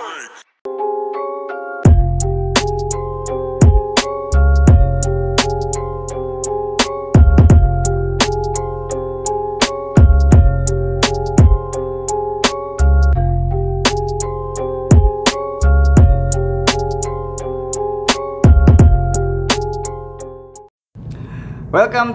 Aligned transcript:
Welcome 0.00 0.32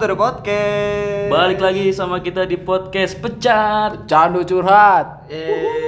to 0.02 0.10
the 0.10 0.18
podcast. 0.18 1.30
Balik 1.30 1.62
lagi 1.62 1.94
sama 1.94 2.18
kita 2.18 2.50
di 2.50 2.58
podcast 2.58 3.14
Pecat. 3.22 4.10
Candu 4.10 4.42
curhat. 4.42 5.30
Yeay, 5.30 5.38
lagi. 5.38 5.85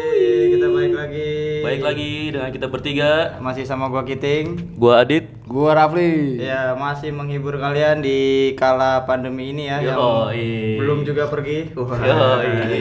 Baik 1.69 1.85
lagi 1.85 2.32
dengan 2.32 2.48
kita 2.48 2.73
bertiga. 2.73 3.36
Masih 3.45 3.68
sama 3.68 3.93
gua 3.93 4.00
Kiting. 4.00 4.72
Gua 4.81 5.04
Adit. 5.04 5.29
Gua 5.45 5.77
Rafli. 5.77 6.41
Ya, 6.41 6.72
masih 6.72 7.13
menghibur 7.13 7.61
kalian 7.61 8.00
di 8.00 8.53
kala 8.57 9.04
pandemi 9.04 9.53
ini 9.53 9.68
ya 9.68 9.85
yang 9.85 10.00
Yoi. 10.00 10.81
belum 10.81 11.04
juga 11.04 11.29
pergi. 11.29 11.68
Yo, 11.77 11.85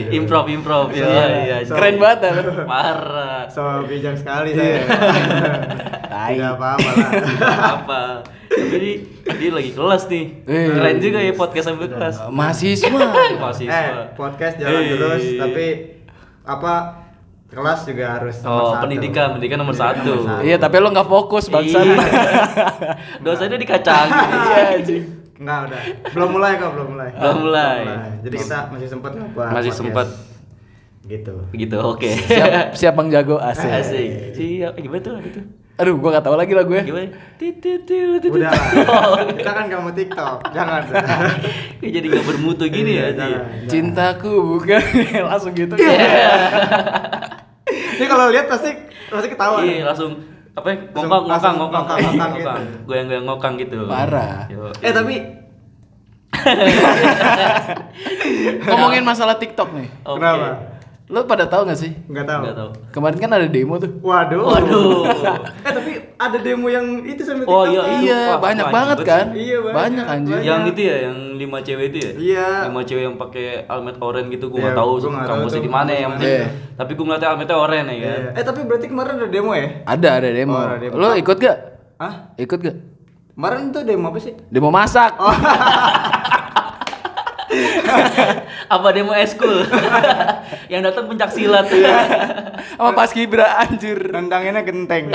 improv 0.08 0.48
improv. 0.48 0.88
Iya, 0.88 1.04
iya. 1.44 1.56
So- 1.68 1.76
Keren 1.76 2.00
banget 2.00 2.18
ya. 2.24 2.32
Parah. 2.64 3.44
So 3.52 3.60
bijak 3.84 4.16
sekali 4.16 4.56
saya. 4.56 4.80
Tidak 6.08 6.50
apa-apa 6.56 6.88
lah. 6.88 7.10
Apa? 7.76 8.02
Tapi 8.48 8.72
ini 8.74 8.92
dia 9.36 9.50
lagi 9.52 9.70
kelas 9.76 10.08
nih. 10.08 10.24
Eh. 10.48 10.64
Keren 10.72 10.96
juga 10.96 11.18
ya 11.20 11.32
podcast 11.36 11.66
sambil 11.68 11.92
kelas. 11.92 12.24
Mahasiswa. 12.32 12.88
Mahasiswa. 13.44 13.68
eh, 13.68 13.88
podcast 14.16 14.56
jalan 14.56 14.80
terus 14.88 15.22
tapi 15.36 15.66
apa 16.48 16.74
kelas 17.48 17.80
juga 17.82 18.04
harus 18.12 18.36
nomor 18.38 18.52
Oh, 18.54 18.70
satu. 18.70 18.82
pendidikan, 18.84 19.26
pendidikan 19.32 19.58
nomor 19.58 19.72
satu. 19.72 20.12
Iya, 20.40 20.56
tapi 20.56 20.76
lo 20.78 20.88
nggak 20.88 21.08
fokus 21.08 21.48
bangsa. 21.48 21.80
Iya. 21.80 21.96
Dosanya 23.24 23.56
dikacang. 23.56 24.08
Iya, 24.08 24.58
anjing. 24.76 25.04
Enggak 25.38 25.58
udah. 25.64 25.80
Belum 26.12 26.28
mulai 26.30 26.52
kok, 26.54 26.70
belum 26.72 26.88
mulai. 26.92 27.08
Belum 27.10 27.36
mulai. 27.42 27.78
Jadi 28.20 28.36
kita 28.36 28.58
masih 28.68 28.88
sempat 28.88 29.12
ngebuat 29.14 29.48
Masih 29.50 29.72
sempat. 29.72 30.06
gitu. 31.02 31.34
Gitu, 31.50 31.76
oke. 31.78 32.10
Siap, 32.28 32.76
siap 32.76 32.92
Bang 32.92 33.08
Jago 33.08 33.40
asik. 33.40 33.64
Asik. 33.66 34.36
Siap. 34.36 34.76
Gimana 34.76 35.00
tuh 35.00 35.16
gitu? 35.24 35.40
Aduh, 35.78 35.94
gua 35.94 36.10
gak 36.12 36.26
tahu 36.26 36.34
lagi 36.34 36.52
lagu 36.52 36.74
ya. 36.74 36.82
Gimana? 36.82 37.06
Titit 37.38 37.86
titit 37.86 38.18
titit. 38.18 38.34
Udah. 38.34 38.50
Oh, 38.90 39.14
kita 39.30 39.46
kan 39.48 39.70
gak 39.70 39.78
mau 39.78 39.94
TikTok. 39.94 40.50
Jangan. 40.50 40.82
Ini 41.80 41.88
jadi 41.94 42.06
gak 42.12 42.24
bermutu 42.26 42.66
gini 42.66 42.98
ya. 42.98 43.14
Iya. 43.14 43.40
Cintaku 43.64 44.58
bukan 44.58 44.82
langsung 45.22 45.54
gitu. 45.54 45.78
Ini 47.98 48.06
kalau 48.06 48.30
lihat 48.30 48.46
pasti 48.46 48.70
pasti 49.10 49.28
ketawa. 49.28 49.58
Iya, 49.66 49.82
langsung 49.90 50.22
apa 50.54 50.66
ya? 50.70 50.76
Ngokang, 50.94 51.10
ngokang, 51.10 51.26
langsung 51.26 51.56
ngokang. 51.58 51.84
ngokang-ngokang 51.86 52.30
gitu. 52.38 52.50
Goyang-goyang 52.86 53.26
ngokang 53.26 53.54
gitu. 53.58 53.78
Parah. 53.90 54.46
Eh 54.82 54.92
tapi 54.94 55.14
Ngomongin 58.68 59.02
masalah 59.02 59.34
TikTok 59.36 59.74
nih. 59.74 59.88
Kenapa? 60.06 60.77
Lo 61.08 61.24
pada 61.24 61.48
tahu 61.48 61.64
gak 61.64 61.80
sih? 61.80 61.88
Enggak 62.04 62.28
tahu. 62.28 62.40
Nggak 62.44 62.56
tahu. 62.60 62.70
Kemarin 62.92 63.16
kan 63.16 63.30
ada 63.32 63.48
demo 63.48 63.80
tuh. 63.80 63.88
Waduh. 63.98 64.44
Waduh. 64.44 65.08
eh 65.66 65.72
tapi 65.72 65.90
ada 66.14 66.36
demo 66.36 66.68
yang 66.68 66.84
itu 67.00 67.24
sampai 67.24 67.48
Oh, 67.48 67.64
iya, 67.64 67.80
kan? 67.80 67.96
Iya, 67.98 68.20
Wah, 68.28 68.36
banyak 68.36 68.44
banyak 68.44 68.68
banget 68.68 68.98
kan? 69.08 69.24
sih. 69.32 69.40
Iya, 69.40 69.56
banyak. 69.58 69.72
Banyak 69.74 70.04
anjir. 70.06 70.32
Banyak. 70.36 70.44
Yang 70.44 70.60
itu 70.68 70.80
ya, 70.84 70.96
yang 71.08 71.16
lima 71.34 71.58
cewek 71.64 71.84
itu 71.88 71.98
ya? 71.98 72.12
Iya. 72.12 72.48
Lima 72.68 72.82
cewek 72.84 73.02
yang 73.02 73.16
pakai 73.16 73.46
almet 73.64 73.96
oranye 73.98 74.28
gitu, 74.30 74.52
gua 74.52 74.58
Iya, 74.58 74.64
nggak 74.68 74.76
tahu 74.76 74.92
kampusnya 75.24 75.56
tuh 75.56 75.64
di 75.64 75.72
mana 75.72 75.90
ya. 75.90 75.98
yang 75.98 76.10
penting- 76.12 76.28
Iya. 76.28 76.46
Tapi 76.76 76.90
gua 76.92 77.04
ngeliatnya 77.08 77.28
almetnya 77.32 77.56
oranye 77.56 77.80
ya 77.80 78.04
kan. 78.04 78.20
Iya. 78.20 78.30
Eh 78.36 78.44
tapi 78.44 78.60
berarti 78.62 78.86
kemarin 78.86 79.12
ada 79.16 79.28
demo 79.28 79.52
ya? 79.56 79.68
Ada, 79.88 80.08
ada 80.14 80.28
demo. 80.28 80.52
Oh, 80.52 80.60
ada 80.60 80.76
demo. 80.76 80.94
Lo 80.94 81.08
ikut 81.16 81.36
gak? 81.40 81.56
Hah? 81.96 82.12
Ikut 82.36 82.58
gak? 82.60 82.76
Kemarin 83.32 83.72
tuh 83.72 83.80
demo 83.80 84.12
apa 84.12 84.20
sih? 84.20 84.36
Demo 84.52 84.68
masak. 84.68 85.16
Oh. 85.16 85.32
Apa 88.68 88.92
demo 88.92 89.16
eskul? 89.16 89.64
yang 90.72 90.84
datang 90.84 91.08
pencak 91.08 91.32
silat. 91.32 91.64
Sama 92.76 92.92
pas 92.98 93.08
Kibra 93.08 93.64
anjir. 93.64 93.96
Nendanginnya 94.12 94.60
genteng. 94.60 95.08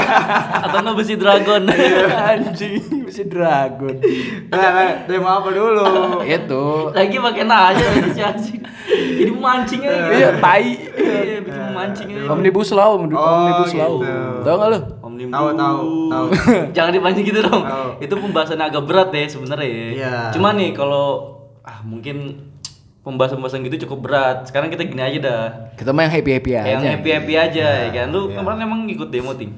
Atau 0.66 0.78
nggak 0.82 0.96
besi 0.98 1.14
dragon. 1.14 1.70
anjing, 2.10 3.06
si 3.06 3.22
dragon. 3.30 3.94
nah, 4.50 4.70
nah, 4.74 4.92
demo 5.06 5.30
apa 5.30 5.48
dulu? 5.54 5.86
Itu. 6.26 6.90
Lagi 6.90 7.16
pakai 7.16 7.44
nanya 7.46 7.86
si 8.10 8.20
anjing. 8.20 8.60
Jadi 8.86 9.32
mancing 9.32 9.80
aja. 9.86 10.10
Iya, 10.10 10.28
tai. 10.42 10.74
Iya, 10.98 11.38
bikin 11.46 11.64
mancing. 11.70 12.08
Omnibus 12.26 12.70
Law, 12.74 12.98
Omnibus 12.98 13.18
Oh, 13.18 13.34
Omnibus 13.38 13.72
Law. 13.74 13.92
gitu. 14.02 14.42
Tahu 14.42 14.56
gak 14.58 14.68
lu? 14.74 14.78
Omnibus. 14.98 15.32
Tahu, 15.32 15.46
tahu, 15.54 15.80
tahu. 16.10 16.26
Jangan 16.74 16.90
dipancing 16.90 17.24
gitu 17.24 17.40
dong. 17.40 17.62
Itu 18.02 18.14
pembahasan 18.18 18.58
agak 18.58 18.82
berat 18.82 19.14
ya 19.14 19.30
sebenarnya. 19.30 19.66
ya. 19.66 19.86
Iya. 19.94 20.14
Cuma 20.34 20.50
nih 20.54 20.74
kalau 20.74 21.38
ah 21.66 21.82
mungkin 21.82 22.46
pembahasan-pembahasan 23.06 23.62
gitu 23.70 23.86
cukup 23.86 24.10
berat. 24.10 24.50
Sekarang 24.50 24.66
kita 24.66 24.82
gini 24.82 24.98
aja 24.98 25.18
dah. 25.22 25.42
Kita 25.78 25.94
mah 25.94 26.10
yang 26.10 26.14
happy-happy 26.18 26.50
aja. 26.58 26.66
Yang 26.74 26.82
happy-happy 26.98 27.34
aja 27.38 27.66
ya 27.86 27.88
kan. 27.94 28.06
Lu 28.10 28.26
Iya. 28.26 28.42
kemarin 28.42 28.58
emang 28.66 28.80
ikut 28.90 29.08
demo 29.14 29.30
ting? 29.38 29.54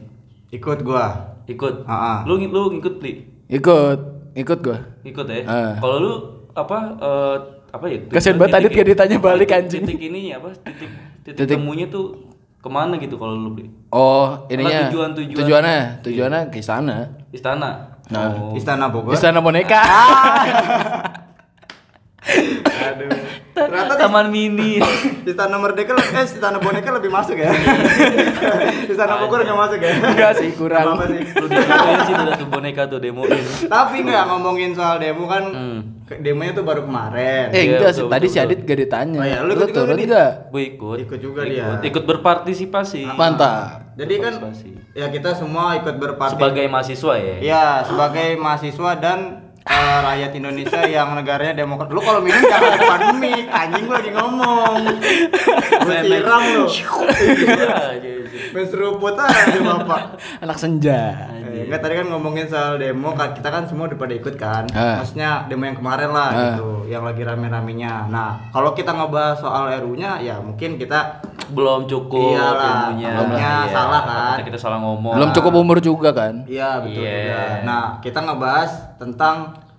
Ikut 0.53 0.85
gua. 0.85 1.33
Ikut. 1.49 1.89
Ah, 1.89 1.97
ah. 1.97 2.19
Lu 2.29 2.37
lu 2.37 2.77
ngikut 2.77 3.01
li? 3.01 3.25
Ikut, 3.49 3.99
ikut 4.37 4.59
gua. 4.61 4.79
Ikut 5.01 5.25
ya. 5.25 5.49
Ah. 5.49 5.73
Kalau 5.81 5.97
lu 5.97 6.13
apa 6.53 6.77
eh, 7.01 7.37
apa 7.73 7.85
ya? 7.89 7.97
Kasian 8.13 8.37
banget 8.37 8.61
Adit 8.61 8.77
gak 8.77 8.89
ditanya 8.93 9.17
balik, 9.17 9.49
anjing. 9.49 9.81
Titik 9.81 9.97
ini 10.13 10.37
apa? 10.37 10.53
Titik 10.53 10.91
titik, 11.25 11.49
Titik- 11.49 11.57
temunya 11.57 11.89
tuh 11.89 12.29
ke 12.61 12.69
mana 12.69 13.01
gitu 13.01 13.17
kalau 13.17 13.33
lu 13.33 13.57
beli? 13.57 13.73
Oh, 13.89 14.45
ininya. 14.53 14.93
tujuan-tujuan. 14.93 15.41
Tujuannya, 15.41 15.79
tujuannya 16.05 16.41
ke 16.53 16.61
sana. 16.61 17.17
Istana. 17.33 17.97
Nah. 18.13 18.53
Oh. 18.53 18.53
Istana 18.53 18.93
Bogor. 18.93 19.17
Istana 19.17 19.41
boneka. 19.41 19.81
Aduh. 22.89 23.11
Ternyata 23.53 23.93
di 23.93 24.01
Taman 24.01 24.27
Mini. 24.31 24.73
Istana 25.31 25.57
Merdeka 25.59 25.93
eh 25.99 26.25
Istana 26.25 26.59
Boneka 26.59 26.89
lebih 26.95 27.11
masuk 27.11 27.35
ya. 27.35 27.51
Istana 28.93 29.19
Bogor 29.19 29.43
nggak 29.43 29.59
masuk 29.59 29.79
ya. 29.83 29.93
Enggak 29.99 30.33
sih, 30.39 30.49
kurang. 30.55 30.95
Apa-apa 30.95 31.05
sih. 31.11 31.23
lu 31.35 31.47
demoin 31.47 31.99
sih 32.07 32.15
udah 32.15 32.35
tuh 32.37 32.49
boneka 32.49 32.83
tuh 32.87 32.99
demoin. 32.99 33.41
Tapi 33.67 33.97
nggak 34.03 34.25
ngomongin 34.27 34.71
soal 34.73 34.97
demo 34.99 35.27
kan 35.27 35.45
Hmm. 35.49 35.81
demonya 36.09 36.53
tuh 36.55 36.65
baru 36.65 36.87
kemarin. 36.87 37.53
Eh, 37.53 37.67
Iya, 37.67 37.77
enggak 37.77 37.93
sih. 37.93 38.03
Tadi 38.07 38.27
si 38.27 38.39
Adit 38.39 38.61
gak 38.65 38.79
ditanya. 38.79 39.21
Oh 39.21 39.27
iya, 39.27 39.39
lu 39.45 39.53
ikut 39.53 39.69
juga 39.69 39.77
turun 39.77 39.97
enggak? 39.99 40.31
Gue 40.49 40.63
ikut. 40.71 40.97
Ikut 41.03 41.19
juga 41.21 41.41
ikut. 41.45 41.53
dia. 41.53 41.67
Ikut 41.85 42.05
berpartisipasi. 42.07 43.03
Mantap. 43.13 43.93
Jadi 43.99 44.15
kan 44.17 44.33
ya 44.95 45.11
kita 45.11 45.35
semua 45.35 45.75
ikut 45.77 45.95
berpartisipasi. 45.95 46.39
Sebagai 46.39 46.65
mahasiswa 46.71 47.15
ya. 47.19 47.37
Ya, 47.43 47.65
sebagai 47.83 48.39
mahasiswa 48.39 48.91
dan 48.97 49.48
eh, 49.67 49.99
rakyat 50.05 50.31
Indonesia 50.37 50.81
yang 50.87 51.17
negaranya 51.17 51.55
demokrat. 51.65 51.89
Lu 51.91 51.99
kalau 52.05 52.21
minum 52.23 52.43
jangan 52.45 52.71
depan 52.77 53.01
mic, 53.19 53.47
anjing 53.51 53.85
gua 53.89 53.97
lagi 53.99 54.11
ngomong. 54.15 54.81
Gue 55.87 55.99
siram 56.07 56.43
lu. 56.55 56.67
Iya, 58.49 58.55
iya, 58.55 58.57
iya. 58.57 58.57
Main 58.57 58.67
seruput 58.67 59.15
aja 59.15 59.59
Bapak. 59.61 60.01
Anak 60.45 60.57
senja. 60.57 61.01
Eh, 61.49 61.65
enggak 61.65 61.81
tadi 61.81 61.95
kan 61.97 62.07
ngomongin 62.09 62.47
soal 62.47 62.77
demo 62.77 63.13
kan 63.13 63.33
kita 63.33 63.49
kan 63.49 63.63
semua 63.65 63.87
udah 63.87 63.99
pada 63.99 64.15
ikut 64.15 64.35
kan. 64.35 64.65
Ah. 64.73 64.99
Maksudnya 64.99 65.45
demo 65.47 65.65
yang 65.65 65.77
kemarin 65.77 66.11
lah 66.11 66.29
Ah. 66.29 66.41
gitu, 66.55 66.69
yang 66.87 67.03
lagi 67.03 67.23
rame-ramenya. 67.23 68.09
Nah, 68.09 68.31
kalau 68.49 68.73
kita 68.73 68.91
ngebahas 68.91 69.37
soal 69.37 69.69
RU-nya 69.79 70.19
ya 70.19 70.39
mungkin 70.39 70.77
kita 70.77 71.21
Belum 71.49 71.89
cukup 71.89 72.37
Iyalah, 72.37 72.93
ilmunya. 72.93 73.09
belumnya 73.17 73.53
Iya. 73.65 73.73
salah 73.73 74.03
kan. 74.03 74.37
Takutnya 74.37 74.45
Kita 74.45 74.59
salah 74.61 74.79
ngomong. 74.79 75.15
Belum 75.17 75.31
cukup 75.33 75.53
umur 75.57 75.79
juga 75.81 76.13
kan? 76.13 76.45
iya 76.45 76.77
betul 76.79 77.01
Iya. 77.01 77.17
juga. 77.17 77.41
Nah, 77.65 77.85
kita 77.99 78.19
ngebahas 78.21 78.71
tentang 79.01 79.37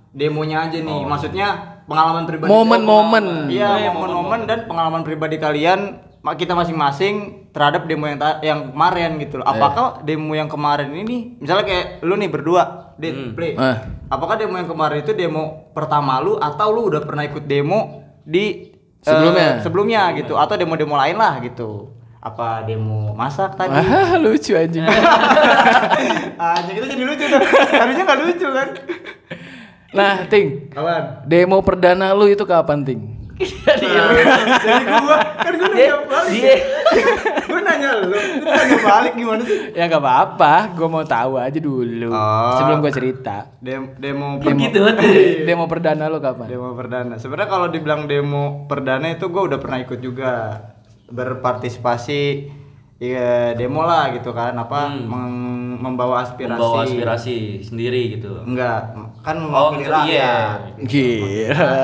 demonya 0.10 0.66
aja 0.66 0.82
nih. 0.82 1.02
Maksudnya 1.06 1.48
pengalaman 1.86 2.26
pribadi. 2.26 2.50
Momen-momen. 2.50 3.26
Iya, 3.50 3.70
Oh, 3.70 3.78
iya, 3.78 3.90
momen-momen 3.92 4.40
dan 4.46 4.66
pengalaman 4.66 5.02
pribadi 5.02 5.38
kalian 5.38 6.02
kita 6.22 6.52
masing-masing 6.52 7.16
terhadap 7.50 7.84
demo 7.84 8.04
yang 8.04 8.16
ta- 8.16 8.40
yang 8.40 8.70
kemarin 8.70 9.16
gitu 9.18 9.40
loh. 9.40 9.46
Apakah 9.46 10.04
demo 10.04 10.32
yang 10.32 10.46
kemarin 10.46 10.92
ini 10.92 11.38
misalnya 11.38 11.66
kayak 11.66 11.86
lu 12.02 12.14
nih 12.14 12.28
berdua, 12.28 12.64
Dit, 12.96 13.16
Hmm. 13.16 13.32
play. 13.32 13.56
Eh. 13.56 13.78
Apakah 14.08 14.36
demo 14.36 14.54
yang 14.54 14.68
kemarin 14.68 15.00
itu 15.00 15.12
demo 15.12 15.72
pertama 15.72 16.20
lu 16.20 16.36
atau 16.36 16.68
lu 16.70 16.88
udah 16.88 17.00
pernah 17.00 17.24
ikut 17.24 17.44
demo 17.44 18.04
di 18.22 18.76
eh, 19.00 19.02
Sebelumnya. 19.02 19.64
sebelumnya 19.64 20.02
gitu 20.14 20.36
atau 20.36 20.54
demo-demo 20.54 20.94
lain 20.94 21.16
lah 21.16 21.40
gitu. 21.40 21.96
Apa 22.20 22.62
demo 22.62 23.16
masak 23.16 23.56
tadi? 23.56 23.72
Wah, 23.72 24.20
lucu 24.22 24.52
anjing. 24.54 24.84
Anjing 26.38 26.76
itu 26.76 26.88
jadi 26.90 27.04
lucu 27.06 27.26
tuh. 27.26 27.42
Harusnya 27.72 28.04
nggak 28.04 28.20
lucu 28.20 28.48
kan? 28.50 28.68
Nah, 29.90 30.14
Ting. 30.28 30.68
Kawan. 30.70 31.24
Demo 31.26 31.58
perdana 31.60 32.12
lu 32.12 32.28
itu 32.28 32.44
kapan, 32.44 32.84
Ting? 32.84 33.00
Jadi 33.40 33.86
gua 35.00 35.18
kan 35.40 35.54
gua 35.56 35.68
nanya 35.72 35.96
balik. 36.04 36.32
Dia 36.36 36.56
Gua 37.48 37.60
nanya 37.64 37.90
lu, 37.96 38.12
lu 38.12 38.18
nanya 38.44 38.78
balik 38.84 39.14
gimana 39.16 39.42
sih? 39.42 39.58
Ya 39.72 39.88
nggak 39.88 40.04
apa-apa, 40.04 40.76
gue 40.76 40.88
mau 40.88 41.04
tahu 41.04 41.40
aja 41.40 41.56
dulu 41.56 42.12
Oh. 42.12 42.54
sebelum 42.60 42.84
gue 42.84 42.92
cerita. 42.92 43.48
Demo 43.58 43.96
demo 43.96 44.28
begitu. 44.38 44.84
Demo 45.48 45.66
perdana 45.66 46.12
lu 46.12 46.20
kapan? 46.20 46.52
demo 46.52 46.76
perdana. 46.76 47.16
Sebenarnya 47.16 47.50
kalau 47.50 47.68
dibilang 47.72 48.06
demo 48.06 48.68
perdana 48.68 49.08
itu 49.08 49.32
gua 49.32 49.48
udah 49.48 49.60
pernah 49.62 49.80
ikut 49.80 50.00
juga 50.00 50.60
berpartisipasi 51.10 52.22
iya 53.00 53.52
demo 53.54 53.82
lah 53.82 54.12
gitu 54.12 54.30
kan 54.30 54.52
apa 54.54 54.92
meng- 54.92 55.48
membawa 55.80 56.22
aspirasi. 56.22 56.54
Membawa 56.54 56.84
aspirasi 56.84 57.36
sendiri 57.62 58.12
gitu. 58.14 58.44
Enggak, 58.44 58.92
kan 59.22 59.40
Oh, 59.42 59.72
mewakili 59.72 59.88
iya. 59.88 59.96
rakyat. 59.96 60.60
Gila, 60.84 61.76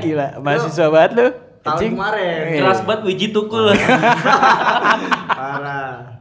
gila. 0.00 0.26
Mahasiswa 0.40 0.86
banget 0.88 1.12
lu. 1.14 1.28
Tahun 1.60 1.76
Anjing. 1.76 1.92
kemarin. 1.92 2.40
Iya. 2.46 2.58
Keras 2.58 2.80
banget 2.82 3.02
wiji 3.04 3.26
tukul. 3.30 3.68
Parah. 5.30 6.13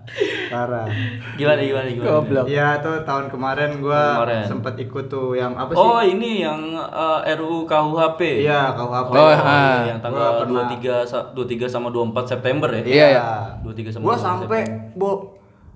Parah. 0.45 0.85
gimana 1.33 1.59
gimana 1.59 1.87
gimana. 1.87 2.09
Goblok. 2.11 2.45
Iya 2.45 2.77
tuh 2.77 3.01
tahun 3.01 3.25
kemarin 3.27 3.79
gua 3.79 4.19
Kemarin. 4.19 4.43
sempet 4.45 4.73
ikut 4.79 5.05
tuh 5.07 5.33
yang 5.33 5.53
apa 5.53 5.71
sih? 5.71 5.79
Oh, 5.79 5.99
ini 5.99 6.41
yang 6.41 6.59
uh, 6.73 7.23
RUU 7.25 7.63
KUHP. 7.63 8.43
Iya, 8.43 8.73
KUHP. 8.73 9.11
Oh, 9.11 9.23
Oh, 9.23 9.31
ah. 9.31 9.81
yang 9.83 9.97
Gua 9.97 10.05
tanggal 10.05 10.29
pernah- 10.39 10.67
23 10.69 11.03
sa- 11.03 11.27
23 11.31 11.65
sama 11.67 11.87
24 11.89 12.27
September 12.27 12.69
ya. 12.69 12.83
Iya, 12.83 13.05
iya. 13.11 13.25
23 13.59 13.89
sama 13.89 14.03
Gua 14.03 14.13
24 14.13 14.21
sampai 14.21 14.59
September. 14.61 14.93
bo 14.93 15.09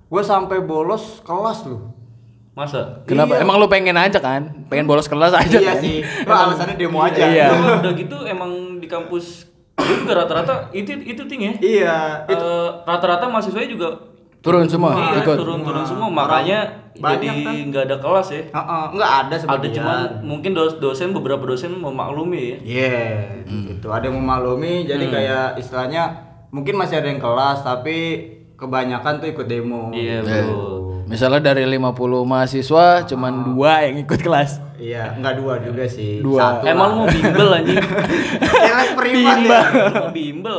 gua 0.06 0.22
sampai 0.22 0.58
bolos 0.60 1.04
kelas 1.20 1.58
lu. 1.64 1.78
Masa? 2.54 3.02
Kenapa? 3.04 3.32
Iya. 3.32 3.42
Emang 3.42 3.56
lu 3.56 3.66
pengen 3.66 3.94
aja 3.94 4.18
kan? 4.18 4.66
Pengen 4.66 4.84
bolos 4.84 5.06
kelas 5.06 5.30
aja 5.32 5.56
iya 5.56 5.72
kan? 5.72 5.80
sih. 5.80 6.02
Gua 6.22 6.36
alasannya 6.44 6.76
demo 6.76 6.98
aja. 7.00 7.22
Iya. 7.22 7.48
Udah 7.80 7.92
gitu 7.92 8.16
emang 8.22 8.50
di 8.76 8.86
kampus 8.86 9.46
juga 9.78 10.12
rata-rata 10.16 10.68
itu 10.70 10.90
itu 10.98 11.22
tinggi 11.24 11.46
ya. 11.46 11.54
Iya. 11.58 11.98
Itu 12.26 12.44
Eh, 12.44 12.68
rata-rata 12.84 13.24
mahasiswanya 13.26 13.70
juga 13.70 13.88
Turun 14.38 14.64
semua, 14.64 14.94
iya, 14.94 15.18
ikut. 15.18 15.36
turun-turun 15.36 15.82
semua, 15.82 16.06
Orang 16.06 16.16
makanya 16.16 16.58
banyak 16.94 17.20
jadi 17.20 17.42
kan. 17.42 17.54
nggak 17.68 17.84
ada 17.84 17.96
kelas 17.98 18.28
ya. 18.28 18.42
Heeh, 18.48 18.84
enggak 18.90 19.10
ada 19.10 19.26
Ada 19.26 19.36
sebagian. 19.36 19.74
cuman 19.74 19.98
mungkin 20.22 20.50
dos- 20.52 20.78
dosen 20.78 21.10
beberapa 21.10 21.42
dosen 21.42 21.74
memaklumi 21.74 22.38
ya. 22.38 22.58
Iya, 22.62 23.02
gitu. 23.44 23.86
Ada 23.88 24.06
yang 24.06 24.16
memaklumi, 24.16 24.84
jadi 24.84 25.04
Hmm. 25.04 25.12
kayak 25.12 25.46
istilahnya 25.56 26.02
mungkin 26.48 26.74
masih 26.74 26.96
ada 26.96 27.08
yang 27.08 27.18
kelas, 27.18 27.60
tapi 27.60 27.98
kebanyakan 28.54 29.18
tuh 29.18 29.28
ikut 29.28 29.46
demo. 29.46 29.90
Iya, 29.90 30.22
Bro. 30.22 30.78
Misalnya 31.04 31.40
dari 31.42 31.64
50 31.64 31.94
mahasiswa 32.22 32.86
cuman 33.02 33.32
dua 33.48 33.80
yang 33.82 33.96
ikut 33.98 34.20
kelas. 34.20 34.60
Iya, 34.76 35.14
enggak 35.14 35.34
dua 35.36 35.58
juga 35.58 35.82
sih. 35.84 36.20
Dua. 36.20 36.60
Satu 36.60 36.64
Emang 36.64 36.90
lu 36.92 36.96
mau 36.96 37.06
bimbel 37.08 37.48
anjing? 37.50 37.80
Kelas 38.68 38.90
privat 38.92 39.38
ya. 39.40 39.60
mau 39.88 40.10
bimbel. 40.10 40.58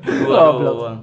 Dua 0.00 0.36
Goblok. 0.46 0.76
doang. 0.78 0.98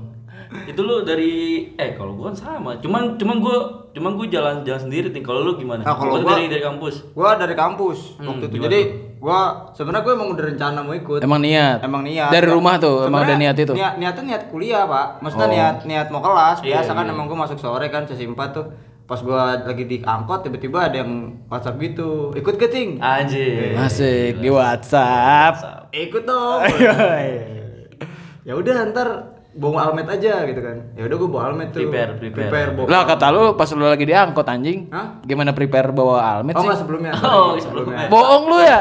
Itu 0.52 0.84
lu 0.84 1.02
dari 1.02 1.32
eh 1.74 1.96
kalau 1.96 2.14
gua 2.14 2.30
kan 2.30 2.38
sama. 2.38 2.76
Cuman 2.78 3.16
cuman 3.16 3.40
gua 3.40 3.58
cuman 3.92 4.12
gua 4.14 4.28
jalan 4.28 4.56
jalan 4.62 4.82
sendiri 4.82 5.08
nih. 5.10 5.20
Kalau 5.20 5.42
lu 5.42 5.56
gimana? 5.56 5.82
Nah, 5.82 5.96
kalau 5.96 6.20
Gua 6.20 6.36
dari 6.36 6.52
dari 6.52 6.60
kampus. 6.60 6.96
Gua 7.12 7.40
dari 7.40 7.56
kampus 7.56 8.20
Hmm, 8.20 8.28
waktu 8.28 8.46
itu. 8.46 8.54
gimana 8.56 8.66
Jadi 8.68 8.80
gua 9.18 9.40
sebenarnya 9.72 10.04
gua 10.04 10.14
emang 10.14 10.30
udah 10.32 10.46
rencana 10.46 10.80
mau 10.82 10.92
ikut. 10.92 11.20
Emang 11.20 11.40
niat. 11.40 11.80
Emang 11.80 12.04
niat. 12.04 12.30
Dari 12.30 12.48
rumah 12.48 12.76
tuh, 12.78 13.06
emang 13.06 13.24
ada 13.24 13.32
sebenarnya 13.32 13.40
niat 13.40 13.58
itu. 13.58 13.74
Niat 13.74 13.94
niatnya 13.96 14.24
niat 14.28 14.44
kuliah, 14.48 14.84
Pak. 14.84 15.08
Maksudnya 15.20 15.48
Oh. 15.48 15.52
niat 15.52 15.78
niat 15.86 16.08
mau 16.10 16.22
kelas. 16.22 16.58
Iya, 16.60 16.68
Biasa 16.78 16.92
kan 16.92 17.06
iya. 17.06 17.12
emang 17.12 17.26
gua 17.26 17.38
masuk 17.42 17.58
sore 17.58 17.88
kan 17.88 18.04
sesi 18.04 18.28
4 18.28 18.36
tuh. 18.52 18.66
Pas 19.08 19.20
gua 19.20 19.56
lagi 19.58 19.84
di 19.86 19.98
angkot 20.00 20.40
tiba-tiba 20.42 20.88
ada 20.88 21.00
yang 21.00 21.12
WhatsApp 21.48 21.80
gitu. 21.80 22.32
Ikut 22.32 22.56
ke 22.56 22.68
Cing? 22.68 23.00
Anjir. 23.00 23.76
Asik 23.76 24.40
di 24.40 24.48
WhatsApp. 24.48 25.88
Ikut 25.92 26.24
dong. 26.24 26.60
ya 28.48 28.54
udah 28.58 28.90
ntar 28.90 29.31
bawa 29.54 29.84
almet 29.86 30.08
aja 30.10 30.44
gitu 30.44 30.58
kan. 30.58 30.96
Ya 30.96 31.04
udah 31.04 31.18
gua 31.18 31.30
bawa 31.30 31.44
almet 31.46 31.70
tuh. 31.70 31.84
Prepare, 31.84 32.16
prepare. 32.16 32.70
bawa. 32.72 32.88
Lah 32.88 33.02
kata 33.04 33.26
lu 33.30 33.44
pas 33.54 33.68
lu 33.70 33.84
lagi 33.84 34.04
di 34.04 34.14
angkot 34.14 34.44
anjing. 34.44 34.88
Hah? 34.88 35.20
Gimana 35.22 35.52
prepare 35.52 35.90
bawa 35.90 36.18
almet 36.20 36.54
Oh 36.54 36.60
sih? 36.60 36.68
enggak 36.68 36.80
sebelumnya. 36.80 37.12
Oh, 37.22 37.52
sebelumnya. 37.56 38.08
Bohong 38.08 38.44
lu 38.46 38.58
ya? 38.60 38.80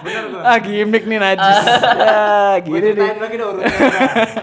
Bener 0.00 0.24
gua. 0.28 0.40
ah 0.44 0.58
gimmick 0.58 1.04
nih 1.04 1.18
najis. 1.18 1.58
ya 1.98 2.22
Gue 2.60 2.70
gini 2.72 2.88
nih. 2.88 2.94
ceritain 2.96 3.18
lagi 3.18 3.36
dong 3.36 3.50
urutnya. 3.52 3.76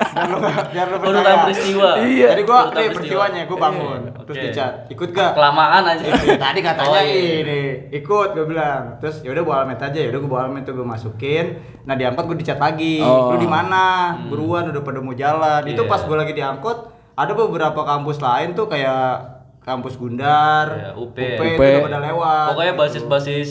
biar 0.05 0.27
lu 0.27 0.37
biar 0.67 0.87
lu 0.89 0.97
Urutan 1.01 1.37
peristiwa. 1.43 1.89
Iya. 2.01 2.27
Jadi 2.29 2.43
gua 2.43 2.57
Urutan 2.57 2.75
nih 2.75 2.75
peristiwa. 2.85 2.95
peristiwanya 3.23 3.41
gua 3.45 3.57
bangun. 3.61 3.99
Iya, 4.01 4.11
Terus 4.19 4.35
oke. 4.35 4.45
dicat. 4.45 4.73
Ikut 4.89 5.09
gak? 5.11 5.31
Kelamaan 5.33 5.83
aja. 5.85 6.03
Iya, 6.05 6.35
tadi 6.37 6.59
katanya 6.59 6.91
Oh, 6.91 7.01
iya. 7.01 7.33
ini 7.41 7.61
ikut 7.93 8.29
gue 8.31 8.45
bilang 8.45 8.97
terus 8.97 9.19
ya 9.19 9.29
udah 9.29 9.41
bawa 9.41 9.55
almet 9.61 9.79
aja 9.79 9.95
ya 9.95 10.07
udah 10.07 10.19
gue 10.19 10.27
bawa 10.27 10.41
almet 10.45 10.63
tuh 10.63 10.73
gue 10.73 10.83
masukin 10.85 11.45
nah 11.81 11.93
diangkut 11.93 12.25
gue 12.25 12.37
dicat 12.37 12.57
lagi 12.57 12.97
Oh. 12.97 13.31
lu 13.31 13.37
di 13.37 13.45
mana 13.45 13.83
buruan 14.25 14.67
udah 14.67 14.81
pada 14.81 14.99
mau 15.05 15.13
jalan 15.13 15.61
itu 15.63 15.77
Iya. 15.77 15.87
pas 15.87 16.01
gue 16.01 16.15
lagi 16.15 16.33
diangkut 16.33 16.77
ada 17.13 17.31
beberapa 17.31 17.81
kampus 17.81 18.17
lain 18.17 18.51
tuh 18.51 18.65
kayak 18.65 19.37
kampus 19.59 19.95
Gundar 19.95 20.65
Iya, 20.67 20.89
UP. 20.93 21.13
UP, 21.13 21.39
UP. 21.39 21.57
itu 21.57 21.71
udah 21.71 21.85
pada 21.85 21.99
lewat 22.03 22.45
Pokoknya 22.51 22.73
basis-basis 22.75 23.49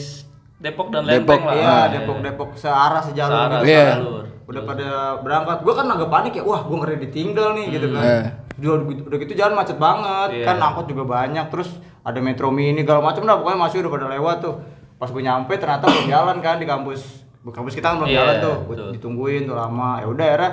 Depok 0.57 0.89
dan 0.89 1.03
Depok, 1.03 1.37
Lempeng 1.37 1.43
lah. 1.45 1.55
iya 1.55 1.69
Ah, 1.69 1.85
Depok 1.89 2.19
Depok 2.21 2.51
searah 2.55 3.01
sejalur 3.01 3.35
Searah, 3.37 3.61
gitu. 3.61 3.67
Iya. 3.69 3.87
sejalur. 3.95 4.25
udah 4.45 4.63
pada 4.63 4.89
berangkat 5.19 5.59
gue 5.59 5.73
kan 5.73 5.87
agak 5.89 6.09
panik 6.11 6.33
ya 6.35 6.43
wah 6.43 6.61
gue 6.61 6.77
ngeri 6.77 6.97
ditinggal 7.01 7.49
nih 7.55 7.67
gitu 7.71 7.87
kan 7.91 8.03
Eh. 8.05 8.25
udah, 8.61 8.77
udah 9.09 9.19
gitu 9.19 9.33
jalan 9.35 9.55
macet 9.55 9.79
banget 9.79 10.29
Iya. 10.35 10.45
kan 10.45 10.57
angkot 10.59 10.87
juga 10.87 11.05
banyak 11.07 11.47
terus 11.49 11.73
ada 11.99 12.19
metro 12.19 12.49
mini 12.49 12.77
segala 12.79 13.01
macam 13.03 13.23
dah 13.23 13.37
pokoknya 13.37 13.59
masih 13.59 13.77
udah 13.81 13.93
pada 13.95 14.07
lewat 14.11 14.37
tuh 14.41 14.55
pas 14.95 15.09
gue 15.09 15.23
nyampe 15.23 15.53
ternyata 15.55 15.85
belum 15.85 16.07
jalan 16.07 16.37
kan 16.39 16.57
di 16.57 16.65
kampus 16.65 17.01
kampus 17.43 17.73
kita 17.73 17.87
kan 17.87 17.97
belum 17.99 18.09
Iya, 18.09 18.19
jalan 18.19 18.35
tuh 18.39 18.57
betul. 18.67 18.89
ditungguin 18.93 19.43
tuh 19.45 19.53
lama 19.55 19.91
ya 19.99 20.07
udah 20.07 20.27
akhirnya 20.27 20.51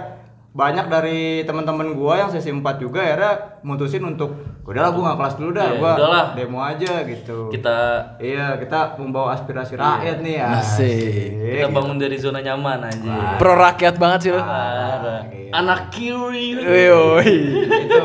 banyak 0.51 0.85
dari 0.85 1.19
teman-teman 1.41 1.95
gua 1.95 2.13
yang 2.17 2.29
sesi 2.29 2.51
4 2.51 2.59
juga 2.75 2.99
akhirnya 2.99 3.33
mutusin 3.61 4.03
untuk 4.03 4.35
udahlah 4.61 4.91
gua 4.91 5.03
nggak 5.07 5.17
kelas 5.17 5.35
dulu 5.35 5.51
dah 5.51 5.63
Iya, 5.65 5.79
gua 5.79 5.91
udahlah. 5.95 6.25
demo 6.35 6.59
aja 6.59 6.93
gitu 7.03 7.37
Kita 7.47 7.77
iya 8.19 8.59
kita 8.59 8.99
membawa 8.99 9.31
aspirasi 9.33 9.73
rakyat 9.73 10.19
nih 10.19 10.35
ya 10.37 10.47
Asik. 10.53 11.31
kita 11.55 11.67
bangun 11.69 11.95
dari 11.95 12.15
zona 12.15 12.39
nyaman 12.39 12.83
aja. 12.83 13.39
Pro 13.39 13.55
rakyat 13.55 13.95
banget 13.95 14.19
sih 14.21 14.31
lu. 14.31 14.39
Parah. 14.39 15.23
gitu. 15.25 15.51
Anak 15.51 15.87
kiri. 15.89 16.47
Itu 16.51 18.03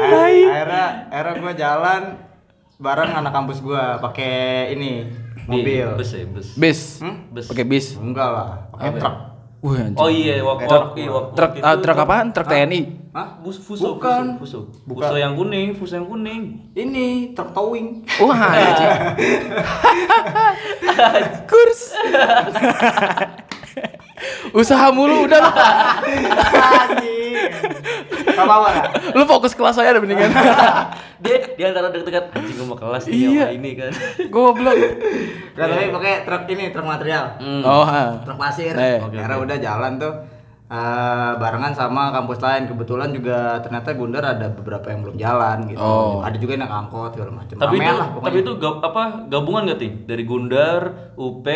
akhirnya 0.00 0.32
akhirnya 0.48 0.84
akhirnya 1.10 1.34
gue 1.38 1.54
jalan 1.56 2.02
bareng 2.76 3.10
anak 3.14 3.32
kampus 3.34 3.60
gue 3.60 3.82
pakai 4.00 4.34
ini 4.72 5.04
mobil 5.44 5.92
Bus 5.92 6.10
ya, 6.10 6.24
bus. 6.24 6.48
Bis. 6.54 6.80
Hmm? 6.98 7.28
Bus. 7.28 7.46
Pakai 7.46 7.64
bis. 7.64 7.96
enggak 7.96 8.28
lah 8.28 8.48
pakai 8.70 8.96
truk 8.96 9.16
Wih 9.60 9.76
anjing. 9.78 10.00
Oh 10.00 10.08
iya, 10.08 10.40
waktu 10.40 10.64
Truk. 10.64 10.84
waktu 10.96 11.32
Truk 11.36 11.52
itu 11.54 11.64
ah, 11.64 11.76
truk 11.76 11.98
apaan? 11.98 12.26
Truk 12.32 12.48
TNI. 12.48 12.80
Hah? 13.12 13.28
Bus 13.42 13.60
fuso, 13.60 13.92
Bukan. 13.92 14.40
fuso, 14.40 14.72
fuso. 14.72 14.80
Bukan. 14.88 15.04
Fuso 15.04 15.16
yang 15.16 15.36
kuning, 15.36 15.68
fuso 15.76 15.94
yang 15.94 16.08
kuning. 16.08 16.72
ini 16.72 17.34
truk 17.34 17.52
towing 17.52 18.00
Wah, 18.18 18.40
anjing. 18.56 18.90
Kurs. 21.50 21.92
Usaha 24.52 24.88
mulu 24.90 25.24
udah 25.24 25.40
lah. 25.40 25.52
anjing 26.84 27.36
apa 28.30 28.52
apa 28.52 28.68
lah 28.68 28.84
Lu 29.12 29.24
fokus 29.24 29.52
kelas 29.52 29.76
saya 29.76 29.92
ada 29.92 30.00
mendingan. 30.00 30.28
Dia 31.60 31.66
di 31.66 31.76
antara 31.76 31.92
dekat-dekat 31.92 32.24
anjing 32.32 32.56
gua 32.56 32.66
mau 32.66 32.78
kelas 32.78 33.02
nih 33.04 33.12
Iya. 33.12 33.28
sama 33.28 33.52
ini 33.52 33.70
kan. 33.74 33.92
Goblok. 34.32 34.76
Nggak, 35.52 35.66
tapi 35.68 35.84
pakai 35.92 36.12
truk 36.24 36.42
ini 36.48 36.64
truk 36.72 36.86
material 36.86 37.24
Hmm. 37.36 37.60
Oh, 37.62 37.84
ha. 37.84 38.16
truk 38.18 38.38
pasir 38.38 38.72
Eh. 38.72 38.96
Oke, 38.98 39.12
akhirnya 39.14 39.36
oke. 39.36 39.44
udah 39.44 39.56
jalan 39.58 39.92
tuh 39.98 40.14
eh, 40.70 41.32
barengan 41.36 41.74
sama 41.74 42.08
kampus 42.10 42.38
lain 42.38 42.64
kebetulan 42.64 43.10
juga 43.10 43.60
ternyata 43.60 43.92
Gundar 43.92 44.24
ada 44.24 44.48
beberapa 44.48 44.86
yang 44.86 45.02
belum 45.02 45.16
jalan 45.18 45.56
gitu 45.66 45.82
Oh. 45.82 46.22
ada 46.22 46.32
juga 46.34 46.54
yang 46.54 46.62
naik 46.62 46.74
angkot 46.78 47.10
segala 47.12 47.30
macam 47.34 47.54
Tapi 47.58 47.74
Ramean 47.74 47.84
itu 47.84 47.92
lah 47.92 48.08
pokoknya. 48.08 48.24
tapi 48.24 48.36
itu 48.38 48.52
gab- 48.56 48.80
apa 48.80 49.02
gabungan 49.26 49.62
gak 49.66 49.78
ting? 49.78 49.94
Dari 50.06 50.24
Gundar, 50.24 50.80
UP, 51.14 51.46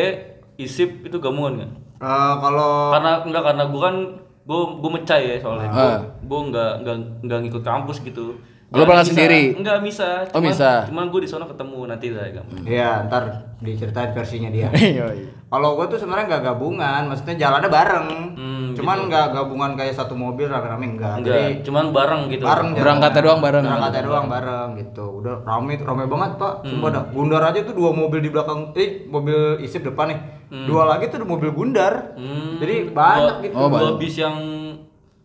ISIP 0.56 0.90
itu 1.04 1.16
gabungan 1.16 1.62
gak? 1.62 1.72
Eh, 2.02 2.34
kalau 2.36 2.92
Karena 2.92 3.12
enggak 3.22 3.42
karena 3.46 3.64
gua 3.64 3.80
kan 3.84 3.96
gua 4.44 4.58
gua 4.76 4.90
mecah 4.92 5.16
ya 5.16 5.34
soalnya. 5.38 5.68
Gua, 5.70 5.86
Ah. 5.88 5.98
gua 6.20 6.38
enggak 6.42 6.72
enggak 6.76 6.96
enggak 7.22 7.38
ngikut 7.40 7.62
kampus 7.62 8.02
gitu. 8.02 8.36
Berangkat 8.76 8.98
bisa. 9.00 9.12
sendiri? 9.12 9.42
Enggak 9.54 9.78
bisa. 9.80 10.08
Oh, 10.24 10.32
Cuman- 10.34 10.46
bisa. 10.48 10.70
Cuman 10.86 11.04
gua 11.06 11.20
di 11.20 11.28
sana 11.28 11.44
ketemu 11.44 11.78
nanti 11.86 12.06
lah 12.08 12.24
gampang. 12.28 12.64
Iya, 12.64 12.90
ntar 13.06 13.22
diceritain 13.58 14.10
versinya 14.10 14.50
dia. 14.50 14.68
Yoi. 14.98 15.22
Kalau 15.46 15.78
gue 15.78 15.86
tuh 15.86 15.94
sebenarnya 15.96 16.26
nggak 16.26 16.44
gabungan, 16.44 17.02
maksudnya 17.06 17.38
jalannya 17.38 17.70
bareng. 17.70 18.08
Hmm, 18.34 18.66
Cuman 18.74 19.06
nggak 19.06 19.26
gabungan 19.30 19.78
kayak 19.78 19.94
satu 19.94 20.12
mobil 20.12 20.50
rame-rame 20.50 20.98
enggak. 20.98 21.14
Enggak, 21.16 21.30
Jadi 21.30 21.62
cuman 21.62 21.84
bareng 21.94 22.22
gitu. 22.26 22.42
bareng. 22.42 22.68
Berangkatnya 22.74 23.22
doang 23.22 23.38
bareng. 23.38 23.62
Berangkatnya 23.62 24.02
doang 24.02 24.26
bareng 24.26 24.68
gitu. 24.76 25.04
Udah 25.14 25.34
rame 25.46 25.78
rame 25.78 26.04
banget, 26.04 26.30
Pak. 26.34 26.54
Hmm. 26.58 26.68
Sumpah 26.68 26.90
dah. 26.90 27.04
Gundar 27.08 27.42
aja 27.44 27.62
tuh 27.62 27.70
dua 27.72 27.94
mobil 27.94 28.18
di 28.18 28.30
belakang 28.30 28.74
eh 28.74 29.06
mobil 29.06 29.62
isip 29.62 29.86
depan 29.86 30.10
nih. 30.10 30.18
Dua 30.66 30.82
lagi 30.84 31.06
tuh 31.06 31.22
mobil 31.22 31.50
Gundar. 31.50 32.18
Hmm. 32.18 32.58
Jadi 32.58 32.90
banyak 32.90 33.22
Dua- 33.32 33.44
gitu. 33.44 33.54
Oh, 33.54 33.60
Dua 33.64 33.74
banyak. 33.76 33.94
bis 33.96 34.14
yang 34.18 34.34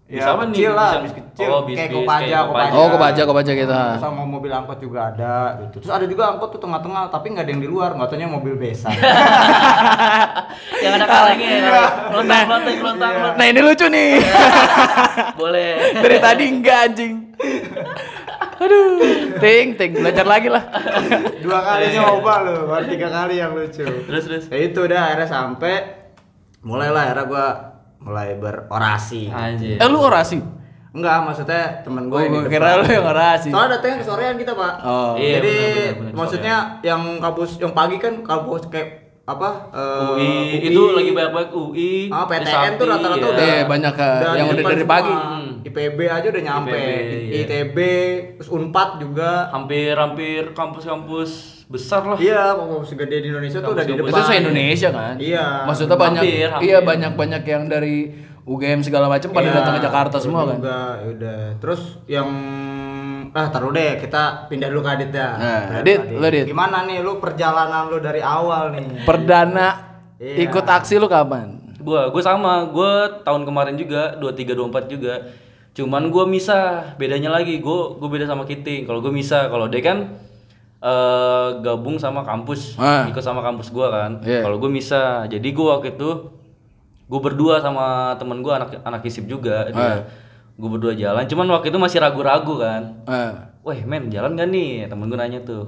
Ya, 0.10 0.16
bis 0.16 0.26
apa 0.26 0.42
nih? 0.42 0.50
kecil 0.52 0.72
lah, 0.74 0.90
Bis 0.90 0.90
yang- 0.90 1.06
bis 1.06 1.14
kecil. 1.14 1.48
Oh, 1.48 1.62
bis, 1.62 1.78
Kayak 1.78 1.92
Kopaja, 1.94 2.26
kayak 2.26 2.42
Kopaja. 2.44 2.72
Oh, 2.74 2.88
kebaca 2.90 3.22
kebaca 3.24 3.52
kita. 3.54 3.82
sama 4.02 4.24
mobil 4.26 4.50
angkot 4.50 4.80
juga 4.80 5.00
ada 5.08 5.34
gitu. 5.62 5.78
Terus 5.78 5.94
ada 5.94 6.06
juga 6.10 6.24
angkot 6.28 6.50
tuh 6.50 6.60
tengah-tengah 6.60 7.04
tapi 7.08 7.26
nggak 7.30 7.46
ada 7.46 7.52
yang 7.54 7.62
di 7.62 7.70
luar, 7.70 7.94
nggak 7.94 8.10
taunya 8.10 8.26
mobil 8.26 8.58
besan. 8.58 8.90
yang 10.84 10.94
ada 10.98 11.06
kalengnya 11.06 11.50
ya. 11.62 11.84
Lontang, 12.10 12.46
lontang, 12.48 12.78
lontang, 12.82 13.14
lontang. 13.16 13.38
Nah, 13.38 13.46
ini 13.46 13.60
lucu 13.62 13.86
nih. 13.86 14.12
Boleh. 15.40 15.72
Dari 15.94 16.18
tadi 16.18 16.44
enggak 16.48 16.78
anjing. 16.90 17.14
Aduh, 18.60 19.00
ting 19.40 19.78
ting 19.78 19.92
belajar 19.94 20.26
lagi 20.26 20.50
lah. 20.50 20.64
Dua 21.40 21.60
kali 21.62 21.94
nyoba 21.94 22.34
lu, 22.44 22.56
baru 22.66 22.86
tiga 22.90 23.08
kali 23.08 23.38
yang 23.38 23.54
lucu. 23.54 23.86
Terus 23.86 24.24
terus. 24.26 24.44
Ya 24.50 24.58
itu 24.60 24.80
udah 24.82 25.00
akhirnya 25.06 25.30
sampai 25.30 25.76
mulailah 26.60 27.08
akhirnya 27.08 27.26
gua 27.26 27.46
mulai 28.00 28.36
berorasi. 28.36 29.28
Anjir. 29.28 29.76
Eh 29.76 29.88
lu 29.88 30.00
orasi? 30.00 30.40
Enggak, 30.90 31.22
maksudnya 31.22 31.62
temen 31.80 32.10
gue 32.10 32.18
Gue 32.18 32.22
yang 32.24 32.34
di 32.34 32.40
depan. 32.42 32.52
kira 32.52 32.70
lu 32.76 32.88
yang 32.90 33.06
orasi. 33.06 33.50
Soalnya 33.50 33.78
datangnya 33.78 33.98
kesorean 34.02 34.36
kita, 34.36 34.54
Pak. 34.54 34.74
Oh. 34.82 35.14
Iya, 35.16 35.38
Jadi 35.38 35.54
benar, 35.54 35.70
benar, 35.70 35.94
benar, 35.94 36.14
maksudnya 36.18 36.56
yang 36.82 37.02
kampus 37.20 37.50
yang 37.58 37.72
pagi 37.72 37.98
kan 37.98 38.14
kampus 38.20 38.62
kayak 38.68 38.90
apa? 39.24 39.50
eh, 39.70 40.10
UI, 40.10 40.30
itu 40.66 40.82
lagi 40.90 41.12
banyak-banyak 41.14 41.52
UI. 41.54 42.10
Ah, 42.10 42.26
PTN 42.26 42.72
tuh 42.76 42.86
rata-rata 42.90 43.22
ya. 43.22 43.30
udah 43.30 43.46
Iya, 43.46 43.64
banyak, 43.64 43.94
udah 43.94 44.10
Yang 44.34 44.48
udah 44.50 44.64
dari 44.66 44.82
semua. 44.82 44.90
IPB 45.62 46.00
aja 46.06 46.28
udah 46.28 46.44
nyampe. 46.44 46.74
IPB, 46.74 47.12
iya. 47.26 47.34
ITB, 47.44 47.78
terus 48.36 48.50
Unpad 48.50 48.90
juga. 49.00 49.48
Hampir-hampir 49.50 50.54
kampus-kampus 50.54 51.32
besar 51.66 52.02
lah. 52.04 52.18
Iya, 52.18 52.56
kampus 52.56 52.92
gede 52.92 53.18
di 53.20 53.28
Indonesia 53.30 53.60
tuh 53.60 53.72
udah 53.72 53.84
di 53.84 53.94
depan. 53.94 54.10
Itu 54.10 54.22
se 54.22 54.34
Indonesia 54.36 54.90
kan? 54.90 55.16
Iya. 55.18 55.46
Maksudnya 55.66 55.96
banyak 55.96 56.22
Hampir, 56.22 56.48
hampir. 56.50 56.66
iya 56.66 56.78
banyak-banyak 56.80 57.44
yang 57.44 57.64
dari 57.66 57.96
UGM 58.44 58.82
segala 58.82 59.06
macam 59.06 59.30
pada 59.30 59.46
Iya, 59.46 59.56
datang 59.56 59.74
ke 59.78 59.82
Jakarta 59.84 60.18
semua 60.18 60.42
kan. 60.44 60.58
juga, 60.58 60.80
udah. 61.06 61.40
Terus 61.58 61.82
yang 62.06 62.30
ah 63.30 63.46
taruh 63.48 63.70
deh 63.70 64.02
kita 64.02 64.50
pindah 64.50 64.68
dulu 64.68 64.82
ke 64.82 64.90
Adit 64.90 65.12
ya. 65.14 65.30
Nah, 65.32 65.62
Adit, 65.78 66.02
ke 66.02 66.18
lu, 66.18 66.26
Adit. 66.26 66.46
Gimana 66.50 66.82
nih 66.84 66.98
lu 67.00 67.22
perjalanan 67.22 67.86
lu 67.86 68.02
dari 68.02 68.20
awal 68.20 68.74
nih? 68.74 69.06
Perdana 69.06 69.68
Iya. 70.18 70.50
ikut 70.50 70.66
aksi 70.66 70.98
lu 70.98 71.06
kapan? 71.06 71.62
Gua, 71.80 72.10
gua 72.10 72.20
sama, 72.20 72.66
gua 72.68 73.22
tahun 73.22 73.46
kemarin 73.46 73.78
juga 73.78 74.18
23 74.18 74.52
24 74.52 74.90
juga. 74.90 75.14
Cuman 75.80 76.12
gua 76.12 76.28
misah, 76.28 76.92
bedanya 76.96 77.32
lagi 77.32 77.56
gua 77.58 77.96
gua 77.96 78.10
beda 78.10 78.28
sama 78.28 78.44
Kiting. 78.44 78.84
Kalau 78.84 79.00
gua 79.00 79.10
misah, 79.10 79.48
kalau 79.48 79.66
dia 79.66 79.80
kan 79.80 79.98
eh 80.78 81.48
gabung 81.62 81.96
sama 81.96 82.22
kampus, 82.22 82.76
Ah. 82.76 83.04
ikut 83.06 83.20
sama 83.20 83.40
kampus 83.40 83.68
gua 83.70 83.88
kan. 83.90 84.12
Iya. 84.22 84.44
Kalau 84.44 84.58
gua 84.58 84.68
misah, 84.70 85.24
jadi 85.26 85.48
gua 85.50 85.78
waktu 85.78 85.92
itu 85.94 86.10
gua 87.06 87.20
berdua 87.22 87.60
sama 87.60 87.86
temen 88.16 88.40
gua 88.40 88.60
anak 88.60 88.80
anak 88.82 89.02
isip 89.04 89.24
juga 89.24 89.64
Ah. 89.66 89.72
dia. 89.72 89.96
Gua 90.56 90.70
berdua 90.70 90.92
jalan, 90.94 91.24
cuman 91.24 91.48
waktu 91.50 91.68
itu 91.70 91.78
masih 91.78 92.00
ragu-ragu 92.00 92.60
kan. 92.60 92.82
Eh, 93.06 93.32
Weh 93.62 93.80
men 93.84 94.08
jalan 94.08 94.36
gak 94.36 94.48
nih? 94.50 94.88
Temen 94.88 95.08
gue 95.08 95.16
nanya 95.16 95.40
tuh. 95.42 95.68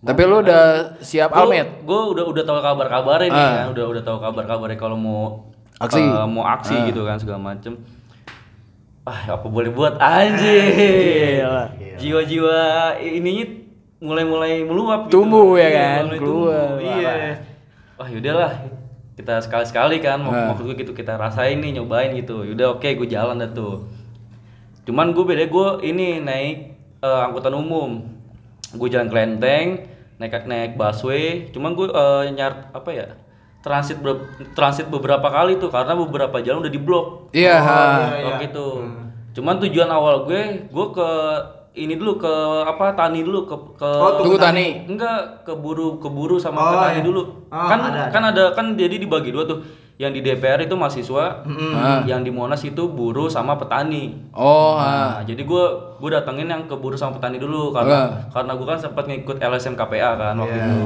tapi 0.00 0.26
lu 0.26 0.42
udah 0.42 0.98
siap 0.98 1.30
almet? 1.30 1.82
Gue 1.82 1.94
udah 2.10 2.26
udah 2.26 2.42
tahu 2.42 2.58
kabar-kabarnya 2.58 3.28
nih 3.28 3.38
Ah. 3.38 3.50
kan, 3.56 3.66
udah 3.70 3.84
udah 3.88 4.02
tahu 4.02 4.18
kabar-kabarnya 4.18 4.74
kalau 4.74 4.98
mau 4.98 5.46
Aksi. 5.78 6.02
eh, 6.02 6.26
mau 6.26 6.42
aksi 6.44 6.74
Ah. 6.74 6.82
gitu 6.84 7.02
kan 7.02 7.14
segala 7.14 7.38
macem. 7.40 7.78
Ah 9.02 9.34
apa 9.34 9.46
boleh 9.46 9.68
buat 9.68 9.98
anjir. 9.98 11.42
Gila. 11.42 11.64
Jiwa-jiwa 11.98 12.58
ininya 12.98 13.44
mulai-mulai 13.98 14.62
meluap. 14.62 15.06
Tumbuh 15.06 15.54
ya 15.54 15.62
Iya, 15.62 15.70
kan, 15.72 16.02
mulai 16.04 16.18
keluar. 16.18 16.66
tumbuh, 16.78 16.98
Iya. 16.98 17.12
Wah 17.94 18.08
yaudahlah 18.08 18.52
kita 19.12 19.38
sekali-sekali 19.38 19.98
kan 19.98 20.18
mau 20.18 20.30
Ah. 20.30 20.50
maksud 20.50 20.64
gue 20.64 20.76
gitu 20.76 20.92
kita 20.92 21.14
rasain 21.14 21.58
nih 21.58 21.76
nyobain 21.76 22.10
gitu. 22.12 22.42
Yaudah 22.42 22.74
oke 22.74 22.86
gue 22.88 23.08
jalan 23.08 23.38
dah 23.38 23.50
tuh. 23.50 23.86
Cuman 24.82 25.10
gue 25.10 25.24
beda 25.24 25.46
gue 25.46 25.68
ini 25.84 26.18
naik 26.18 26.56
eh, 26.98 27.20
angkutan 27.22 27.52
umum. 27.52 28.06
Gue 28.72 28.88
jalan 28.88 29.06
kelenteng, 29.06 29.82
naik 30.16 30.46
naik 30.46 30.72
busway. 30.74 31.50
Cuman 31.50 31.74
gue 31.74 31.86
eh, 31.86 32.24
nyar 32.32 32.70
apa 32.70 32.90
ya? 32.90 33.06
Transit 33.62 33.98
ber- 33.98 34.26
transit 34.52 34.86
beberapa 34.86 35.24
kali 35.24 35.56
tuh 35.56 35.70
karena 35.70 35.94
beberapa 35.94 36.36
jalan 36.38 36.60
udah 36.60 36.72
diblok. 36.72 37.06
Iya, 37.30 37.56
ha. 37.56 37.78
iya, 38.10 38.26
Waktu 38.26 38.44
iya. 38.44 38.50
itu. 38.50 38.66
Cuman 39.32 39.56
tujuan 39.58 39.86
awal 39.86 40.26
gue, 40.26 40.42
gue 40.66 40.86
ke 40.90 41.08
ini 41.72 41.94
dulu 41.94 42.18
ke 42.18 42.28
apa 42.60 42.92
tani 42.92 43.22
dulu 43.22 43.46
ke 43.46 43.56
ke 43.78 43.88
Oh, 43.88 44.18
Tunggu 44.18 44.36
tani. 44.36 44.84
enggak 44.84 45.40
keburu 45.42 45.96
keburu 45.96 46.36
sama 46.36 46.58
Oh, 46.58 46.68
ke 46.68 46.76
tani 46.76 46.98
iya. 46.98 47.02
dulu. 47.02 47.22
Oh, 47.48 47.64
kan 47.64 47.78
ada, 47.80 47.88
ada. 47.88 48.10
kan 48.10 48.22
ada 48.26 48.44
kan 48.52 48.66
jadi 48.74 48.98
dibagi 48.98 49.30
dua 49.30 49.46
tuh. 49.46 49.62
Yang 49.94 50.12
di 50.12 50.20
DPR 50.26 50.58
itu 50.60 50.74
mahasiswa, 50.74 51.46
Ah. 51.46 52.02
yang 52.02 52.20
di 52.20 52.28
Monas 52.28 52.60
itu 52.60 52.90
buruh 52.90 53.30
sama 53.30 53.54
petani. 53.54 54.18
Oh, 54.32 54.74
ha. 54.74 54.82
Nah, 54.82 55.22
jadi 55.22 55.38
gue 55.38 55.64
gue 55.96 56.10
datengin 56.10 56.50
yang 56.50 56.66
ke 56.66 56.74
buruh 56.74 56.98
sama 56.98 57.14
petani 57.14 57.38
dulu 57.38 57.70
karena 57.70 58.26
karena 58.28 58.52
gue 58.52 58.66
kan 58.66 58.76
sempat 58.76 59.06
ngikut 59.06 59.38
LSM 59.38 59.72
KPA 59.72 60.18
kan 60.18 60.34
waktu 60.34 60.52
Iya. 60.52 60.66
itu. 60.66 60.80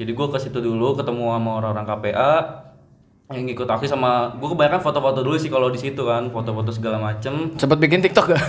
Jadi 0.00 0.16
gue 0.16 0.26
ke 0.32 0.38
situ 0.40 0.64
dulu 0.64 0.96
ketemu 0.96 1.36
sama 1.36 1.50
orang-orang 1.60 1.84
KPA 1.84 2.32
yang 3.30 3.46
ngikut 3.46 3.68
aksi 3.68 3.86
sama 3.86 4.34
gue 4.42 4.48
kebanyakan 4.48 4.82
foto-foto 4.82 5.22
dulu 5.22 5.38
sih 5.38 5.46
kalau 5.46 5.70
di 5.70 5.78
situ 5.78 6.02
kan 6.02 6.34
foto-foto 6.34 6.74
segala 6.74 6.98
macem 6.98 7.54
Sempet 7.54 7.78
bikin 7.78 8.02
TikTok 8.02 8.34
gak? 8.34 8.42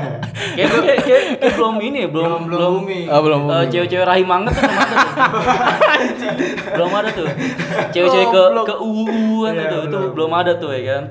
kayak, 0.56 0.70
kayak, 0.72 0.98
kayak, 1.04 1.22
kayak 1.44 1.54
belum 1.60 1.76
ini 1.84 2.08
belum 2.08 2.48
belum 2.48 2.72
booming. 2.80 3.04
oh, 3.12 3.20
belum. 3.20 3.40
Eh, 3.52 3.64
cewek-cewek 3.68 4.06
rahim 4.08 4.24
banget 4.24 4.54
belum 4.56 4.70
ada 5.84 6.08
tuh. 6.16 6.32
belum 6.72 6.90
ada 6.96 7.10
tuh. 7.12 7.26
Cewek-cewek 7.92 8.28
ke 8.32 8.42
ke 8.64 8.74
uu 8.80 9.04
Iya, 9.44 9.62
itu 9.68 9.78
itu 9.92 9.98
belum 10.16 10.30
ada 10.32 10.52
tuh 10.56 10.72
ya 10.72 10.82
kan. 10.88 11.02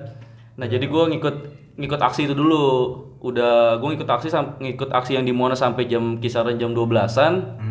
Nah, 0.58 0.66
jadi 0.66 0.86
gua 0.90 1.06
ngikut 1.14 1.36
ngikut 1.78 2.02
aksi 2.02 2.26
itu 2.26 2.34
dulu. 2.34 2.66
Udah 3.22 3.78
gua 3.78 3.94
ngikut 3.94 4.10
aksi 4.10 4.34
ngikut 4.34 4.90
aksi 4.90 5.22
yang 5.22 5.26
di 5.28 5.36
Monas 5.36 5.62
sampai 5.62 5.86
jam 5.86 6.18
kisaran 6.18 6.58
jam 6.58 6.74
12-an. 6.74 7.62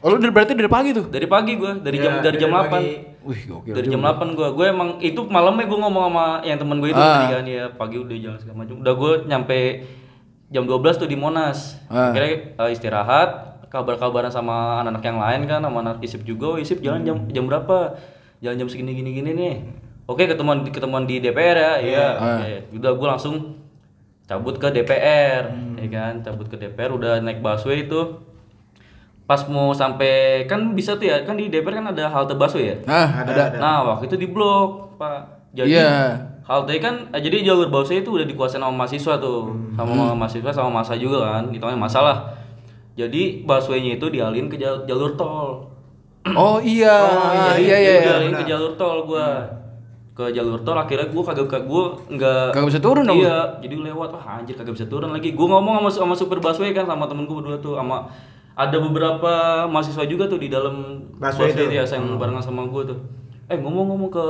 Oh, 0.00 0.08
lu 0.08 0.16
dari 0.16 0.32
berarti 0.32 0.56
dari 0.56 0.64
pagi 0.66 0.90
tuh? 0.90 1.06
Dari 1.06 1.28
pagi 1.28 1.52
gua, 1.54 1.76
dari 1.76 2.00
jam 2.00 2.12
Iya, 2.16 2.24
dari 2.24 2.36
jam 2.36 2.48
dari 2.48 2.64
8. 2.64 2.72
pagi. 2.72 2.92
Wih, 3.20 3.40
gokil. 3.44 3.72
Dari 3.76 3.86
jam 3.86 4.00
8 4.00 4.32
gua. 4.32 4.48
Gue 4.50 4.66
emang 4.66 4.96
itu 4.98 5.20
malamnya 5.28 5.68
gua 5.68 5.78
ngomong 5.84 6.04
sama 6.08 6.26
yang 6.40 6.56
temen 6.56 6.80
gue 6.80 6.88
itu 6.88 6.96
Ah. 6.96 7.20
tadi 7.20 7.26
kan 7.30 7.44
ya 7.44 7.64
pagi 7.70 7.96
udah 7.96 8.16
jalan 8.16 8.38
segala 8.40 8.56
macam. 8.64 8.74
Udah 8.80 8.94
gua 8.96 9.12
nyampe 9.22 9.58
jam 10.48 10.64
12 10.64 10.96
tuh 10.96 11.04
di 11.04 11.14
Monas. 11.14 11.76
Ah. 11.86 12.10
Akhirnya 12.10 12.56
eh, 12.56 12.70
istirahat, 12.72 13.28
kabar-kabaran 13.68 14.32
sama 14.32 14.80
anak-anak 14.80 15.04
yang 15.04 15.18
lain 15.20 15.40
kan, 15.44 15.60
sama 15.60 15.78
anak 15.78 16.00
isip 16.00 16.24
juga. 16.24 16.46
Oh, 16.46 16.58
isip 16.58 16.80
jalan 16.80 17.04
jam 17.04 17.16
jam 17.28 17.44
berapa? 17.44 18.00
Jalan 18.40 18.56
jam 18.56 18.68
segini 18.72 18.96
gini 18.96 19.12
gini 19.12 19.30
nih. 19.30 19.54
Oke, 20.08 20.24
ketemuan 20.24 20.64
ketemuan 20.64 21.04
di 21.04 21.20
DPR 21.20 21.54
ya. 21.54 21.72
Iya. 21.76 22.06
Oke. 22.16 22.48
Udah 22.74 22.96
gua 22.96 23.08
langsung 23.14 23.60
cabut 24.24 24.56
ke 24.56 24.72
DPR, 24.72 25.44
ya 25.76 25.88
kan? 25.92 26.24
Cabut 26.24 26.46
ke 26.46 26.56
DPR 26.56 26.88
udah 26.88 27.20
naik 27.20 27.44
busway 27.44 27.84
itu. 27.84 28.29
Pas 29.30 29.46
mau 29.46 29.70
sampai 29.70 30.42
kan 30.44 30.74
bisa 30.74 30.98
tuh 30.98 31.06
ya, 31.06 31.22
kan 31.22 31.38
di 31.38 31.46
DPR 31.46 31.78
kan 31.78 31.86
ada 31.86 32.10
halte 32.10 32.34
busway 32.34 32.66
ya. 32.66 32.76
Nah, 32.82 33.06
Ada, 33.22 33.30
ada. 33.30 33.42
ada. 33.46 33.58
Nah, 33.58 33.78
waktu 33.88 34.10
itu 34.10 34.16
di 34.18 34.26
blok, 34.26 34.98
Pak. 34.98 35.54
Jadi 35.54 35.70
Iya. 35.70 36.18
halte 36.42 36.74
kan 36.78 37.06
eh, 37.08 37.22
jadi 37.22 37.46
jalur 37.46 37.70
busway 37.70 38.02
itu 38.02 38.10
udah 38.10 38.26
dikuasain 38.26 38.58
sama 38.58 38.74
mahasiswa 38.76 39.14
tuh. 39.16 39.54
Sama 39.78 40.18
mahasiswa 40.18 40.50
sama 40.50 40.70
masa 40.76 40.98
juga 40.98 41.22
kan. 41.30 41.46
Hitungannya 41.46 41.78
masalah. 41.78 42.16
Jadi 42.92 43.46
busway-nya 43.46 43.96
itu 43.96 44.06
dialihin 44.08 44.46
ke 44.46 44.58
jal- 44.58 44.82
jalur 44.84 45.14
tol. 45.14 45.70
Oh 46.26 46.58
iya, 46.60 46.90
Jadi 47.54 47.62
iya 47.64 47.76
iya. 47.78 47.78
jadi 47.80 47.94
iya. 47.94 48.02
dialihin 48.04 48.34
ke 48.34 48.44
jalur 48.44 48.72
tol 48.74 48.98
gua. 49.04 49.46
Ke 50.10 50.26
jalur 50.28 50.58
tol 50.60 50.74
akhirnya 50.74 51.06
gua 51.08 51.22
kagak 51.24 51.46
kagak 51.46 51.64
gua 51.64 51.84
enggak 52.06 52.50
Kagak 52.50 52.66
bisa 52.68 52.80
turun 52.82 53.06
dong. 53.06 53.16
Iya, 53.16 53.62
jadi 53.62 53.74
lewat 53.80 54.10
wah 54.10 54.24
anjir 54.36 54.52
kagak 54.52 54.74
bisa 54.74 54.84
turun 54.84 55.08
lagi. 55.08 55.32
Gua 55.32 55.54
ngomong 55.54 55.80
sama 55.80 55.88
sama 55.88 56.14
supir 56.14 56.38
busway 56.38 56.74
kan 56.74 56.84
sama 56.84 57.06
temen 57.06 57.24
gua 57.24 57.38
berdua 57.38 57.56
tuh 57.56 57.78
sama 57.78 58.10
ada 58.60 58.76
beberapa 58.76 59.32
mahasiswa 59.64 60.04
juga 60.04 60.28
tuh 60.28 60.36
di 60.36 60.52
dalam 60.52 61.08
busway, 61.16 61.56
itu? 61.56 61.64
ya 61.72 61.88
yang 61.88 62.20
barengan 62.20 62.44
sama 62.44 62.68
gua 62.68 62.84
tuh. 62.84 63.00
Eh 63.48 63.56
ngomong-ngomong 63.56 64.10
ke 64.12 64.26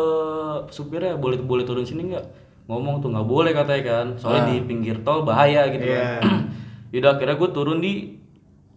supirnya 0.71 1.19
boleh 1.19 1.43
boleh 1.43 1.67
turun 1.67 1.83
sini 1.83 2.15
nggak? 2.15 2.25
Ngomong 2.71 3.03
tuh 3.03 3.11
nggak 3.11 3.27
boleh 3.27 3.51
katanya 3.51 3.83
kan. 3.83 4.07
Soalnya 4.15 4.55
di 4.55 4.63
pinggir 4.63 5.03
tol 5.03 5.27
bahaya 5.27 5.67
gitu 5.75 5.83
Iya. 5.83 6.23
kan. 6.23 6.47
Yaudah 6.95 7.19
akhirnya 7.19 7.35
gua 7.35 7.51
turun 7.51 7.83
di 7.83 8.15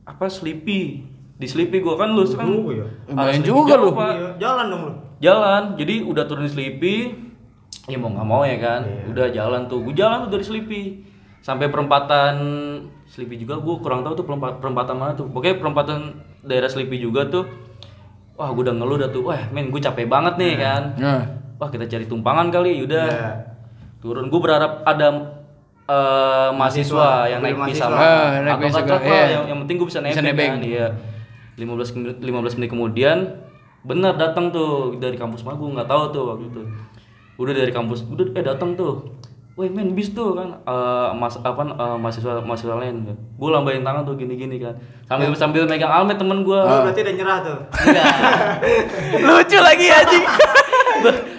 apa 0.03 0.25
Sleepy. 0.25 1.05
Di 1.38 1.45
Sleepy 1.45 1.79
gua 1.79 2.01
kan 2.01 2.10
lu 2.12 2.25
kan. 2.25 2.50
Jauh 2.50 2.74
ya? 2.74 2.86
Juga 3.39 3.77
lu. 3.77 3.93
Iya, 3.93 4.41
jalan 4.41 4.65
dong 4.74 4.83
lu. 4.89 4.93
jalan 5.24 5.79
jadi 5.79 6.03
udah 6.03 6.27
turun 6.27 6.43
di 6.43 6.51
Sleepy 6.51 6.95
ya 7.88 7.95
mau 7.95 8.12
nggak 8.12 8.27
mau 8.27 8.43
ya 8.43 8.60
kan 8.60 8.83
Iya. 8.83 9.03
udah 9.07 9.27
jalan 9.31 9.62
tuh 9.67 9.79
gue 9.83 9.95
jalan 9.95 10.27
tuh 10.27 10.36
dari 10.36 10.43
Sleepy 10.43 10.81
sampai 11.39 11.67
perempatan 11.67 12.36
Sleepy 13.13 13.38
juga 13.38 13.55
gue 13.55 13.75
kurang 13.77 14.01
tahu 14.01 14.13
tuh 14.15 14.25
perempat, 14.25 14.58
perempatan 14.58 14.96
mana 14.96 15.13
tuh. 15.13 15.29
Pokoknya 15.29 15.55
perempatan 15.55 16.00
daerah 16.41 16.65
Sleepy 16.65 16.98
juga 16.98 17.24
tuh 17.24 17.46
wah 18.34 18.50
gue 18.50 18.63
udah 18.63 18.74
ngeluh 18.74 18.98
dah 18.98 19.08
tuh 19.08 19.22
wah 19.24 19.38
men 19.48 19.70
gue 19.70 19.77
capek 19.77 20.05
banget 20.08 20.34
nih 20.36 20.53
kan. 20.58 20.84
Nah, 20.98 21.22
wah 21.55 21.70
kita 21.70 21.86
cari 21.86 22.03
tumpangan 22.03 22.50
kali 22.50 22.82
udah 22.82 23.05
Iya. 23.05 23.29
turun 24.00 24.27
gue 24.27 24.39
berharap 24.39 24.82
ada 24.84 25.08
eh, 25.84 26.50
mahasiswa. 26.51 27.29
yang 27.29 27.39
naik 27.39 27.53
bis 27.53 27.77
mahasiswa. 27.77 27.86
sama 27.86 27.98
Ah, 28.00 28.27
naik 28.39 28.50
atau 28.50 28.58
bis 28.58 28.72
kan 28.72 28.82
juga, 28.82 28.89
truk 28.89 29.03
lah, 29.03 29.13
iya. 29.13 29.27
yang, 29.29 29.43
yang 29.46 29.60
penting 29.62 29.75
gue 29.75 29.88
bisa 29.88 30.00
Bisa 30.01 30.20
nebeng, 30.20 30.25
nebeng. 30.25 30.51
kan 30.51 30.62
iya. 30.65 30.88
15 31.53 31.93
menit 31.93 32.15
15 32.17 32.58
menit 32.58 32.70
kemudian 32.72 33.17
bener 33.84 34.15
datang 34.15 34.50
tuh 34.50 34.96
dari 34.98 35.13
kampus 35.13 35.43
mah 35.43 35.53
gue 35.53 35.70
nggak 35.70 35.86
tahu 35.86 36.03
tuh 36.10 36.24
waktu 36.25 36.43
itu. 36.48 36.62
Udah 37.36 37.53
dari 37.53 37.70
kampus 37.70 38.08
udah 38.08 38.25
eh 38.32 38.41
datang 38.41 38.74
tuh 38.74 39.12
Woi 39.53 39.69
men 39.69 39.93
bis 39.93 40.10
tuh 40.10 40.33
kan 40.33 40.50
eh, 40.65 41.10
mas 41.13 41.38
apa 41.38 41.62
eh, 41.62 41.98
mahasiswa 42.01 42.41
mahasiswa 42.41 42.74
lain 42.74 43.05
gue 43.13 43.50
lambain 43.53 43.86
tangan 43.86 44.01
tuh 44.01 44.17
gini 44.17 44.33
gini 44.33 44.57
kan 44.57 44.74
sambil 45.05 45.29
sambil 45.38 45.69
megang 45.69 45.93
almet 45.93 46.17
temen 46.17 46.41
gue 46.41 46.57
Oh, 46.57 46.81
berarti 46.81 47.05
udah 47.05 47.13
nyerah 47.13 47.38
tuh. 47.45 47.57
lucu 49.29 49.57
lagi 49.62 49.86
anjing. 49.88 50.25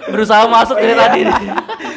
berusaha 0.04 0.46
masuk 0.46 0.76
dari 0.76 0.94
tadi 0.94 1.20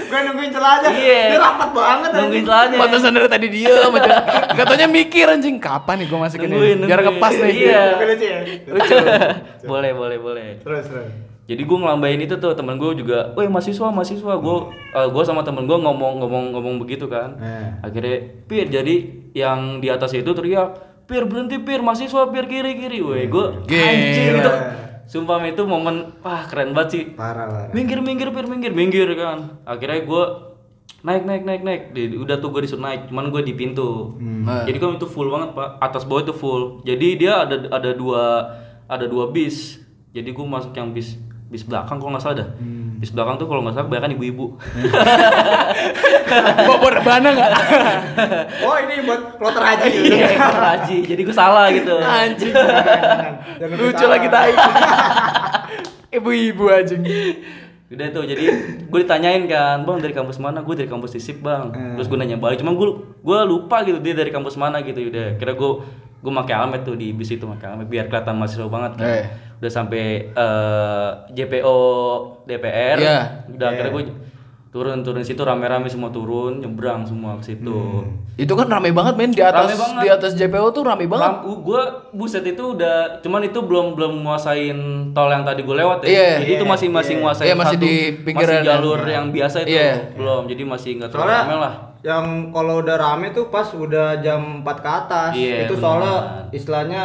Gue 0.08 0.20
nungguin 0.24 0.50
celah 0.50 0.80
aja. 0.80 0.88
Iya. 0.88 1.22
Ini 1.30 1.38
rapat 1.38 1.70
banget 1.76 2.10
nungguin 2.16 2.44
celahnya 2.48 2.78
Pantesan 2.80 3.12
dari 3.12 3.28
tadi 3.28 3.48
dia 3.52 3.76
macam 3.86 4.10
katanya 4.56 4.86
mikir 4.88 5.28
anjing 5.28 5.60
kapan 5.60 6.02
nih 6.02 6.08
gua 6.08 6.20
masukin 6.26 6.48
Nungguin, 6.50 6.78
ini 6.80 6.86
biar 6.88 7.00
ngepas 7.04 7.34
nih. 7.36 7.54
Iya. 7.54 7.84
Tapi 7.94 8.04
lucu 8.08 8.26
ya. 8.26 8.40
boleh 9.68 9.92
boleh 9.94 10.18
boleh 10.18 10.48
Terus 10.64 10.86
terus. 10.88 11.27
Jadi 11.48 11.64
gue 11.64 11.78
ngelambain 11.80 12.20
itu 12.20 12.36
tuh 12.36 12.52
temen 12.52 12.76
gue 12.76 12.92
juga, 13.00 13.32
weh 13.40 13.48
mahasiswa 13.48 13.88
mahasiswa 13.88 14.34
gue 14.36 14.58
gue 14.92 15.24
sama 15.24 15.48
temen 15.48 15.64
gue 15.64 15.78
ngomong 15.80 16.20
ngomong 16.20 16.44
ngomong 16.52 16.76
begitu 16.84 17.08
kan. 17.08 17.40
Eh. 17.40 17.88
Akhirnya 17.88 18.44
pir 18.52 18.68
jadi 18.68 18.96
yang 19.32 19.80
di 19.80 19.88
atas 19.88 20.12
itu 20.12 20.28
teriak, 20.36 20.76
pir 21.08 21.24
berhenti 21.24 21.56
pir 21.64 21.80
mahasiswa 21.80 22.28
pir 22.28 22.52
kiri 22.52 22.76
kiri, 22.76 23.00
weh 23.00 23.26
gue 23.32 23.46
anjir 23.64 24.44
itu. 24.44 24.52
Sumpah 25.08 25.40
itu 25.48 25.64
momen 25.64 26.20
wah 26.20 26.44
keren 26.52 26.76
banget 26.76 26.90
sih. 26.92 27.04
Parah 27.16 27.48
parah. 27.48 27.72
Minggir 27.72 28.04
minggir 28.04 28.28
pir 28.36 28.44
minggir 28.44 28.76
minggir 28.76 29.08
kan. 29.16 29.64
Akhirnya 29.64 30.04
gue 30.04 30.24
naik 31.08 31.24
naik 31.24 31.44
naik 31.46 31.62
naik 31.64 31.82
Di- 31.96 32.18
udah 32.18 32.42
tuh 32.42 32.50
gue 32.52 32.68
disuruh 32.68 32.84
naik 32.84 33.08
cuman 33.08 33.30
gue 33.30 33.42
di 33.46 33.54
pintu 33.54 34.18
jadi 34.66 34.78
kan 34.82 34.98
itu 34.98 35.08
full 35.08 35.30
banget 35.30 35.54
pak 35.54 35.80
atas 35.80 36.04
bawah 36.04 36.26
itu 36.26 36.34
full 36.34 36.82
jadi 36.84 37.08
dia 37.16 37.34
ada 37.46 37.56
ada 37.70 37.92
dua 37.94 38.24
ada 38.90 39.06
dua 39.06 39.30
bis 39.30 39.78
jadi 40.12 40.26
gue 40.26 40.46
masuk 40.46 40.74
yang 40.74 40.92
bis 40.92 41.16
bis 41.48 41.62
belakang 41.62 41.96
kalau 41.96 42.12
nggak 42.12 42.22
salah 42.22 42.36
dah 42.38 42.48
bis 42.98 43.10
belakang 43.10 43.36
tuh 43.36 43.46
kalau 43.46 43.62
nggak 43.62 43.74
salah 43.74 43.86
kebanyakan 43.86 44.14
ibu-ibu 44.14 44.46
Bawa 46.68 46.88
rebana 46.92 47.28
nggak? 47.30 47.52
Oh 48.66 48.76
ini 48.78 48.94
buat 49.02 49.38
kloter 49.38 49.62
haji. 49.62 49.88
iya 50.12 50.28
haji 50.38 50.98
jadi 51.06 51.20
gue 51.22 51.32
salah 51.32 51.70
gitu 51.70 51.94
Anjing. 51.98 52.52
Jangan 53.58 53.76
Lucu 53.78 53.98
salah. 53.98 54.10
lagi 54.12 54.28
tai. 54.28 54.52
Ibu-ibu 56.14 56.64
anjing. 56.68 57.02
udah 57.88 58.04
tuh 58.12 58.24
jadi 58.26 58.44
gue 58.84 59.00
ditanyain 59.00 59.48
kan 59.48 59.80
bang 59.80 59.98
dari 60.02 60.12
kampus 60.12 60.38
mana 60.38 60.60
gue 60.60 60.76
dari 60.76 60.86
kampus 60.86 61.16
isip 61.16 61.40
bang 61.40 61.72
terus 61.96 62.06
gue 62.06 62.16
nanya 62.16 62.36
balik 62.36 62.60
cuman 62.60 62.76
gue 62.76 62.88
gue 63.18 63.38
lupa 63.46 63.82
gitu 63.82 63.98
dia 63.98 64.12
dari 64.12 64.28
kampus 64.28 64.54
mana 64.56 64.82
gitu 64.82 65.02
udah 65.02 65.40
kira 65.40 65.56
gue 65.56 65.72
gue 66.18 66.32
pakai 66.36 66.56
helmet 66.56 66.82
tuh 66.82 66.94
di 66.94 67.12
bis 67.12 67.30
itu 67.30 67.46
pakai 67.48 67.66
helmet 67.70 67.88
biar 67.88 68.06
kelihatan 68.06 68.36
mahasiswa 68.36 68.68
banget 68.68 68.92
kan. 68.96 69.06
Eh. 69.08 69.26
udah 69.58 69.72
sampai 69.72 70.04
eh, 70.30 71.10
JPO 71.32 71.78
DPR 72.44 72.98
Iya. 72.98 73.20
udah 73.50 73.68
akhirnya 73.68 73.92
gue 73.92 74.04
turun 74.68 75.02
turun 75.02 75.24
situ 75.24 75.40
rame-rame 75.40 75.88
semua 75.88 76.10
turun 76.10 76.60
nyebrang 76.60 77.02
semua 77.02 77.34
ke 77.36 77.48
situ 77.48 78.04
Itu 78.36 78.54
kan 78.54 78.68
rame 78.68 78.92
banget 78.92 79.14
men 79.16 79.32
di 79.32 79.42
atas 79.42 79.74
banget. 79.74 79.98
di 79.98 80.10
atas 80.12 80.32
JPO 80.36 80.70
tuh 80.70 80.86
rame 80.86 81.06
banget. 81.06 81.26
Ram, 81.26 81.58
gue 81.58 81.82
buset 82.14 82.46
itu 82.46 82.64
udah 82.72 83.18
cuman 83.18 83.42
itu 83.44 83.58
belum 83.60 83.94
belum 83.94 84.22
nguasain 84.22 84.78
tol 85.12 85.26
yang 85.28 85.42
tadi 85.42 85.62
gue 85.62 85.74
lewat 85.76 86.00
ya. 86.00 86.08
Iya. 86.08 86.30
jadi 86.40 86.52
itu 86.54 86.66
masih 86.68 86.88
masih 86.88 87.14
nguasain 87.18 87.48
Iya, 87.48 87.56
masih 87.56 87.74
satu- 87.74 87.82
di 87.84 87.96
pinggiran. 88.22 88.54
masih 88.54 88.68
jalur 88.68 89.00
yang 89.04 89.26
biasa 89.28 89.58
itu 89.60 89.74
Iya. 89.74 90.14
belum. 90.14 90.46
Jadi 90.46 90.64
masih 90.64 90.90
nggak 90.96 91.10
terlalu 91.10 91.32
rame 91.32 91.56
lah. 91.58 91.74
Yang 92.02 92.26
kalau 92.50 92.80
udah 92.80 92.96
rame 92.96 93.30
tuh 93.30 93.48
pas 93.48 93.66
udah 93.68 94.20
jam 94.20 94.62
4 94.62 94.78
ke 94.78 94.90
atas. 94.90 95.32
Iya, 95.34 95.66
itu 95.66 95.74
soalnya 95.76 96.14
istilahnya 96.50 97.04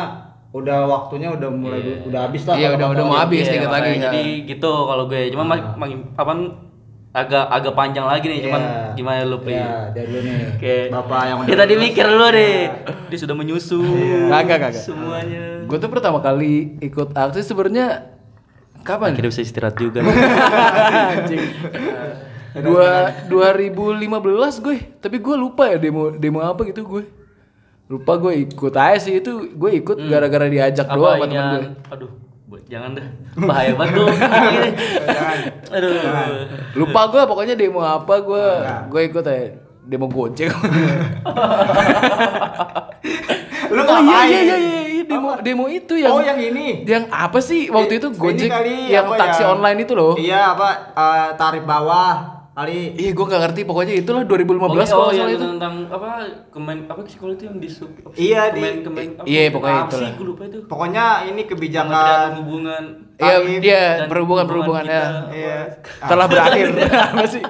udah 0.51 0.85
waktunya 0.85 1.29
udah 1.29 1.49
mulai 1.49 1.81
udah 2.03 2.29
habis 2.29 2.45
lah. 2.45 2.55
Iya, 2.55 2.69
kalau 2.73 2.93
udah- 2.93 2.93
udah 2.93 3.05
mau 3.07 3.19
habis. 3.19 3.43
Iya, 3.43 3.53
dikit 3.55 3.67
makanya. 3.67 3.81
lagi, 3.81 3.93
ya. 3.93 4.03
Jadi 4.05 4.23
gitu 4.47 4.71
kalau 4.85 5.05
gue 5.07 5.21
cuma 5.29 5.45
ma- 5.45 5.75
ma- 5.75 5.89
apa 6.13 6.33
agak 7.13 7.45
agak 7.47 7.73
panjang 7.73 8.05
lagi 8.05 8.25
nih 8.25 8.41
cuman 8.43 8.61
Iya. 8.63 8.77
gimana 8.95 9.21
lu 9.23 9.37
Pri? 9.39 9.53
Iya, 9.53 9.73
dari 9.93 10.07
dulu 10.07 10.21
nih. 10.23 10.37
Oke. 10.51 10.77
Bapak 10.89 11.21
yang 11.23 11.37
Dia 11.45 11.57
tadi 11.59 11.75
mikir 11.77 12.05
dulu 12.07 12.27
deh. 12.31 12.57
Dia 13.09 13.19
sudah 13.19 13.35
menyusun 13.35 14.29
Kagak, 14.29 14.59
kagak. 14.63 14.81
semuanya. 14.83 15.45
Gue 15.63 15.77
tuh 15.77 15.89
pertama 15.89 16.21
kali 16.21 16.81
ikut 16.81 17.13
aksi 17.13 17.41
sebenarnya 17.43 18.13
kapan? 18.81 19.13
Akhirnya 19.13 19.29
bisa 19.29 19.41
istirahat 19.41 19.77
juga. 19.77 20.01
Anjing. 21.13 21.41
Dua 22.53 23.09
2015 23.29 24.05
gue, 24.61 24.77
tapi 25.01 25.17
gue 25.17 25.37
lupa 25.37 25.73
ya 25.73 25.81
demo 25.81 26.13
demo 26.13 26.45
apa 26.45 26.69
gitu 26.69 26.85
gue. 26.85 27.05
Lupa 27.89 28.17
gue 28.17 28.45
ikut 28.45 28.75
aja 28.77 28.97
sih 28.99 29.21
itu 29.21 29.53
gue 29.53 29.71
ikut 29.81 29.97
gara-gara 30.05 30.49
diajak 30.49 30.85
apa 30.85 30.97
doang 30.97 31.17
sama 31.17 31.27
temen 31.29 31.45
gue. 31.53 31.65
aduh 31.93 32.13
jangan 32.73 32.97
dah 32.97 33.05
bahaya 33.37 33.77
banget 33.77 34.01
tuh 34.01 34.09
aduh 35.77 35.93
Lupa 36.73 37.01
gue 37.13 37.23
pokoknya 37.29 37.53
demo 37.53 37.85
apa 37.85 38.15
gue 38.25 38.45
gue 38.89 39.01
ikut 39.13 39.25
aja 39.29 39.53
demo 39.83 40.07
gojek. 40.09 40.49
Lu 43.73 43.83
oh 43.83 43.85
iya 43.85 43.99
ngapain? 43.99 44.31
iya 44.31 44.41
iya 44.41 44.57
iya 44.57 44.83
iya, 44.87 45.03
demo 45.05 45.31
demo 45.43 45.65
itu 45.67 45.99
yang 45.99 46.13
Oh, 46.15 46.23
yang 46.23 46.39
ini. 46.39 46.87
yang 46.87 47.11
apa 47.11 47.43
sih 47.43 47.67
waktu 47.67 47.99
itu 47.99 48.09
gojek 48.15 48.47
kali 48.47 48.89
yang 48.89 49.11
taksi 49.11 49.43
ya? 49.43 49.49
online 49.51 49.79
itu 49.83 49.93
loh. 49.99 50.15
Iya, 50.15 50.55
apa 50.55 50.69
eh, 50.95 51.29
tarif 51.35 51.65
bawah 51.67 52.32
kali. 52.53 52.93
Iya 53.01 53.11
gue 53.17 53.25
gak 53.25 53.43
ngerti 53.49 53.61
pokoknya 53.65 53.95
itulah 53.97 54.23
2015 54.29 54.53
oh, 54.53 54.69
kalau 54.69 55.09
oh, 55.09 55.13
yang 55.13 55.31
itu. 55.33 55.45
tentang 55.57 55.75
apa 55.89 56.11
kemen 56.53 56.79
apa 56.85 57.01
sih 57.09 57.17
kalau 57.17 57.33
itu 57.33 57.45
yang 57.49 57.57
di 57.57 57.69
sub 57.69 57.91
apa 57.97 58.13
sih? 58.13 58.29
Iya, 58.29 58.43
di- 58.53 58.61
kemen, 58.61 58.77
kemen, 58.85 59.09
apa 59.17 59.25
iya, 59.25 59.43
pokoknya 59.49 59.81
sih 59.89 60.09
gue 60.13 60.27
lupa 60.29 60.43
itu 60.45 60.59
Pokoknya 60.69 61.05
ini 61.25 61.43
Kementerian 61.43 61.51
kebijakan 61.89 62.29
hubungan 62.45 62.85
Iya 63.23 63.37
dia 63.63 63.83
dan 64.03 64.09
perhubungan 64.11 64.45
hubungan 64.45 64.47
perhubungan 64.51 64.85
ya. 64.85 65.05
Iya. 65.31 65.59
Telah 66.11 66.27
berakhir 66.27 66.67
apa 67.13 67.25
sih? 67.25 67.43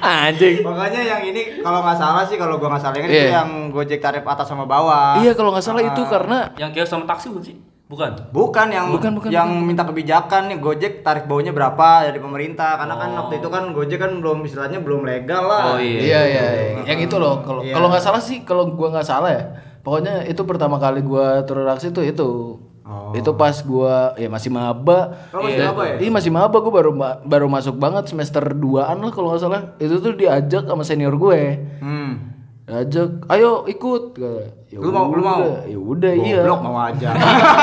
Anjing. 0.00 0.56
Pokoknya 0.64 1.00
yang 1.04 1.22
ini 1.22 1.42
kalau 1.60 1.80
nggak 1.84 1.98
salah 2.00 2.24
sih 2.24 2.36
kalau 2.40 2.56
gua 2.56 2.68
nggak 2.74 2.82
salah 2.82 2.96
kan 2.96 3.10
Iya. 3.10 3.22
itu 3.22 3.32
yang 3.36 3.50
Gojek 3.70 4.00
tarif 4.00 4.24
atas 4.24 4.46
sama 4.48 4.64
bawah. 4.64 5.20
Iya 5.20 5.36
kalau 5.36 5.52
nggak 5.52 5.66
salah 5.66 5.82
itu 5.84 6.02
karena 6.08 6.50
yang 6.56 6.72
kayak 6.72 6.88
sama 6.88 7.04
taksi 7.04 7.28
bukan 7.30 7.44
sih 7.44 7.56
bukan 7.86 8.10
Bukan 8.30 8.66
yang 8.68 8.90
Bukan, 8.90 9.14
bukan, 9.14 9.30
yang 9.30 9.46
minta 9.62 9.82
kebijakan 9.82 10.50
nih 10.50 10.58
Gojek 10.58 10.92
tarif 11.00 11.24
bawahnya 11.24 11.50
berapa 11.50 12.02
dari 12.04 12.18
pemerintah 12.18 12.74
karena 12.76 12.94
kan 12.94 13.10
waktu 13.16 13.38
itu 13.38 13.46
kan 13.46 13.70
Gojek 13.70 13.96
kan 13.96 14.18
belum 14.18 14.42
istilahnya 14.42 14.78
belum 14.78 15.02
legal 15.02 15.46
lah. 15.46 15.62
oh 15.68 15.78
iya 15.78 16.02
iya 16.02 16.20
iya 16.24 16.44
iya. 16.52 16.82
yang 16.84 16.98
itu 17.00 17.14
loh 17.16 17.40
kalau 17.40 17.62
Iya. 17.62 17.72
kalau 17.72 17.86
nggak 17.88 18.02
salah 18.02 18.18
sih 18.18 18.42
kalau 18.42 18.68
gua 18.68 18.90
nggak 18.90 19.06
salah 19.06 19.30
ya. 19.30 19.42
Pokoknya 19.80 20.26
itu 20.26 20.42
pertama 20.42 20.76
kali 20.76 20.98
gua 21.00 21.46
turun 21.46 21.62
aksi 21.64 21.90
tuh 21.90 22.02
itu. 22.02 22.58
Oh. 22.82 23.10
Itu 23.12 23.34
pas 23.34 23.54
gua 23.60 24.14
ya 24.14 24.26
masih 24.26 24.50
maba. 24.50 25.14
Oh, 25.30 25.42
masih 25.42 25.54
Dan- 25.56 25.70
maba 25.70 25.82
ya? 25.84 25.94
Iya 25.96 26.10
masih 26.12 26.30
maba 26.30 26.56
gua 26.56 26.72
baru 26.72 26.90
baru 27.22 27.46
masuk 27.46 27.74
banget 27.76 28.06
semester 28.06 28.42
2-an 28.44 28.98
lah 28.98 29.10
kalau 29.10 29.30
nggak 29.30 29.40
salah. 29.40 29.62
Itu 29.76 29.98
tuh 30.00 30.12
diajak 30.12 30.66
sama 30.66 30.82
senior 30.82 31.14
gue. 31.14 31.40
Hmm. 31.78 32.34
Diajak, 32.66 33.22
ayo 33.30 33.62
ikut. 33.70 34.18
Ya 34.18 34.42
Lu 34.82 34.90
mau- 34.90 35.14
lu 35.14 35.22
mau? 35.22 35.38
Ya 35.62 35.78
udah 35.78 36.12
iya. 36.18 36.42
Goblok 36.42 36.60
mau 36.66 36.82
aja. 36.82 37.14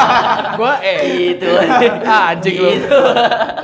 gua 0.57 0.79
eh 0.79 0.99
itu 1.35 1.51
anjing 2.07 2.55
lu. 2.63 2.71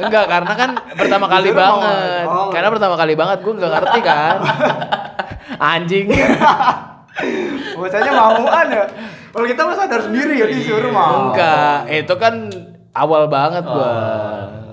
Enggak, 0.04 0.28
karena 0.28 0.54
kan 0.54 0.70
pertama 1.00 1.32
kali 1.32 1.56
banget. 1.56 2.28
oh. 2.28 2.52
Karena 2.52 2.68
pertama 2.68 2.96
kali 3.00 3.16
banget 3.16 3.38
gua 3.40 3.54
enggak 3.56 3.72
ngerti 3.72 4.00
kan. 4.04 4.38
Anjing. 5.64 6.12
Bocahnya 7.80 8.12
mauan 8.12 8.68
ya. 8.68 8.84
Kalau 9.32 9.48
kita 9.48 9.62
mah 9.64 9.76
sadar 9.80 10.02
sendiri 10.04 10.44
ya 10.44 10.48
disuruh 10.52 10.92
mau. 10.92 11.32
Enggak, 11.32 11.88
itu 11.88 12.14
kan 12.20 12.52
awal 12.92 13.32
banget 13.32 13.64
gua. 13.64 13.96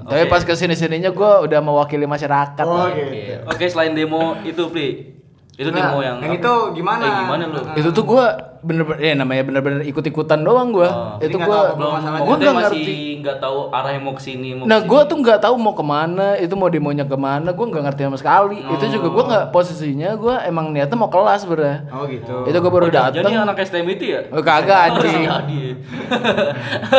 Tapi 0.02 0.22
oke. 0.26 0.30
pas 0.34 0.42
ke 0.42 0.54
sini 0.58 0.74
sininya 0.74 1.14
gua 1.14 1.46
udah 1.46 1.62
mewakili 1.62 2.10
masyarakat. 2.10 2.66
Oh 2.66 2.90
gitu. 2.90 3.38
oke 3.46 3.64
selain 3.70 3.94
demo 3.94 4.34
itu 4.42 4.66
Pri 4.66 5.15
itu 5.56 5.68
Nah, 5.68 5.88
demo 5.88 5.98
yang 5.98 6.20
yang 6.20 6.30
apa? 6.30 6.36
itu 6.36 6.52
gimana? 6.74 7.00
eh, 7.00 7.12
gimana 7.18 7.42
lu 7.46 7.58
Itu 7.74 7.88
tuh 7.90 8.04
gua 8.04 8.26
bener-bener 8.60 8.98
ya 9.00 9.14
namanya 9.14 9.42
bener-bener 9.42 9.80
ikut-ikutan 9.84 10.42
doang 10.42 10.68
gua. 10.68 11.16
Oh. 11.16 11.16
itu 11.18 11.32
nggak 11.32 11.48
gua 11.72 11.96
gua 12.18 12.36
nggak 12.36 12.54
ngerti. 12.60 12.96
nggak 13.22 13.36
tahu 13.38 13.70
arahnya 13.70 13.98
mau 13.98 14.12
ke 14.12 14.20
sini 14.20 14.52
mau 14.52 14.64
Nah, 14.64 14.76
ke 14.76 14.84
sini. 14.84 14.90
gue 14.90 15.00
tuh 15.06 15.16
nggak 15.16 15.38
tahu 15.40 15.54
mau 15.56 15.72
ke 15.72 15.80
mana, 15.82 16.36
itu 16.36 16.52
mau 16.52 16.68
demonya 16.68 17.02
ke 17.02 17.16
mana, 17.16 17.48
gue 17.48 17.64
nggak 17.64 17.84
ngerti 17.84 18.00
sama 18.04 18.18
sekali. 18.18 18.58
Itu 18.60 18.84
juga 18.90 19.08
gue 19.08 19.24
nggak 19.24 19.44
posisinya, 19.48 20.10
gue 20.14 20.34
emang 20.44 20.66
niatnya 20.70 20.94
mau 20.94 21.08
kelas 21.08 21.40
sebenernya. 21.40 21.88
Oh 21.88 22.04
gitu. 22.04 22.36
Itu 22.44 22.56
gue 22.56 22.72
baru 22.72 22.86
Oh, 22.86 22.92
datang. 22.92 23.24
jadi 23.24 23.32
anak 23.40 23.56
STM 23.58 23.86
itu 23.88 24.04
ya 24.06 24.20
Oh, 24.28 24.42
kagak 24.42 24.78
anjing. 24.92 25.24
Jadi. 25.24 25.60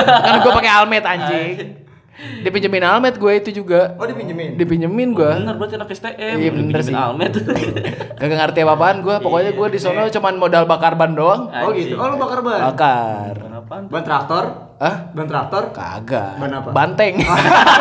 kan 0.02 0.36
gue 0.40 0.52
pakai 0.52 0.72
almet 0.74 1.06
anjing. 1.06 1.77
Dipinjemin 2.46 2.84
almet 2.84 3.16
gue 3.18 3.34
itu 3.38 3.50
juga. 3.64 3.94
Oh 4.02 4.06
dipinjemin. 4.06 4.58
Dipinjemin 4.58 5.10
gue. 5.14 5.32
bener 5.44 5.56
berarti 5.56 5.76
anak 5.78 5.90
STM 5.94 6.36
Iya, 6.42 6.52
bener 6.52 6.80
sih. 6.82 6.94
Almet 6.94 7.34
Kagak 8.20 8.38
ngerti 8.38 8.60
apa-apaan 8.66 8.98
gue. 9.06 9.16
Pokoknya 9.22 9.52
gue 9.54 9.68
di 9.70 9.80
sono 9.80 10.04
cuman 10.10 10.34
modal 10.36 10.64
bakar 10.66 10.98
ban 10.98 11.14
doang. 11.14 11.50
Oh 11.50 11.70
gitu. 11.72 11.96
Oh 11.96 12.10
lu 12.10 12.18
bakar 12.18 12.40
ban. 12.42 12.60
Bakar. 12.74 13.34
Kenapa? 13.38 13.74
Ban 13.86 14.04
traktor? 14.04 14.46
Hah? 14.78 15.10
Ban 15.10 15.26
traktor? 15.26 15.74
Kagak. 15.74 16.38
Ban 16.38 16.54
apa? 16.54 16.70
Banteng. 16.70 17.18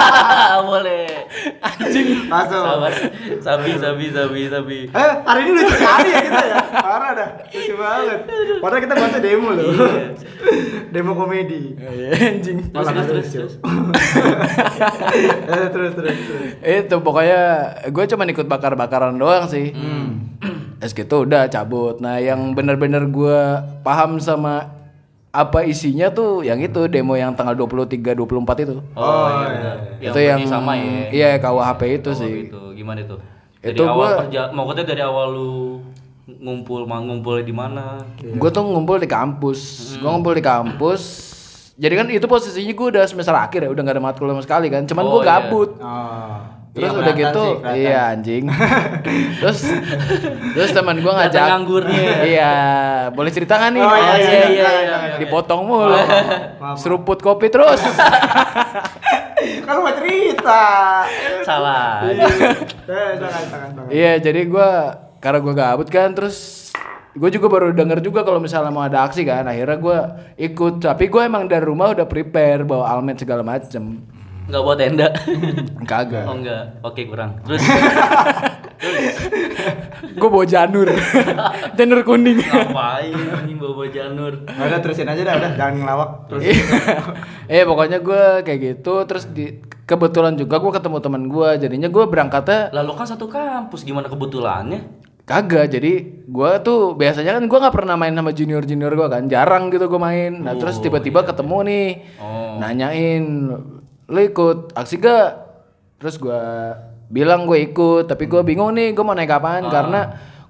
boleh 0.69 1.29
anjing. 1.61 2.25
Masuk. 2.25 2.57
Sabar. 2.57 2.93
Sabi, 3.39 3.71
sabi, 3.77 4.05
sabi, 4.09 4.41
sabi. 4.49 4.79
Eh, 4.89 5.13
hari 5.21 5.41
ini 5.45 5.51
lucu 5.55 5.73
sekali 5.73 6.09
ya 6.09 6.21
kita 6.25 6.43
ya. 6.43 6.57
Parah 6.73 7.11
dah. 7.13 7.29
Lucu 7.47 7.75
banget. 7.77 8.19
Padahal 8.59 8.81
kita 8.81 8.95
bahasnya 8.95 9.21
demo 9.21 9.49
loh. 9.53 9.69
demo 10.95 11.13
komedi. 11.13 11.77
anjing. 11.77 12.59
Terus, 12.65 12.73
Malah 12.73 12.93
terus, 12.97 13.29
terus, 13.29 13.29
terus. 13.31 13.53
Eh, 15.47 15.69
terus 15.71 15.93
terus 15.95 16.17
terus. 16.19 16.51
itu 16.61 16.97
pokoknya 16.99 17.41
gue 17.89 18.05
cuman 18.07 18.29
ikut 18.29 18.47
bakar-bakaran 18.47 19.17
doang 19.17 19.47
sih 19.47 19.73
Hmm. 19.73 20.37
es 20.79 20.93
gitu 20.93 21.25
udah 21.25 21.49
cabut 21.49 21.99
nah 21.99 22.17
yang 22.17 22.53
bener-bener 22.53 23.07
gue 23.07 23.41
paham 23.81 24.19
sama 24.19 24.76
apa 25.37 25.59
isinya 25.63 26.09
tuh 26.09 26.41
yang 26.41 26.57
itu 26.59 26.81
demo 26.87 27.13
yang 27.13 27.31
tanggal 27.31 27.53
23 27.55 28.17
24 28.17 28.25
itu 28.59 28.81
Oh, 28.93 29.27
iya 29.29 29.47
benar. 29.47 29.77
Yang 29.99 30.09
itu 30.09 30.19
yang 30.23 30.41
berarti 30.41 30.51
sama 30.51 30.73
ya. 30.75 30.97
iya 31.11 31.29
KUHP 31.37 31.83
itu 31.95 32.09
Oh, 32.09 32.15
sih 32.15 32.33
itu 32.47 32.61
gimana 32.73 32.99
itu? 33.01 33.17
Dari 33.59 33.73
Itu 33.73 33.83
awal 33.85 33.97
gua- 33.99 34.19
kerja, 34.23 34.43
maksudnya 34.49 34.85
dari 34.87 35.03
awal 35.03 35.27
lu 35.29 35.51
ngumpul, 36.27 36.85
mau 36.85 36.99
ngumpul 36.99 37.39
di 37.41 37.53
mana? 37.53 38.01
gue 38.17 38.49
tuh 38.49 38.63
ngumpul 38.63 38.97
di 38.97 39.07
kampus 39.07 39.59
gue 39.95 40.09
ngumpul 40.09 40.33
di 40.33 40.43
kampus 40.43 41.03
jadi 41.75 41.95
kan 41.95 42.07
itu 42.09 42.25
posisinya 42.25 42.73
gue 42.73 42.87
udah 42.91 43.05
semester 43.05 43.31
akhir 43.33 43.61
ya 43.61 43.71
udah 43.71 43.83
gak 43.83 43.95
ada 43.95 44.03
matkul 44.03 44.27
sama 44.27 44.41
sekali 44.41 44.67
kan 44.67 44.83
cuman 44.83 45.03
Oh, 45.03 45.11
gue 45.13 45.21
iya. 45.21 45.29
gabut 45.29 45.71
Oh. 45.77 46.41
Terus 46.77 46.87
Iya, 46.87 47.01
udah 47.01 47.15
gitu 47.17 47.45
sih, 47.65 47.81
iya 47.81 48.01
anjing 48.13 48.45
terus 49.41 49.59
terus 50.53 50.71
teman 50.71 50.95
gue 50.95 51.05
Kelihatan 51.05 51.25
ngajak 51.27 51.45
nganggurnya. 51.49 52.05
iya 52.23 52.53
boleh 53.11 53.31
cerita 53.33 53.57
nggak 53.57 53.71
nih 53.73 53.81
Oh, 53.81 53.89
iya, 53.89 53.97
iya, 53.97 54.21
iya, 54.21 54.45
iya, 54.47 54.47
iya, 54.47 54.97
iya. 55.09 55.17
dipotong 55.17 55.65
mulu 55.65 55.97
maaf. 55.97 56.77
seruput 56.77 57.19
kopi 57.19 57.49
terus 57.49 57.81
Kan 59.37 59.79
mau 59.79 59.91
cerita. 59.93 60.63
Salah. 61.43 62.03
Eh, 62.07 62.23
iya 63.89 64.13
jadi 64.17 64.43
gue 64.43 64.71
karena 65.19 65.39
gue 65.39 65.55
gabut 65.55 65.89
kan 65.89 66.11
terus 66.13 66.71
gue 67.13 67.31
juga 67.31 67.47
baru 67.49 67.73
denger 67.73 67.99
juga 68.01 68.21
kalau 68.21 68.39
misalnya 68.39 68.69
mau 68.69 68.83
ada 68.83 69.03
aksi 69.03 69.23
kan 69.23 69.43
akhirnya 69.43 69.77
gue 69.77 69.99
ikut 70.45 70.75
tapi 70.81 71.07
gue 71.07 71.19
emang 71.21 71.47
dari 71.47 71.63
rumah 71.63 71.91
udah 71.91 72.05
prepare 72.05 72.63
bawa 72.63 72.87
almet 72.89 73.17
segala 73.17 73.41
macem 73.41 74.03
Enggak 74.47 74.63
buat 74.63 74.77
tenda. 74.77 75.09
kagak 75.91 76.25
Oh 76.25 76.35
enggak. 76.35 76.63
Oke, 76.81 77.03
kurang. 77.05 77.39
Terus 77.43 77.63
gue 80.17 80.29
bawa 80.29 80.45
janur 80.45 80.89
janur 81.77 82.01
kuning 82.03 82.41
ngapain 82.41 83.13
anjing 83.13 83.57
bawa 83.57 83.85
janur? 83.87 84.33
Nggak 84.45 84.67
ada 84.67 84.79
terusin 84.81 85.05
aja 85.07 85.23
dah, 85.23 85.35
udah 85.35 85.51
jangan 85.55 85.75
ngelawak 85.77 86.11
terus. 86.27 86.43
eh 87.47 87.63
pokoknya 87.65 87.99
gue 88.01 88.23
kayak 88.43 88.61
gitu 88.63 89.05
terus 89.05 89.29
di 89.29 89.57
kebetulan 89.83 90.35
juga 90.35 90.57
gue 90.57 90.73
ketemu 90.73 90.99
teman 90.99 91.23
gue 91.27 91.49
jadinya 91.59 91.89
gue 91.89 92.05
berangkatnya 92.07 92.73
Lalu 92.73 92.93
kan 92.95 93.07
satu 93.07 93.27
kampus 93.27 93.83
gimana 93.83 94.07
kebetulannya? 94.07 94.81
kagak 95.27 95.67
jadi 95.69 95.93
gue 96.23 96.51
tuh 96.63 96.95
biasanya 96.95 97.35
kan 97.35 97.45
gue 97.45 97.59
nggak 97.59 97.75
pernah 97.75 97.99
main 97.99 98.15
sama 98.15 98.31
junior 98.31 98.63
junior 98.63 98.95
gue 98.95 99.09
kan 99.11 99.27
jarang 99.27 99.75
gitu 99.75 99.91
gue 99.91 99.99
main 99.99 100.31
nah 100.39 100.55
terus 100.55 100.79
tiba-tiba 100.79 101.27
ketemu 101.27 101.59
nih 101.67 101.87
Oh. 102.23 102.63
nanyain 102.63 103.25
lo 104.07 104.21
ikut 104.21 104.59
aksi 104.73 104.97
gak 104.97 105.29
terus 105.97 106.17
gue 106.17 106.43
bilang 107.07 107.43
gue 107.45 107.59
ikut 107.65 108.05
tapi 108.05 108.25
gue 108.25 108.43
bingung 108.43 108.71
nih 108.71 108.91
gue 108.91 109.01
mau 109.01 109.13
naik 109.13 109.31
apaan 109.33 109.67
karena 109.67 110.01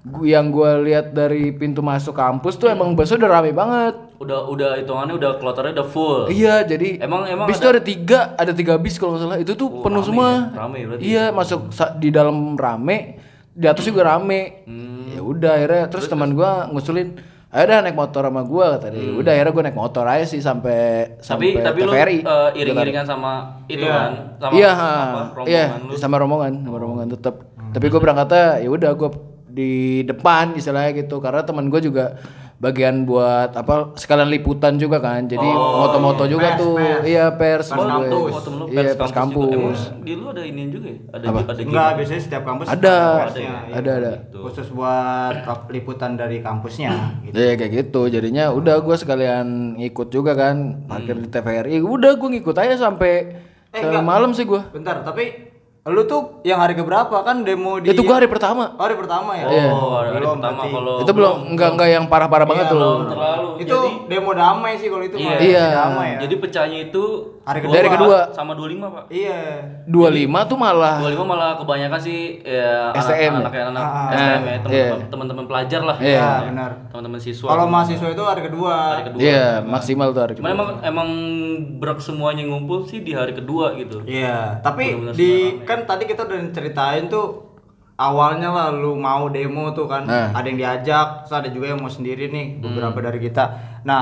gu- 0.03 0.25
yang 0.25 0.47
gue 0.47 0.71
lihat 0.83 1.09
dari 1.09 1.49
pintu 1.51 1.79
masuk 1.79 2.13
kampus 2.13 2.55
tuh 2.55 2.67
emang 2.67 2.93
busnya 2.93 3.17
udah 3.17 3.31
rame 3.31 3.51
banget 3.51 3.95
Udah 4.17 4.43
udah 4.43 4.73
hitungannya 4.75 5.13
udah 5.13 5.37
kloternya 5.37 5.77
udah 5.77 5.87
full. 5.87 6.25
Iya, 6.25 6.65
jadi 6.65 6.97
Emang- 6.99 7.29
emang 7.29 7.45
bis 7.45 7.57
ada- 7.57 7.61
tuh 7.61 7.71
ada 7.71 7.81
tiga, 7.83 8.19
ada 8.33 8.49
tiga 8.49 8.73
bis 8.75 8.97
kalau 8.97 9.13
nggak 9.13 9.21
salah. 9.23 9.37
Itu 9.37 9.53
tuh 9.53 9.69
Oh, 9.69 9.85
penuh 9.85 10.01
rame 10.01 10.07
semua. 10.07 10.25
ya? 10.25 10.41
Rame 10.57 10.79
berarti. 10.83 11.01
Iya, 11.05 11.23
masuk 11.29 11.59
di 11.95 12.09
dalam 12.09 12.37
rame, 12.51 12.97
di 13.47 13.65
atas 13.69 13.85
juga 13.85 14.01
rame. 14.07 14.65
Hmm. 14.65 15.13
Ya 15.13 15.21
udah 15.21 15.51
akhirnya 15.53 15.83
terus, 15.85 16.09
teman 16.09 16.33
gua 16.33 16.65
ngusulin, 16.65 17.13
ayo 17.47 17.63
dah 17.63 17.79
naik 17.79 17.95
motor 17.95 18.27
sama 18.27 18.41
gua 18.43 18.75
kata 18.75 18.91
dia. 18.91 19.15
Udah 19.15 19.31
akhirnya 19.31 19.53
gua 19.55 19.63
naik 19.63 19.79
motor 19.79 20.03
aja 20.03 20.25
sih 20.27 20.43
sampai 20.43 20.79
Hmm. 21.17 21.23
Tapi 21.23 21.45
sampai 21.55 21.63
tapi 21.63 21.79
lu 21.81 21.91
eh, 21.95 22.49
iring-iringan 22.59 23.05
sama 23.07 23.63
itu 23.65 23.87
Iya. 23.87 23.95
kan? 23.95 24.11
Sama 24.37 24.51
iya, 24.53 24.69
apa, 24.71 24.83
ha, 24.83 24.91
iya, 25.47 25.63
rombongan 25.71 25.79
lu. 25.87 25.93
sama 25.95 26.15
rombongan, 26.19 26.53
sama 26.61 26.77
rombongan 26.77 27.07
tetap. 27.15 27.35
Tapi 27.71 27.85
gua 27.87 28.01
berangkatnya 28.03 28.45
ya 28.61 28.69
udah 28.69 28.91
gua 28.93 29.09
di 29.47 29.71
depan 30.03 30.53
istilahnya 30.53 30.91
gitu 30.93 31.17
karena 31.17 31.41
teman 31.41 31.71
gua 31.71 31.81
juga 31.81 32.05
bagian 32.57 33.05
buat 33.05 33.53
apa 33.53 33.93
sekalian 33.93 34.33
liputan 34.33 34.81
juga 34.81 34.97
kan 34.97 35.29
jadi 35.29 35.45
moto-moto 35.45 36.25
juga 36.25 36.57
Pers, 36.57 36.59
tuh 36.59 36.73
pers. 36.73 37.03
iya 37.05 37.25
pers 37.29 37.67
Pers 37.69 37.85
kampus. 37.85 38.33
Oh, 38.33 38.65
iya 38.65 38.81
pers 38.81 38.95
pers 38.97 39.13
kampus. 39.13 39.45
Emang 39.45 39.69
kampus 39.69 39.81
di 40.01 40.13
lu 40.13 40.25
ada 40.33 40.41
ini 40.41 40.61
juga 40.67 40.87
ya? 40.89 40.97
Ada 41.13 41.25
Apa? 41.29 41.39
ada 41.45 41.61
Enggak, 41.61 41.87
gitu. 41.87 41.97
biasanya 42.01 42.21
setiap 42.25 42.43
kampus 42.43 42.65
Ada. 42.67 42.97
persnya, 43.21 43.41
iya. 43.45 43.73
ada 43.77 43.91
ada 43.93 44.11
Khusus 44.33 44.67
buat 44.73 45.33
liputan 45.69 46.11
dari 46.13 46.37
kampusnya 46.41 46.91
gitu. 47.23 47.33
Iya 47.37 47.53
kayak 47.55 47.71
gitu 47.77 48.01
jadinya 48.09 48.49
udah 48.49 48.75
gue 48.81 48.95
sekalian 48.97 49.77
ngikut 49.77 50.09
juga 50.09 50.33
kan 50.33 50.81
parkir 50.89 51.13
di 51.13 51.29
TVRI 51.29 51.77
udah 51.79 52.11
gue 52.17 52.29
ngikut 52.37 52.57
aja 52.57 52.73
sampai 52.75 53.45
Eh, 53.67 54.01
malam 54.01 54.33
sih 54.33 54.41
gue 54.41 54.57
Bentar, 54.73 55.05
tapi 55.05 55.53
lu 55.87 56.03
tuh 56.03 56.43
yang 56.43 56.59
hari 56.59 56.73
keberapa 56.73 57.15
kan 57.21 57.41
demo 57.41 57.77
di 57.77 57.87
itu 57.87 57.99
gue 57.99 58.11
hari 58.11 58.27
pertama 58.27 58.75
Oh, 58.75 58.83
hari 58.83 58.93
pertama 58.93 59.31
ya? 59.33 59.47
Oh, 59.71 59.95
hari 59.95 60.11
Belum, 60.13 60.35
pertama 60.35 60.61
kalau 60.65 60.95
itu 60.99 61.11
belum 61.11 61.35
enggak 61.49 61.69
enggak 61.71 61.89
yang 61.89 62.05
parah-parah 62.05 62.43
banget 62.45 62.65
Iya, 62.65 62.71
tuh 62.71 62.77
belum 62.77 62.99
terlalu. 63.07 63.47
Itu 63.57 63.77
demo 64.05 64.31
damai 64.31 64.73
sih 64.75 64.87
kalau 64.87 65.01
itu 65.01 65.15
Iya. 65.15 65.25
mah. 65.25 65.39
Iya. 65.39 65.65
Damai 65.73 66.07
ya. 66.09 66.19
Jadi 66.21 66.35
pecahnya 66.37 66.79
itu 66.83 67.03
Hari 67.41 67.57
dua- 67.57 67.63
kedua. 67.63 67.75
Dari 67.77 67.89
kedua. 67.89 68.17
sama 68.31 68.51
25, 68.51 68.87
Pak. 68.89 69.03
Iya. 69.07 69.39
25 69.87 70.39
tuh 70.43 70.57
malah 70.57 70.95
25 70.99 71.23
malah 71.23 71.49
kebanyakan 71.55 71.99
sih 71.99 72.19
ya 72.41 72.91
STM. 72.93 73.33
anak 73.39 73.53
anak 73.53 73.81
Ah, 73.81 74.11
STM 74.11 74.19
ya, 74.19 74.27
iya. 74.27 74.59
teman-teman 74.59 75.07
teman-teman 75.07 75.45
pelajar 75.47 75.81
lah. 75.81 75.97
Iya. 75.97 76.11
Iya, 76.11 76.27
benar. 76.45 76.71
Teman-teman 76.89 77.19
siswa. 77.19 77.47
Kalau 77.47 77.65
mahasiswa 77.65 78.07
itu 78.09 78.23
hari 78.23 78.41
kedua. 78.43 78.73
hari 78.89 79.03
kedua. 79.05 79.19
iya 79.19 79.45
maksimal 79.61 80.11
tuh 80.11 80.21
hari 80.21 80.33
Cuman 80.35 80.51
emang 80.51 80.69
emang 80.83 81.09
berak 81.77 81.99
semuanya 81.99 82.43
ngumpul 82.43 82.83
sih 82.83 82.99
di 82.99 83.11
hari 83.11 83.31
kedua 83.31 83.71
gitu. 83.75 84.03
Iya, 84.03 84.59
tapi 84.59 84.91
di 85.13 85.31
kan 85.63 85.76
tadi 85.83 86.03
kita 86.03 86.23
udah 86.23 86.39
ceritain 86.49 87.05
tuh 87.05 87.45
awalnya 87.95 88.47
lah 88.47 88.67
lu 88.69 88.95
mau 88.95 89.27
demo 89.27 89.69
tuh 89.71 89.85
kan 89.85 90.03
Nah. 90.03 90.29
ada 90.31 90.45
yang 90.45 90.57
diajak, 90.57 91.07
terus 91.21 91.33
ada 91.35 91.49
juga 91.49 91.65
yang 91.67 91.79
mau 91.79 91.89
sendiri 91.89 92.27
nih 92.27 92.57
beberapa 92.57 92.97
dari 92.99 93.19
kita. 93.19 93.43
Nah, 93.83 94.01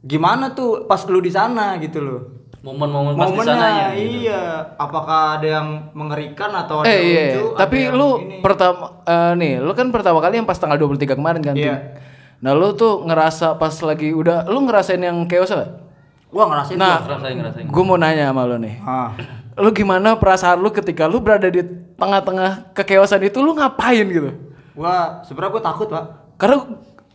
gimana 0.00 0.52
tuh 0.52 0.84
pas 0.84 1.02
lu 1.04 1.18
di 1.18 1.30
sana 1.30 1.78
gitu 1.78 1.98
loh? 1.98 2.20
Momen-momen 2.58 3.14
pas 3.14 3.30
di 3.30 3.38
sana 3.40 3.66
ya. 3.70 3.88
gitu. 3.92 4.26
iya. 4.26 4.42
Apakah 4.76 5.38
ada 5.38 5.46
yang 5.52 5.68
mengerikan 5.92 6.50
atau 6.52 6.82
ada 6.82 6.88
eh 6.88 6.94
yang 6.94 7.06
iya 7.06 7.22
lucu? 7.32 7.42
ada 7.44 7.56
tapi 7.56 7.76
yang 7.80 7.94
lu 7.94 8.08
ini? 8.16 8.36
pertama 8.40 8.84
eh, 9.02 9.32
nih 9.34 9.52
lu 9.56 9.72
kan 9.72 9.86
pertama 9.88 10.18
kali 10.18 10.34
yang 10.36 10.44
pas 10.44 10.56
tanggal 10.56 10.74
23 10.76 11.14
kemarin 11.14 11.40
kan 11.40 11.54
Iya. 11.54 11.74
Tim? 11.78 11.78
nah 12.36 12.52
lu 12.52 12.74
tuh 12.74 13.00
ngerasa 13.02 13.54
pas 13.54 13.70
lagi 13.80 14.10
udah 14.10 14.44
lu 14.44 14.60
ngerasain 14.62 14.98
yang 14.98 15.24
chaos 15.24 15.48
gak? 15.48 15.70
gua 16.28 16.44
ngerasain 16.44 16.74
Nah, 16.74 16.98
tuh. 16.98 17.06
Ngerasain 17.08 17.34
ngerasain. 17.38 17.66
gue 17.66 17.82
mau 17.82 17.96
nanya 17.96 18.28
sama 18.28 18.42
lu 18.44 18.58
nih 18.58 18.76
Ah. 18.82 19.14
Lu 19.56 19.70
gimana 19.70 20.14
perasaan 20.14 20.58
lu 20.58 20.68
ketika 20.68 21.04
lu 21.04 21.18
berada 21.18 21.48
di 21.48 21.64
tengah-tengah 21.96 22.72
kekeosan 22.72 23.22
itu 23.22 23.40
lu 23.40 23.52
ngapain 23.52 24.04
gitu 24.04 24.30
sebenarnya 25.22 25.50
gua 25.50 25.62
takut, 25.64 25.88
Pak. 25.88 26.04
karena 26.36 26.56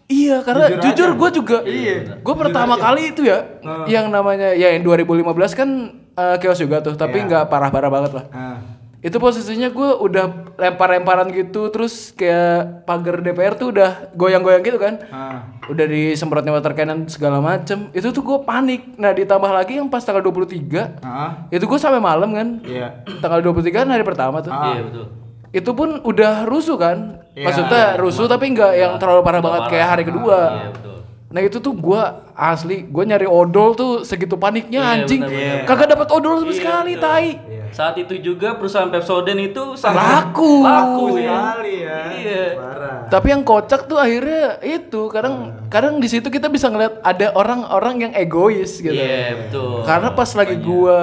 iya 0.10 0.42
karena 0.42 0.66
Jujur 0.68 0.82
jujur, 0.84 1.08
aja. 1.08 1.16
gue 1.16 1.30
juga 1.32 1.58
Iya, 1.62 1.96
gue 2.18 2.36
pertama 2.36 2.74
kali 2.76 3.14
itu 3.14 3.22
ya 3.24 3.46
Nah. 3.62 3.86
yang 3.86 4.10
namanya 4.10 4.52
ya 4.52 4.74
yang 4.74 4.82
2015 4.82 5.22
kan 5.54 5.70
eh, 6.12 6.36
chaos 6.38 6.58
juga 6.58 6.82
tuh 6.82 6.98
tapi 6.98 7.22
Iya. 7.22 7.28
nggak 7.30 7.44
parah-parah 7.48 7.90
banget 7.90 8.12
lah 8.18 8.26
Nah. 8.28 8.58
Itu 9.02 9.18
posisinya 9.18 9.68
gue 9.68 9.90
udah 10.00 10.26
lempar-lemparan 10.56 11.30
gitu 11.32 11.68
terus 11.68 12.14
kayak 12.14 12.86
pagar 12.86 13.18
DPR 13.18 13.54
tuh 13.56 13.74
udah 13.74 14.14
goyang-goyang 14.14 14.62
gitu 14.62 14.78
kan 14.78 15.02
Ah. 15.08 15.58
udah 15.66 15.86
disemprotnya 15.86 16.52
water 16.52 16.72
cannon 16.72 17.06
segala 17.08 17.42
macem 17.42 17.90
itu 17.92 18.08
tuh 18.08 18.22
gue 18.22 18.38
panik 18.42 18.94
nah 18.96 19.10
ditambah 19.10 19.50
lagi 19.50 19.78
yang 19.78 19.90
pas 19.90 20.00
tanggal 20.00 20.22
23 20.22 21.02
Ah. 21.02 21.50
itu 21.50 21.66
gue 21.66 21.80
sampai 21.80 21.98
malam 21.98 22.30
kan 22.30 22.62
Iya. 22.62 23.02
tanggal 23.18 23.42
23 23.44 23.74
kan 23.76 23.90
hari 23.90 24.04
pertama 24.04 24.38
tuh 24.40 24.54
Iya 24.54 24.82
betul. 24.84 25.06
itu 25.52 25.72
pun 25.74 25.90
udah 26.00 26.46
rusuh 26.46 26.78
kan 26.78 27.26
Iya. 27.34 27.46
maksudnya 27.48 27.86
rusuh 27.98 28.30
tapi 28.30 28.54
nggak 28.54 28.72
yang 28.76 28.94
terlalu 28.96 29.26
parah 29.26 29.42
banget 29.42 29.62
kayak 29.68 29.88
hari 29.90 30.04
kedua 30.06 30.38
Iya 30.60 30.70
betul. 30.72 30.98
Nah 31.32 31.40
itu 31.40 31.58
tuh 31.58 31.72
gua 31.72 32.28
asli 32.32 32.84
gua 32.84 33.04
nyari 33.04 33.24
odol 33.24 33.72
tuh 33.72 33.92
segitu 34.04 34.36
paniknya 34.36 34.84
Iya, 34.84 34.92
anjing 35.00 35.22
benar-benar. 35.24 35.64
kagak 35.64 35.88
dapat 35.90 36.08
odol 36.12 36.34
sama 36.38 36.52
sekali 36.52 36.94
tai 36.96 37.30
Saat 37.72 37.96
itu 37.96 38.20
juga 38.20 38.60
perusahaan 38.60 38.92
Pepsodent 38.92 39.40
itu 39.40 39.80
sangat 39.80 40.28
Laku. 40.28 40.60
Laku 40.60 41.06
sih. 41.16 41.24
Sekali 41.24 41.76
ya. 41.80 42.00
Iya. 42.12 42.44
Parah. 42.60 42.98
tapi 43.08 43.28
yang 43.32 43.44
kocak 43.44 43.88
tuh 43.88 43.96
akhirnya 43.96 44.60
itu 44.60 45.08
kadang 45.08 45.56
kadang 45.68 45.96
di 45.96 46.08
situ 46.08 46.28
kita 46.28 46.52
bisa 46.52 46.68
ngeliat 46.68 47.00
ada 47.00 47.32
orang-orang 47.32 47.96
yang 48.04 48.12
egois 48.12 48.76
gitu 48.76 48.92
Iya 48.92 49.48
betul. 49.48 49.88
Karena 49.88 50.12
pas 50.12 50.28
lagi 50.36 50.60
gua 50.60 51.00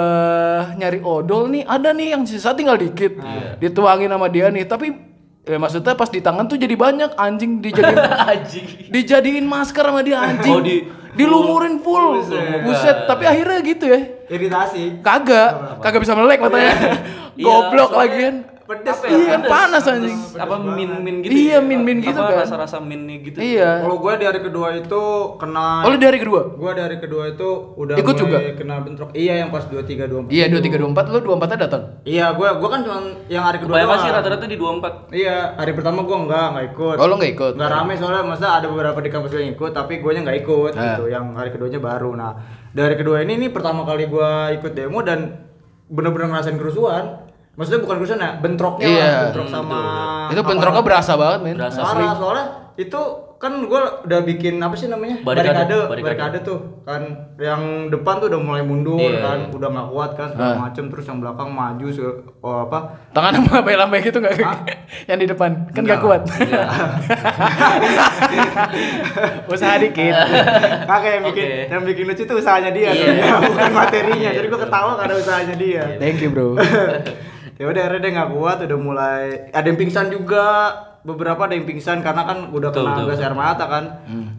nyari 0.77 1.01
odol 1.01 1.49
nih, 1.49 1.64
ada 1.64 1.88
nih 1.91 2.12
yang 2.12 2.29
sisa 2.29 2.53
tinggal 2.53 2.77
dikit. 2.77 3.17
Iya. 3.17 3.57
Dituangin 3.57 4.12
sama 4.12 4.29
dia 4.29 4.53
nih, 4.53 4.69
tapi 4.69 4.93
ya 5.49 5.57
maksudnya 5.57 5.93
pas 5.93 6.07
di 6.07 6.21
tangan 6.21 6.45
tuh 6.45 6.55
jadi 6.55 6.77
banyak 6.77 7.17
anjing 7.17 7.59
dijadiin 7.59 7.97
Anjing. 8.31 8.67
dijadiin 8.87 9.45
masker 9.45 9.81
sama 9.83 10.01
dia 10.01 10.21
anjing. 10.21 10.53
Oh, 10.53 10.61
di- 10.61 10.85
dilumurin 11.11 11.81
full. 11.81 12.21
Buset. 12.63 13.09
tapi 13.09 13.25
akhirnya 13.25 13.59
gitu 13.65 13.85
ya. 13.85 14.01
Iritasi. 14.29 15.01
Kagak, 15.01 15.81
kagak 15.81 16.01
bisa 16.01 16.13
melek 16.13 16.39
matanya. 16.39 16.73
Iya, 17.35 17.47
Goblok 17.47 17.89
soalnya- 17.89 18.03
lagian. 18.05 18.35
Pedes 18.68 18.92
Apa 18.94 19.04
ya? 19.04 19.16
Iya, 19.16 19.35
Pedes. 19.35 19.48
panas 19.48 19.83
anjing. 19.83 20.18
Apa 20.37 20.54
min-min 20.61 21.16
gitu? 21.24 21.33
Iya, 21.33 21.57
ya? 21.57 21.59
min-min 21.59 21.98
gitu 21.98 22.20
Apa 22.20 22.31
kan. 22.31 22.44
Rasa-rasa 22.44 22.76
min 22.78 23.00
gitu. 23.18 23.40
Iya. 23.40 23.81
Kalau 23.81 23.96
gue 23.96 24.12
di 24.14 24.24
hari 24.28 24.40
kedua 24.40 24.68
itu 24.76 25.02
kena 25.40 25.66
Oh, 25.83 25.90
lu 25.90 25.96
dari 25.96 26.18
kedua? 26.18 26.52
Gue 26.52 26.72
dari 26.72 26.96
kedua 26.96 27.33
itu 27.33 27.48
udah 27.74 27.96
Ikut 27.96 28.12
mulai 28.14 28.20
juga? 28.20 28.38
kena 28.54 28.74
bentrok. 28.78 29.09
Iya 29.11 29.35
yang 29.40 29.48
pas 29.48 29.64
23 29.64 30.04
24. 30.04 30.28
Iya, 30.28 30.44
23 30.52 30.85
24 30.85 31.09
lu 31.09 31.18
24 31.24 31.48
nya 31.48 31.59
datang. 31.59 31.83
Iya, 32.04 32.26
gue 32.31 32.48
gua 32.54 32.68
kan 32.68 32.81
cuma 32.85 32.98
yang 33.26 33.42
hari 33.42 33.59
kedua 33.59 33.76
doang. 33.78 33.98
sih 33.98 34.11
rata-rata 34.12 34.44
di 34.44 34.57
24. 34.57 34.92
Iya, 35.11 35.37
hari 35.57 35.72
pertama 35.72 36.04
gue 36.04 36.16
enggak, 36.18 36.46
enggak 36.52 36.66
ikut. 36.70 36.96
Oh, 36.96 37.07
lu 37.09 37.14
nggak 37.16 37.33
ikut? 37.33 37.52
Enggak 37.57 37.70
rame 37.72 37.92
soalnya 37.96 38.22
masa 38.22 38.46
ada 38.54 38.66
beberapa 38.66 39.00
di 39.00 39.09
kampus 39.09 39.33
yang 39.33 39.48
ikut, 39.50 39.72
tapi 39.72 39.96
gue 39.96 40.11
nya 40.12 40.20
nggak 40.22 40.38
ikut 40.38 40.72
Ah. 40.74 40.85
gitu. 40.92 41.09
Yang 41.09 41.24
hari 41.33 41.50
keduanya 41.50 41.81
baru. 41.81 42.11
Nah, 42.12 42.33
dari 42.68 42.94
kedua 42.94 43.24
ini 43.24 43.33
nih 43.38 43.48
pertama 43.48 43.83
kali 43.83 44.04
gue 44.04 44.31
ikut 44.54 44.72
demo 44.72 45.00
dan 45.00 45.40
bener-bener 45.87 46.28
ngerasain 46.28 46.61
kerusuhan. 46.61 47.28
Maksudnya 47.59 47.83
bukan 47.83 47.97
kerusuhan 47.99 48.21
ya, 48.21 48.31
bentroknya 48.38 48.87
Iya. 48.87 49.03
lah, 49.03 49.18
bentrok 49.27 49.49
sama 49.51 49.81
Itu 50.31 50.40
bentroknya 50.40 50.83
berasa 50.83 51.12
banget, 51.12 51.38
men. 51.42 51.57
Berasa. 51.57 51.81
Parah, 51.83 52.12
soalnya 52.14 52.47
itu 52.77 53.01
kan 53.37 53.55
gue 53.61 53.83
udah 54.03 54.21
bikin 54.25 54.59
apa 54.59 54.75
sih 54.75 54.87
namanya 54.87 55.23
Barikade, 55.23 55.47
barikade 55.49 55.75
barikade. 55.81 56.03
barikade 56.05 56.38
tuh 56.42 56.59
kan 56.83 57.03
yang 57.37 57.62
depan 57.87 58.18
tuh 58.18 58.27
udah 58.27 58.40
mulai 58.40 58.62
mundur 58.62 58.99
Iya, 58.99 59.18
kan 59.21 59.38
iya. 59.40 59.51
udah 59.53 59.68
nggak 59.68 59.88
kuat 59.88 60.11
kan 60.12 60.29
segala 60.29 60.55
macem 60.61 60.85
terus 60.87 61.07
yang 61.07 61.18
belakang 61.18 61.47
maju 61.49 61.87
se- 61.87 62.03
oh, 62.37 62.66
apa 62.66 62.99
Tangan 63.11 63.38
sama 63.38 63.62
lambai 63.62 63.99
gitu 64.01 64.18
nggak? 64.18 64.42
yang 65.11 65.18
di 65.18 65.27
depan 65.29 65.71
kan 65.71 65.83
nggak 65.85 66.01
kuat. 66.01 66.23
Usaha 69.49 69.75
dikit. 69.79 70.14
kakek 70.90 71.11
yang 71.12 71.25
bikin 71.25 71.44
Oke. 71.44 71.59
yang 71.71 71.83
bikin 71.85 72.05
lucu 72.07 72.23
tuh 72.25 72.37
usahanya 72.37 72.71
dia 72.71 72.90
Iya. 72.90 73.07
tuh, 73.07 73.14
ya, 73.16 73.37
bukan 73.40 73.71
materinya 73.73 74.18
Iya, 74.25 74.31
jadi 74.35 74.47
gue 74.49 74.61
ketawa 74.61 74.92
karena 74.97 75.14
usahanya 75.14 75.55
dia 75.55 75.83
Thank 75.97 76.18
you 76.21 76.31
bro. 76.31 76.59
Ya 77.59 77.64
udah 77.64 77.81
akhirnya 77.81 78.01
dia 78.01 78.12
nggak 78.14 78.31
kuat 78.33 78.57
udah 78.62 78.79
mulai 78.79 79.25
ada 79.51 79.66
yang 79.66 79.77
pingsan 79.77 80.09
juga 80.09 80.47
beberapa 81.01 81.40
ada 81.40 81.55
yang 81.55 81.64
pingsan 81.64 82.01
karena 82.01 82.23
kan 82.23 82.51
udah 82.51 82.68
Betul, 82.68 82.85
kena 82.85 82.94
betul, 82.97 83.07
gas 83.09 83.21
air 83.21 83.33
mata 83.33 83.64
kan 83.66 83.85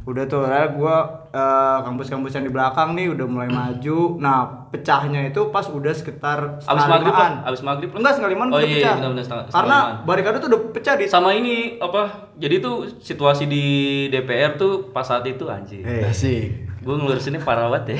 udah 0.03 0.23
tuh 0.23 0.41
akhirnya 0.41 0.69
gua 0.71 0.95
eh, 1.29 1.77
kampus-kampus 1.84 2.32
yang 2.32 2.45
di 2.45 2.53
belakang 2.53 2.93
nih 2.93 3.10
udah 3.10 3.25
mulai 3.25 3.49
maju 3.49 3.99
nah 4.17 4.39
pecahnya 4.69 5.25
itu 5.25 5.49
pas 5.49 5.65
udah 5.65 5.89
sekitar 5.91 6.39
Abis 6.58 6.67
setengah 6.67 6.88
maghrib 6.91 7.10
limaan. 7.10 7.34
kan? 7.34 7.47
Abis 7.47 7.62
maghrib 7.62 7.89
enggak 7.91 8.12
setengah 8.13 8.32
limaan 8.32 8.47
Oh 8.47 8.55
udah 8.55 8.63
iya, 8.63 8.75
pecah 8.77 8.93
benar-benar 8.93 9.23
setengah- 9.23 9.45
karena 9.45 9.58
setengah 9.73 9.82
limaan. 9.89 10.05
barikade 10.05 10.38
tuh 10.38 10.47
udah 10.47 10.62
pecah 10.69 10.95
di 10.95 11.05
Sama 11.08 11.29
ini 11.34 11.55
apa? 11.79 12.01
Jadi 12.38 12.55
tuh 12.60 12.75
situasi 12.99 13.43
di 13.45 13.65
DPR 14.08 14.51
tuh 14.55 14.73
pas 14.89 15.01
saat 15.01 15.25
itu 15.25 15.41
anjing. 15.43 15.82
Eh. 15.82 16.05
Asik. 16.05 16.68
Gue 16.89 16.97
ngelurusinnya 16.97 17.38
parah 17.39 17.69
banget 17.69 17.93
ya. 17.93 17.97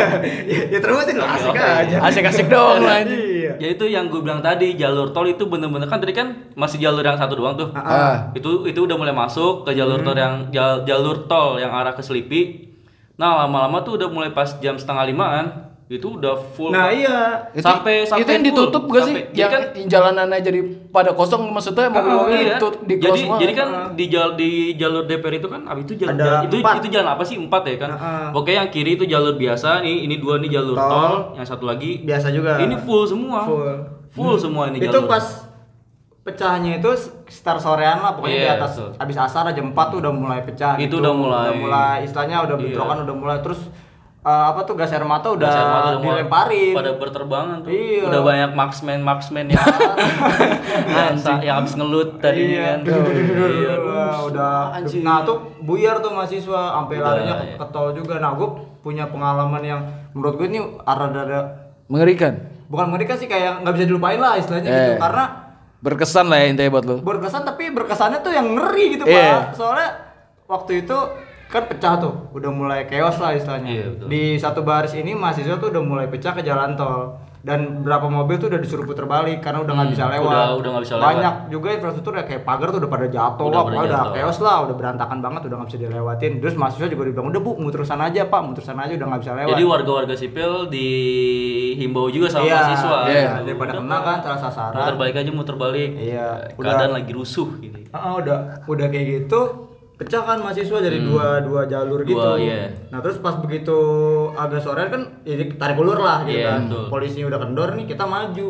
ya, 0.48 0.60
ya 0.72 0.78
terusin 0.80 1.20
lah 1.20 1.36
asik 1.36 1.52
Oke, 1.52 1.60
aja 1.60 1.96
Asik-asik 2.00 2.46
dong 2.48 2.80
lu 2.80 2.88
anjing. 2.88 3.20
iya 3.20 3.52
ya 3.60 3.68
itu 3.68 3.84
yang 3.84 4.08
gue 4.08 4.16
bilang 4.16 4.40
tadi 4.40 4.72
jalur 4.74 5.12
tol 5.12 5.28
itu 5.28 5.44
bener-bener 5.44 5.84
kan 5.84 6.00
tadi 6.00 6.16
kan 6.16 6.48
masih 6.56 6.80
jalur 6.80 7.04
yang 7.04 7.20
satu 7.20 7.36
doang 7.36 7.52
tuh. 7.52 7.68
Ah. 7.76 8.32
Itu 8.32 8.64
itu 8.64 8.80
udah 8.80 8.96
mulai 8.96 9.12
masuk 9.12 9.68
ke 9.68 9.76
jalur 9.76 10.00
tol 10.00 10.16
yang 10.16 10.48
jal- 10.48 10.88
jalur 10.88 11.28
tol 11.28 11.60
yang 11.60 11.68
arah 11.68 11.92
ke 11.92 12.00
Selipi. 12.00 12.72
Nah 13.14 13.44
lama-lama 13.44 13.84
tuh 13.84 14.00
udah 14.00 14.08
mulai 14.08 14.32
pas 14.32 14.56
jam 14.56 14.80
setengah 14.80 15.04
limaan 15.04 15.69
itu 15.90 16.06
udah 16.08 16.38
full. 16.54 16.70
nah 16.70 16.86
iya 16.86 17.50
Itu, 17.50 17.66
Sampai- 17.66 18.06
sampai 18.06 18.22
itu 18.22 18.30
yang 18.30 18.38
full. 18.40 18.50
ditutup 18.62 18.82
gak 18.86 19.02
sih? 19.02 19.10
Sampai- 19.10 19.26
jadi 19.28 19.42
yang 19.42 19.50
kan- 19.50 19.66
jalanannya 19.90 20.38
jadi 20.40 20.60
pada 20.88 21.10
kosong 21.10 21.42
maksudnya 21.50 21.90
mobil-mobil 21.90 22.30
Iya. 22.32 22.46
ditutup 22.54 22.80
di 22.80 22.94
jadi 22.96 23.18
semua. 23.20 23.36
jadi 23.36 23.52
kan 23.52 23.68
di 23.92 24.04
jalur 24.06 24.34
di 24.34 24.50
jalur 24.72 25.02
DPR 25.02 25.34
itu 25.34 25.48
kan 25.48 25.60
abis 25.64 25.82
itu 25.84 25.94
jalan, 25.98 26.14
Ada 26.14 26.22
jalan- 26.22 26.44
itu 26.46 26.54
empat. 26.56 26.74
itu 26.76 26.88
jalan 26.88 27.08
apa 27.10 27.22
sih 27.24 27.36
empat 27.36 27.62
ya 27.64 27.76
kan? 27.76 27.90
Heeh. 27.92 28.26
Oke 28.32 28.50
yang 28.52 28.68
kiri 28.68 28.90
itu 28.94 29.04
jalur 29.04 29.34
biasa 29.34 29.68
nih 29.80 29.96
ini 30.00 30.14
dua 30.16 30.38
nih 30.38 30.50
jalur 30.52 30.74
Tol. 30.74 30.86
tol, 30.86 31.14
yang 31.34 31.44
satu 31.44 31.64
lagi 31.66 31.90
biasa 32.00 32.26
juga 32.30 32.52
ini 32.56 32.78
full 32.78 33.02
semua 33.04 33.40
Full. 33.42 33.74
full 34.08 34.34
semua 34.36 34.70
ini 34.70 34.78
itu 34.78 34.86
jalur. 34.88 35.04
pas 35.04 35.26
pecahnya 36.22 36.76
itu 36.76 36.90
sekitar 37.26 37.58
sorean 37.58 37.98
lah 37.98 38.12
pokoknya 38.12 38.36
Iya, 38.36 38.46
di 38.46 38.52
atas 38.54 38.72
betul. 38.76 38.90
habis 38.94 39.16
asar 39.18 39.44
jam 39.50 39.66
4 39.68 39.86
tuh 39.88 39.98
udah 39.98 40.12
mulai 40.12 40.40
pecah 40.40 40.76
Itu 40.76 40.86
gitu. 40.86 40.94
udah 41.00 41.12
mulai. 41.12 41.44
udah 41.44 41.56
mulai 41.58 41.96
istilahnya 42.04 42.36
udah 42.40 42.54
Iya. 42.54 42.62
bentrokan 42.62 42.98
udah 43.02 43.16
mulai 43.16 43.38
terus 43.40 43.60
eh, 44.20 44.44
apa 44.46 44.60
tuh 44.62 44.74
gas 44.74 44.90
air 44.90 45.00
mata 45.02 45.28
udah, 45.28 45.42
Gas 45.42 45.56
air 45.56 45.66
mata 45.66 45.88
udah 45.88 45.98
mulai 45.98 46.16
dilemparin 46.20 46.72
pada 46.72 46.90
berterbangan 46.94 47.56
tuh. 47.60 47.70
Iya. 47.70 48.02
Udah 48.04 48.20
banyak 48.20 48.50
marksman 48.52 49.00
marksman 49.00 49.46
yang 49.48 49.60
yang, 50.90 51.16
sa- 51.16 51.40
yang 51.40 51.56
habis 51.58 51.74
ngelut 51.74 52.18
tadi 52.18 52.42
iya, 52.50 52.76
kan. 52.76 52.78
Iya, 52.82 52.94
duh, 53.24 53.48
aduh, 53.74 54.18
udah 54.28 54.52
anjing. 54.74 55.00
nah 55.00 55.22
tuh 55.22 55.36
buyar 55.60 55.98
tuh 55.98 56.10
mahasiswa 56.10 56.60
sampai 56.74 56.96
larinya 56.98 57.34
ke, 57.34 57.44
iya. 57.46 57.56
ke 57.56 57.66
tol 57.68 57.92
juga 57.92 58.16
nah 58.16 58.32
gue 58.32 58.48
punya 58.80 59.04
pengalaman 59.06 59.60
yang 59.60 59.80
menurut 60.10 60.36
gue 60.36 60.46
ini 60.48 60.60
rada-rada 60.80 61.72
mengerikan. 61.86 62.32
bukan 62.66 62.86
mengerikan 62.86 63.16
sih 63.16 63.26
kayak 63.26 63.60
nggak 63.60 63.74
bisa 63.74 63.84
dilupain 63.84 64.16
lah 64.16 64.36
istilahnya 64.36 64.66
Eh. 64.66 64.76
gitu 64.78 64.94
karena 64.98 65.24
Berkesan 65.80 66.28
lah 66.28 66.38
ya 66.38 66.46
intinya 66.46 66.70
buat 66.70 66.84
lu. 66.84 66.96
berkesan 67.00 67.42
tapi 67.42 67.72
berkesannya 67.72 68.20
tuh 68.20 68.30
yang 68.30 68.52
ngeri 68.52 68.84
gitu 68.94 69.04
Iya. 69.04 69.48
pak 69.48 69.56
soalnya 69.56 69.88
waktu 70.46 70.84
itu 70.84 70.98
kan 71.50 71.66
pecah 71.66 71.98
tuh 71.98 72.14
udah 72.30 72.46
mulai 72.48 72.86
chaos 72.86 73.18
lah 73.18 73.30
istilahnya 73.32 73.68
Iya, 73.68 73.86
betul. 73.90 74.06
di 74.06 74.22
satu 74.36 74.62
baris 74.62 74.94
ini 74.94 75.12
mahasiswa 75.12 75.56
tuh 75.56 75.68
udah 75.68 75.82
mulai 75.82 76.06
pecah 76.06 76.30
ke 76.30 76.40
jalan 76.40 76.72
tol 76.72 77.18
dan 77.40 77.80
berapa 77.80 78.04
mobil 78.06 78.36
tuh 78.36 78.46
udah 78.46 78.58
disuruh 78.58 78.84
puter 78.84 79.02
balik 79.04 79.40
karena 79.40 79.58
udah 79.58 79.72
nggak 79.72 79.82
Hmm, 79.82 79.94
bisa 79.96 80.04
lewat 80.06 80.28
udah- 80.28 80.54
udah 80.54 80.70
nggak 80.70 80.84
bisa 80.84 80.94
lewat. 80.94 81.06
banyak 81.08 81.34
juga 81.48 81.68
infrastruktur 81.72 82.12
ya 82.14 82.24
kayak 82.24 82.42
pagar 82.44 82.68
tuh 82.68 82.78
udah 82.78 82.90
pada 82.90 83.06
jatuh 83.08 83.44
Udah 83.44 83.50
lah 83.50 83.64
pada 83.64 83.76
udah 83.78 83.90
jatuh. 83.90 84.12
chaos 84.14 84.38
lah 84.38 84.56
udah 84.60 84.74
berantakan 84.74 85.18
banget 85.18 85.40
udah 85.42 85.56
nggak 85.56 85.68
bisa 85.68 85.78
dilewatin 85.80 86.32
terus 86.36 86.54
mahasiswa 86.54 86.86
juga 86.86 87.02
dibilang 87.02 87.28
udah 87.28 87.40
bu 87.40 87.50
muter 87.56 87.80
sana 87.82 88.06
aja 88.06 88.22
pak 88.24 88.40
muter 88.44 88.60
sana 88.60 88.80
aja 88.84 88.94
udah 88.94 89.06
nggak 89.08 89.20
bisa 89.20 89.32
lewat 89.34 89.50
Jadi 89.50 89.62
warga-warga 89.64 90.14
sipil 90.14 90.50
dihimbau 90.70 92.06
juga 92.08 92.26
sama 92.28 92.44
Iya, 92.44 92.54
mahasiswa. 92.54 92.98
iya. 93.06 93.20
Gitu. 93.32 93.44
daripada 93.46 93.72
kena 93.74 93.96
kan 94.00 94.16
salah 94.20 94.40
sasaran 94.40 94.76
Muter 94.76 94.94
balik 94.96 95.14
aja 95.16 95.30
muter 95.32 95.56
balik. 95.56 95.90
Iya, 95.96 96.26
Keadaan 96.54 96.76
udah. 96.86 96.88
lagi 96.94 97.12
rusuh 97.12 97.48
gitu. 97.58 97.76
Ah, 97.90 98.14
udah 98.14 98.38
udah 98.66 98.86
kayak 98.86 99.06
gitu 99.24 99.40
pecah 100.00 100.24
kan 100.24 100.40
mahasiswa 100.40 100.80
dari 100.80 100.98
dua 100.98 101.44
dua 101.44 101.62
jalur 101.64 102.00
gitu. 102.02 102.16
Hmm. 102.16 102.34
Dua, 102.34 102.40
iya. 102.40 102.72
Nah 102.88 102.98
terus 102.98 103.20
pas 103.20 103.36
begitu 103.36 103.76
agak 104.32 104.58
sore 104.58 104.88
kan 104.88 105.20
jadi 105.20 105.52
tarik 105.52 105.76
ulur 105.76 106.00
lah 106.00 106.24
gitu 106.24 106.40
Iya, 106.40 106.56
kan. 106.56 106.60
betul. 106.66 106.84
Polisinya 106.88 107.26
udah 107.28 107.40
kendor 107.40 107.68
nih 107.74 107.84
kita 107.84 108.04
maju. 108.04 108.46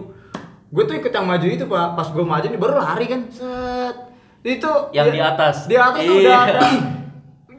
Gue 0.70 0.82
tuh 0.86 0.94
ikut 0.94 1.10
yang 1.10 1.26
maju 1.26 1.42
itu 1.44 1.64
pak. 1.64 1.86
Pas 1.92 2.08
gue 2.08 2.22
maju 2.24 2.46
nih 2.46 2.54
baru 2.56 2.74
lari 2.76 3.06
kan. 3.06 3.20
Set. 3.28 3.96
Itu 4.40 4.70
Yang 4.90 5.06
dia- 5.06 5.12
di 5.12 5.20
atas. 5.20 5.56
Di 5.66 5.74
atas 5.76 6.00
tuh 6.00 6.14
Iya. 6.14 6.22
udah 6.22 6.38
ada. 6.40 6.60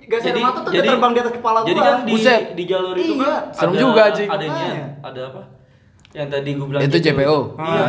Gas 0.02 0.24
air 0.26 0.36
mata 0.38 0.60
tuh 0.62 0.72
udah 0.72 0.84
terbang 0.86 1.12
di 1.12 1.20
atas 1.20 1.34
kepala 1.34 1.58
gue. 1.62 1.68
Jadi 1.68 1.80
kan 1.80 1.96
di, 2.02 2.12
Buset. 2.12 2.42
di 2.54 2.64
jalur 2.66 2.96
itu 2.96 3.14
Iya. 3.14 3.22
kan 3.22 3.42
Serem 3.52 3.70
ada- 3.70 3.80
juga, 3.80 4.02
anjing. 4.06 4.30
Adanya 4.30 4.56
Makanya. 4.56 4.86
ada 5.02 5.22
apa? 5.28 5.42
Yang 6.12 6.28
tadi 6.30 6.50
gue 6.54 6.66
bilang 6.66 6.82
Itu 6.82 6.98
JPO. 6.98 7.38
Iya. 7.58 7.88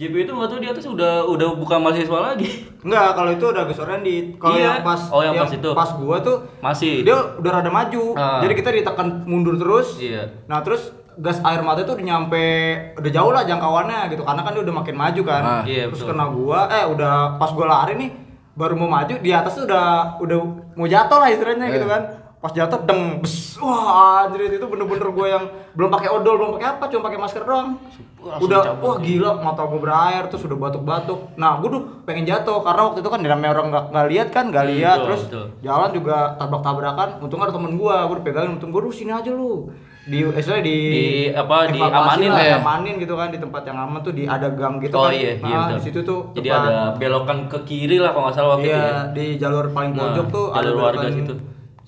JPO 0.00 0.16
itu 0.18 0.32
waktu 0.32 0.56
di 0.58 0.68
atas 0.70 0.88
udah 0.88 1.28
udah 1.28 1.48
bukan 1.54 1.76
mahasiswa 1.78 2.18
lagi. 2.24 2.48
Enggak, 2.80 3.12
kalau 3.12 3.30
itu 3.30 3.44
udah 3.44 3.68
sorean 3.68 4.00
di 4.00 4.32
kalau 4.34 4.56
Iya. 4.56 4.64
yang 4.64 4.76
pas 4.80 5.00
Oh, 5.12 5.20
yang 5.20 5.36
pas 5.36 5.52
itu. 5.52 5.68
pas 5.70 5.90
gua 5.92 6.16
tuh 6.18 6.40
Masih. 6.58 7.04
dia 7.04 7.12
udah 7.36 7.50
rada 7.52 7.68
maju. 7.68 8.16
Ah. 8.16 8.40
Jadi 8.40 8.52
kita 8.56 8.72
ditekan 8.72 9.28
mundur 9.28 9.54
terus. 9.54 10.00
Iya. 10.00 10.24
Nah, 10.48 10.64
terus 10.64 10.88
gas 11.14 11.36
air 11.42 11.60
mata 11.60 11.84
itu 11.84 11.92
udah 11.92 12.06
nyampe 12.06 12.44
udah 12.96 13.10
jauh 13.12 13.28
lah 13.28 13.44
jangkauannya 13.44 14.08
gitu 14.08 14.24
karena 14.24 14.40
kan 14.40 14.50
dia 14.50 14.62
udah 14.62 14.74
makin 14.74 14.96
maju 14.96 15.22
kan. 15.22 15.42
Ah. 15.44 15.62
Iya, 15.62 15.92
terus 15.92 16.00
betul. 16.00 16.10
kena 16.10 16.24
gua 16.30 16.60
eh 16.70 16.84
udah 16.86 17.14
pas 17.36 17.52
gua 17.52 17.66
lari 17.68 17.94
nih 17.94 18.10
baru 18.50 18.74
mau 18.74 18.88
maju 18.88 19.14
di 19.14 19.30
atas 19.30 19.52
tuh 19.54 19.64
udah 19.64 20.16
udah 20.18 20.38
mau 20.74 20.86
jatuh 20.86 21.18
lah 21.18 21.28
istilahnya 21.28 21.68
gitu 21.68 21.84
Eh. 21.84 21.90
kan. 21.90 22.02
Pas 22.40 22.48
jatuh 22.50 22.80
deng 22.82 23.20
bes. 23.20 23.60
Wah, 23.60 24.24
anjir 24.24 24.48
itu 24.48 24.64
bener-bener 24.64 25.12
gua 25.12 25.26
yang 25.28 25.44
belum 25.70 25.92
pakai 25.92 26.08
odol, 26.08 26.34
belum 26.34 26.50
pakai 26.56 26.68
apa, 26.70 26.84
cuma 26.88 27.02
pakai 27.04 27.18
masker 27.18 27.44
doang. 27.44 27.76
Langsung 28.16 28.48
udah 28.48 28.60
cabut 28.66 28.80
wah 28.82 28.96
gitu. 28.96 29.20
gila 29.20 29.30
mata 29.38 29.62
gua 29.62 29.76
berair 29.78 30.24
terus 30.26 30.42
udah 30.42 30.56
batuk-batuk. 30.58 31.36
Nah, 31.36 31.60
gua 31.60 31.68
tuh 31.70 31.82
pengen 32.02 32.24
jatuh 32.24 32.60
karena 32.60 32.82
waktu 32.82 32.98
itu 32.98 33.08
kan 33.08 33.20
namanya 33.20 33.52
orang 33.52 33.66
nggak 33.68 33.84
nggak 33.90 34.06
lihat 34.08 34.28
kan, 34.30 34.44
nggak 34.48 34.64
Hmm, 34.64 34.72
lihat 34.72 34.96
betul, 34.96 35.04
terus 35.06 35.22
betul. 35.26 35.44
jalan 35.60 35.90
juga 35.92 36.16
tabrak-tabrakan. 36.34 37.08
Untung 37.20 37.40
ada 37.40 37.52
temen 37.52 37.72
gua, 37.76 37.96
gua 38.04 38.16
dipegangin, 38.16 38.50
untung 38.52 38.70
gua 38.70 38.80
"Lu 38.80 38.90
sini 38.90 39.12
aja 39.12 39.28
lu. 39.30 39.68
Di 40.02 40.24
istilahnya 40.24 40.64
di, 40.64 40.76
Di, 40.80 41.04
apa, 41.30 41.68
evakuasi 41.68 41.76
diamanin 41.76 42.30
lah, 42.30 42.40
ya. 42.40 42.48
diamanin 42.56 42.94
gitu 42.96 43.14
kan 43.14 43.28
di 43.28 43.36
tempat 43.36 43.62
yang 43.62 43.78
aman 43.78 44.00
tuh 44.00 44.16
di 44.16 44.24
ada 44.24 44.48
gang 44.50 44.80
gitu 44.80 44.96
oh 44.96 45.06
kan. 45.06 45.12
iya, 45.12 45.36
iya 45.36 45.44
Nah, 45.44 45.60
betul. 45.62 45.76
di 45.76 45.82
situ 45.84 45.98
tuh 46.02 46.20
Jadi 46.32 46.48
tempat- 46.48 46.64
ada 46.64 46.76
belokan 46.96 47.38
ke 47.46 47.58
kiri 47.62 47.96
lah 48.00 48.10
kalau 48.10 48.24
nggak 48.24 48.34
salah 48.34 48.50
waktu 48.56 48.64
Iya, 48.64 48.80
itu 48.80 48.88
ya. 48.88 49.00
di 49.12 49.26
jalur 49.36 49.64
paling 49.68 49.92
Nah, 49.92 50.00
pojok 50.02 50.26
tuh 50.26 50.44
ada 50.48 50.68
warga 50.72 51.04
belokan 51.04 51.12
situ. 51.14 51.34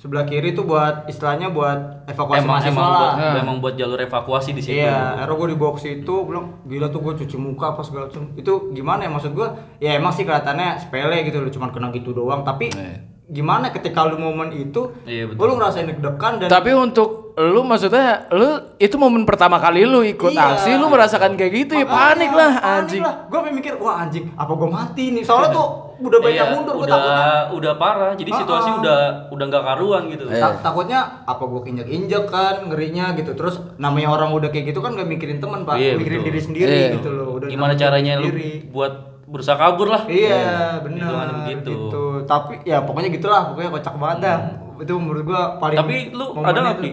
Sebelah 0.03 0.27
kiri 0.27 0.51
tuh 0.51 0.67
buat 0.67 1.07
istilahnya 1.07 1.47
buat 1.49 2.11
evakuasi 2.11 2.43
Emang 2.43 2.59
mahasiswa 2.59 2.75
emang 2.75 2.83
lah. 2.83 2.99
buat, 2.99 3.15
Nah. 3.15 3.35
emang 3.39 3.57
buat 3.63 3.75
jalur 3.79 4.03
evakuasi 4.03 4.51
di 4.51 4.59
situ. 4.59 4.83
Iya, 4.83 4.99
akhirnya 5.15 5.39
gue 5.39 5.49
dibawa 5.49 5.73
ke 5.73 5.81
situ, 5.81 6.15
bilang 6.27 6.59
gila 6.67 6.91
tuh 6.91 7.01
gue 7.01 7.13
cuci 7.17 7.37
muka 7.39 7.71
apa 7.71 7.87
segala 7.87 8.11
macam. 8.11 8.35
Itu 8.35 8.53
gimana 8.73 9.07
ya 9.07 9.11
maksud 9.11 9.31
gue? 9.31 9.47
Ya 9.79 9.95
emang 9.95 10.11
sih 10.11 10.27
kelihatannya 10.27 10.83
sepele 10.83 11.23
gitu 11.23 11.39
loh, 11.39 11.47
cuman 11.49 11.71
kena 11.71 11.95
gitu 11.95 12.11
doang. 12.11 12.43
Tapi 12.43 12.75
Iya. 12.75 12.99
gimana 13.25 13.71
ketika 13.71 14.03
lu 14.03 14.19
momen 14.19 14.51
itu, 14.51 14.91
Iya, 15.07 15.31
betul. 15.31 15.39
lu 15.39 15.53
ngerasain 15.55 15.87
deg-degan 15.87 16.33
dan 16.37 16.49
Tapi 16.51 16.71
untuk 16.75 17.22
lu 17.35 17.61
maksudnya 17.63 18.29
lu 18.29 18.45
itu 18.77 18.93
momen 18.95 19.25
pertama 19.25 19.57
kali 19.57 19.83
lu 19.83 20.01
ikut 20.03 20.31
Iya. 20.31 20.53
aksi 20.53 20.71
lu 20.75 20.87
merasakan 20.87 21.33
kayak 21.33 21.53
gitu 21.57 21.73
ya 21.75 21.87
panik 21.87 22.29
lah 22.29 22.53
anjing. 22.61 23.01
Gue 23.01 23.41
mikir, 23.51 23.73
wah 23.77 24.01
anjing, 24.01 24.29
apa 24.31 24.53
gue 24.53 24.69
mati 24.69 25.05
nih? 25.11 25.23
Soalnya 25.23 25.49
tuh 25.51 25.69
udah 25.99 26.19
banyak 26.19 26.35
Iya, 26.39 26.53
mundur, 26.53 26.75
gue 26.75 26.83
udah 26.83 26.93
takutnya. 26.93 27.33
udah 27.53 27.73
parah. 27.75 28.13
Jadi 28.13 28.31
situasi 28.35 28.69
Ah, 28.69 28.75
ah. 28.75 28.81
udah 28.81 28.99
udah 29.31 29.45
nggak 29.49 29.65
karuan 29.65 30.03
gitu. 30.09 30.25
Iya. 30.27 30.43
Ta- 30.45 30.59
takutnya 30.63 31.01
apa 31.23 31.43
gue 31.43 31.61
injek-injek 31.65 32.25
kan 32.27 32.55
ngerinya 32.65 33.05
gitu 33.15 33.33
terus 33.33 33.57
namanya 33.77 34.09
orang 34.11 34.31
udah 34.31 34.49
kayak 34.49 34.69
gitu 34.69 34.79
kan 34.79 34.93
gak 34.93 35.07
mikirin 35.07 35.39
temen 35.39 35.65
pak 35.65 35.75
Iya, 35.75 35.97
mikirin 35.97 36.21
betul. 36.21 36.29
diri 36.29 36.41
sendiri 36.43 36.75
Iya. 36.75 36.89
gitu 36.97 37.09
loh 37.11 37.29
udah 37.35 37.49
Gimana 37.49 37.73
caranya 37.73 38.13
lu 38.19 38.29
buat 38.69 38.93
berusaha 39.25 39.57
kabur 39.57 39.89
lah. 39.89 40.05
iya 40.05 40.77
benar 40.79 41.09
Hitungannya 41.09 41.35
begitu. 41.41 41.73
begitu. 41.73 42.05
tapi 42.23 42.53
ya 42.63 42.85
pokoknya 42.85 43.09
gitulah 43.09 43.43
pokoknya 43.49 43.71
kocak 43.73 43.95
banget 43.97 44.19
dah 44.21 44.39
itu 44.77 44.93
menurut 44.93 45.25
gua 45.25 45.43
paling 45.57 45.79
Tapi 45.79 45.95
lu 46.13 46.27
ada 46.39 46.59
nggak 46.61 46.77
itu. 46.77 46.91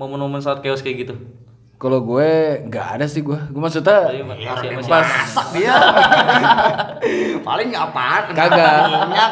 Momen-momen 0.00 0.40
saat 0.40 0.58
chaos 0.58 0.80
kayak 0.80 0.96
gitu? 1.02 1.14
Kalau 1.76 2.00
gue 2.02 2.28
nggak 2.66 2.86
ada 2.96 3.04
sih 3.04 3.20
gue. 3.20 3.36
Gue 3.36 3.56
maksudnya 3.58 4.08
Iya, 4.10 4.20
masih, 4.22 4.44
masih 4.74 4.84
pas 4.86 5.00
masak 5.02 5.46
dia 5.50 5.72
paling 7.42 7.70
apaan 7.70 8.22
kagak. 8.30 8.80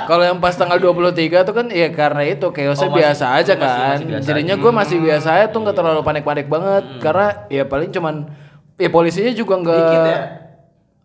Kalau 0.04 0.24
yang 0.24 0.38
pas 0.38 0.52
tanggal 0.52 0.78
23 0.78 1.12
tuh 1.42 1.54
kan 1.54 1.66
ya 1.68 1.88
karena 1.90 2.22
itu 2.24 2.46
chaosnya 2.46 2.64
Oh, 2.82 2.90
masih- 2.90 2.96
biasa 2.98 3.24
aja 3.34 3.52
masih- 3.52 3.60
kan. 3.62 3.88
masih 3.90 4.06
biasa 4.06 4.24
Jadinya 4.26 4.54
aja. 4.54 4.62
gue 4.62 4.72
masih 4.74 4.96
biasa 4.98 5.28
aja 5.30 5.46
tuh 5.48 5.60
nggak 5.62 5.76
terlalu 5.76 6.00
panik-panik 6.02 6.46
banget 6.46 6.84
karena 6.98 7.26
ya 7.48 7.62
paling 7.64 7.90
cuman 7.90 8.14
ya 8.76 8.88
polisinya 8.88 9.32
juga 9.34 9.54
nggak 9.58 9.76
ya? 10.06 10.20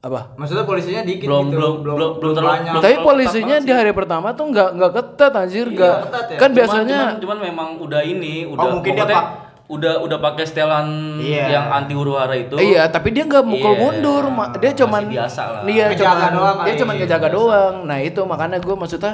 Apa? 0.01 0.35
Maksudnya 0.35 0.63
polisinya 0.63 1.01
dikit 1.01 1.27
Belum- 1.27 1.47
gitu, 1.47 1.55
belum- 1.57 1.77
belum- 1.81 2.13
belum 2.19 2.33
terlalu- 2.33 2.55
banyak. 2.57 2.71
belum- 2.71 2.83
Tapi 2.83 2.95
polisinya 3.01 3.55
di 3.57 3.71
hari 3.71 3.91
pertama 3.91 4.27
tuh 4.31 4.45
nggak 4.49 4.69
nggak 4.73 4.91
ketat 4.93 5.31
anjir, 5.33 5.67
nggak. 5.69 5.97
ketat 6.03 6.25
ya. 6.25 6.35
Kan 6.35 6.39
Cuman- 6.45 6.55
biasanya 6.57 6.99
cuman, 7.01 7.19
cuman 7.19 7.37
memang 7.41 7.67
udah 7.79 8.01
ini 8.01 8.33
udah 8.45 8.67
mungkin 8.69 8.91
dia 8.93 9.07
pak- 9.09 9.52
udah 9.65 9.99
udah 9.99 10.17
pakai 10.19 10.43
setelan 10.43 11.17
Iya. 11.17 11.45
yang 11.49 11.65
anti 11.71 11.93
huru 11.93 12.13
hara 12.13 12.35
itu 12.35 12.53
Iya, 12.53 12.83
tapi 12.87 13.09
dia 13.09 13.23
nggak 13.23 13.41
mukul 13.41 13.71
Iya. 13.71 13.79
mundur, 13.79 14.23
dia 14.59 14.71
cuman 14.75 15.01
Masih 15.01 15.13
biasa 15.15 15.41
lah. 15.47 15.61
Iya, 15.63 15.85
Ngejaga 15.87 16.03
cuman 16.03 16.31
doang 16.31 16.57
dia 16.59 16.73
cuman 16.75 16.93
ngejaga 16.95 17.27
doang. 17.29 17.75
Nah, 17.83 17.97
itu 17.99 18.21
makanya 18.21 18.57
gue 18.57 18.75
maksudnya 18.75 19.13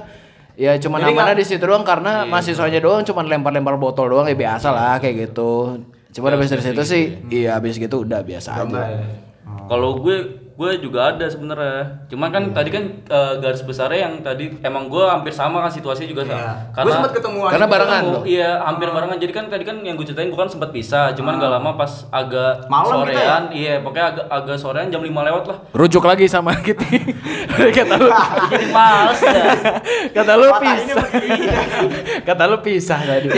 ya 0.55 0.75
cuman 0.75 0.99
Jadi 0.99 1.11
amanah 1.11 1.25
nggak- 1.27 1.39
di 1.39 1.45
situ 1.45 1.63
doang 1.63 1.83
karena 1.83 2.11
Iya. 2.19 2.27
mahasiswanya 2.27 2.79
doang 2.79 3.01
cuman 3.03 3.23
lempar-lempar 3.27 3.75
botol 3.77 4.09
doang 4.09 4.25
ya 4.25 4.35
biasa 4.35 4.67
lah 4.69 4.97
kayak 4.97 5.29
gitu. 5.29 5.79
Cuma 6.09 6.33
habis 6.33 6.49
dari 6.49 6.65
situ 6.65 6.81
sih, 6.83 7.03
iya 7.29 7.53
habis 7.53 7.77
gitu 7.77 8.01
udah 8.01 8.19
biasa 8.19 8.65
aja. 8.65 8.81
Kalau 9.69 10.01
gue 10.01 10.48
gue 10.59 10.71
juga 10.83 11.15
ada 11.15 11.23
sebenarnya. 11.23 12.03
Cuman 12.11 12.35
kan 12.35 12.43
tadi 12.51 12.67
kan 12.67 12.83
eh, 13.07 13.33
garis 13.39 13.63
besarnya 13.63 14.11
yang 14.11 14.19
tadi 14.19 14.59
emang 14.59 14.91
gue 14.91 14.99
hampir 15.07 15.31
sama 15.31 15.63
kan 15.63 15.71
situasinya 15.71 16.11
juga 16.11 16.27
sama. 16.27 16.35
Iya. 16.35 16.83
Gue 16.83 16.91
sempat 16.91 17.11
ketemuan. 17.15 17.47
Karena 17.55 17.67
barengan. 17.71 18.03
Ketemu. 18.03 18.21
Iya, 18.27 18.51
hampir 18.67 18.87
barengan. 18.91 19.17
Jadi 19.23 19.31
kan 19.31 19.45
tadi 19.47 19.63
kan 19.63 19.79
yang 19.87 19.95
gue 19.95 20.03
ceritain 20.03 20.27
gue 20.27 20.35
kan 20.35 20.51
sempat 20.51 20.75
pisah, 20.75 21.15
cuman 21.15 21.39
gak 21.39 21.51
lama 21.55 21.71
pas 21.79 22.03
agak 22.11 22.67
Malam 22.67 23.07
kita 23.07 23.15
sorean, 23.15 23.43
iya 23.55 23.73
pokoknya 23.79 24.05
agak 24.11 24.25
agak 24.27 24.57
sorean 24.59 24.91
jam 24.91 24.99
5 24.99 25.07
lewat 25.07 25.43
lah. 25.47 25.57
Rujuk 25.71 26.03
lagi 26.03 26.27
sama 26.27 26.51
kita. 26.67 26.83
kata 27.79 27.95
lu, 27.95 28.09
Jadi 28.51 28.67
males 28.75 29.19
ya. 29.23 29.43
kata 30.19 30.33
lu 30.35 30.47
pisah. 30.59 31.05
kata 32.27 32.43
lu 32.51 32.57
pisah 32.59 32.99
tadi. 33.07 33.29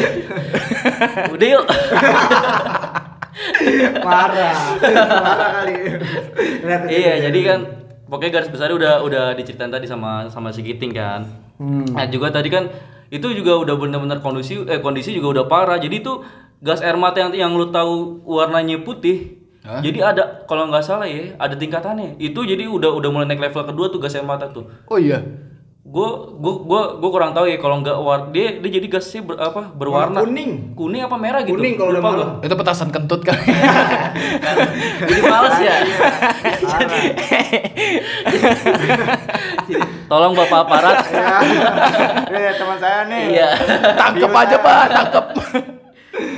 Udah 1.30 1.48
yuk. 1.54 1.66
Parah. 4.04 4.56
Parah 4.80 5.50
kali. 5.62 5.74
Iya, 6.92 7.30
jadi 7.30 7.40
kan 7.48 7.60
pokoknya 8.12 8.32
garis 8.40 8.52
besarnya 8.52 8.76
udah 8.76 8.94
udah 9.08 9.26
diceritain 9.40 9.72
tadi 9.72 9.88
sama 9.88 10.28
sama 10.28 10.52
si 10.52 10.62
Giting 10.64 10.92
kan. 10.92 11.24
Nah, 11.96 12.06
juga 12.12 12.34
tadi 12.34 12.52
kan 12.52 12.68
itu 13.12 13.28
juga 13.36 13.60
udah 13.60 13.76
bener-bener 13.76 14.20
kondisi 14.24 14.64
eh 14.68 14.80
kondisi 14.80 15.16
juga 15.16 15.40
udah 15.40 15.46
parah. 15.48 15.78
Jadi 15.80 16.04
itu 16.04 16.24
gas 16.64 16.84
air 16.84 16.96
mata 16.96 17.20
yang 17.20 17.32
yang 17.36 17.52
lu 17.56 17.72
tahu 17.72 18.24
warnanya 18.28 18.84
putih. 18.84 19.40
Jadi 19.62 20.02
ada 20.02 20.42
kalau 20.50 20.66
nggak 20.74 20.82
salah 20.82 21.06
ya, 21.06 21.38
ada 21.38 21.54
tingkatannya. 21.54 22.18
Itu 22.18 22.42
jadi 22.42 22.66
udah 22.66 22.98
udah 22.98 23.10
mulai 23.14 23.30
naik 23.30 23.46
level 23.46 23.64
kedua 23.70 23.94
tuh 23.94 24.02
gas 24.02 24.18
air 24.18 24.26
mata 24.26 24.50
tuh. 24.50 24.66
Oh 24.90 24.98
iya. 24.98 25.22
Gue 25.82 26.10
gue 26.38 26.54
gue 26.62 26.82
gue 27.02 27.10
kurang 27.10 27.34
tahu 27.34 27.50
ya 27.50 27.58
kalau 27.58 27.82
nggak 27.82 27.98
war 27.98 28.30
dia 28.30 28.62
dia 28.62 28.70
jadi 28.78 28.86
gasnya 28.86 29.26
ber, 29.26 29.34
apa 29.42 29.66
berwarna 29.74 30.22
kuning. 30.22 30.78
kuning 30.78 31.02
apa 31.02 31.18
merah 31.18 31.42
gitu 31.42 31.58
Kuning 31.58 31.74
kalau 31.74 31.90
udah 31.90 32.04
malam. 32.06 32.28
Itu 32.46 32.54
petasan 32.54 32.94
kentut 32.94 33.26
kali. 33.26 33.42
jadi 35.10 35.22
males 35.26 35.58
ya 35.58 35.76
tolong 40.06 40.34
bapak 40.36 40.60
aparat 40.68 40.98
Ya. 42.32 42.52
Teman 42.54 42.78
saya 42.78 43.08
nih. 43.08 43.24
iya 43.34 43.50
tangkep 43.98 44.30
aja, 44.30 44.58
Pak, 44.60 44.86
tangkep. 44.92 45.26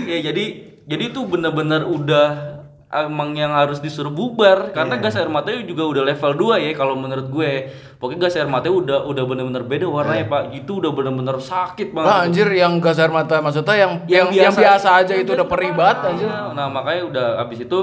ya 0.08 0.17
jadi 0.23 0.45
jadi 0.84 1.03
itu 1.10 1.19
bener-bener 1.25 1.84
udah 1.84 2.53
emang 2.93 3.34
yang 3.34 3.51
harus 3.51 3.77
disuruh 3.77 4.10
bubar. 4.10 4.69
Karena 4.69 5.01
gas 5.01 5.17
air 5.17 5.25
matanya 5.25 5.65
juga 5.65 5.89
udah 5.89 6.03
level 6.06 6.32
2 6.53 6.65
ya 6.69 6.71
kalau 6.77 6.93
menurut 6.93 7.27
gue. 7.27 7.51
Pokoknya 7.97 8.27
gas 8.27 8.36
air 8.38 8.45
matanya 8.45 8.75
udah 8.77 8.99
udah 9.08 9.23
bener-bener 9.23 9.63
beda 9.63 9.88
warnanya 9.88 10.25
pak. 10.27 10.43
Itu 10.53 10.77
udah 10.77 10.91
bener-bener 10.91 11.39
sakit 11.39 11.89
banget. 11.89 12.10
Nah, 12.12 12.19
anjir 12.21 12.47
yang 12.51 12.77
gas 12.77 12.99
air 12.99 13.10
mata 13.10 13.39
maksudnya 13.39 13.73
yang 13.73 13.91
yang, 14.06 14.27
Yang 14.29 14.29
yang 14.38 14.53
biasa, 14.53 14.62
biasa- 14.62 14.99
aja 15.01 15.13
itu 15.17 15.32
udah 15.34 15.47
perih 15.47 15.71
banget 15.73 15.97
anjir. 16.06 16.27
Nah 16.29 16.67
makanya 16.67 17.03
udah 17.10 17.27
abis 17.41 17.65
itu 17.65 17.79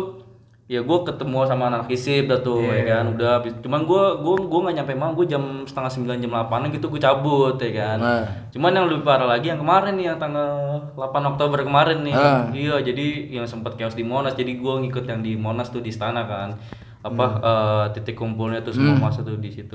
ya 0.71 0.79
gue 0.81 0.99
ketemu 1.03 1.43
sama 1.45 1.67
anak 1.67 1.91
hisip 1.91 2.25
dah 2.25 2.39
tuh 2.39 2.63
Iya. 2.63 2.71
ya 2.71 2.83
kan. 2.89 3.05
Udah 3.11 3.33
cuman 3.59 3.81
gue 3.83 4.03
gue 4.17 4.35
gue 4.41 4.61
nggak 4.61 4.77
nyampe 4.77 4.93
malam 4.95 5.13
gue 5.13 5.27
jam 5.27 5.43
setengah 5.61 5.91
sembilan 5.91 6.17
jam 6.17 6.31
delapanan 6.31 6.71
gitu 6.71 6.87
gue 6.87 7.01
cabut 7.01 7.59
ya 7.59 7.71
kan. 7.75 7.99
Nah. 7.99 8.23
cuman 8.49 8.71
yang 8.73 8.87
lebih 8.87 9.03
parah 9.03 9.27
lagi 9.27 9.51
yang 9.51 9.59
kemarin 9.59 9.95
nih 9.95 10.07
yang 10.07 10.19
tanggal 10.19 10.47
8 10.95 11.03
Oktober 11.29 11.59
kemarin 11.61 11.99
nih. 12.01 12.15
Ah. 12.15 12.47
iya 12.53 12.79
jadi 12.79 13.07
yang 13.33 13.45
sempat 13.45 13.75
chaos 13.75 13.93
di 13.93 14.03
Monas 14.03 14.33
jadi 14.33 14.55
gue 14.55 14.75
ngikut 14.81 15.05
yang 15.05 15.21
di 15.21 15.35
Monas 15.35 15.69
tuh 15.69 15.83
di 15.83 15.91
istana 15.91 16.23
kan. 16.25 16.55
Apa 17.03 17.25
Hmm. 17.27 17.43
eh, 17.43 17.87
titik 17.93 18.15
kumpulnya 18.15 18.61
tuh 18.61 18.71
semua 18.71 18.95
masa 19.01 19.21
tuh 19.21 19.35
di 19.35 19.51
situ. 19.51 19.75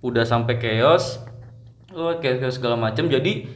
Udah 0.00 0.22
sampai 0.22 0.56
chaos 0.56 1.18
oh 1.90 2.14
chaos, 2.16 2.38
chaos 2.38 2.54
segala 2.54 2.78
macam 2.78 3.04
jadi 3.04 3.50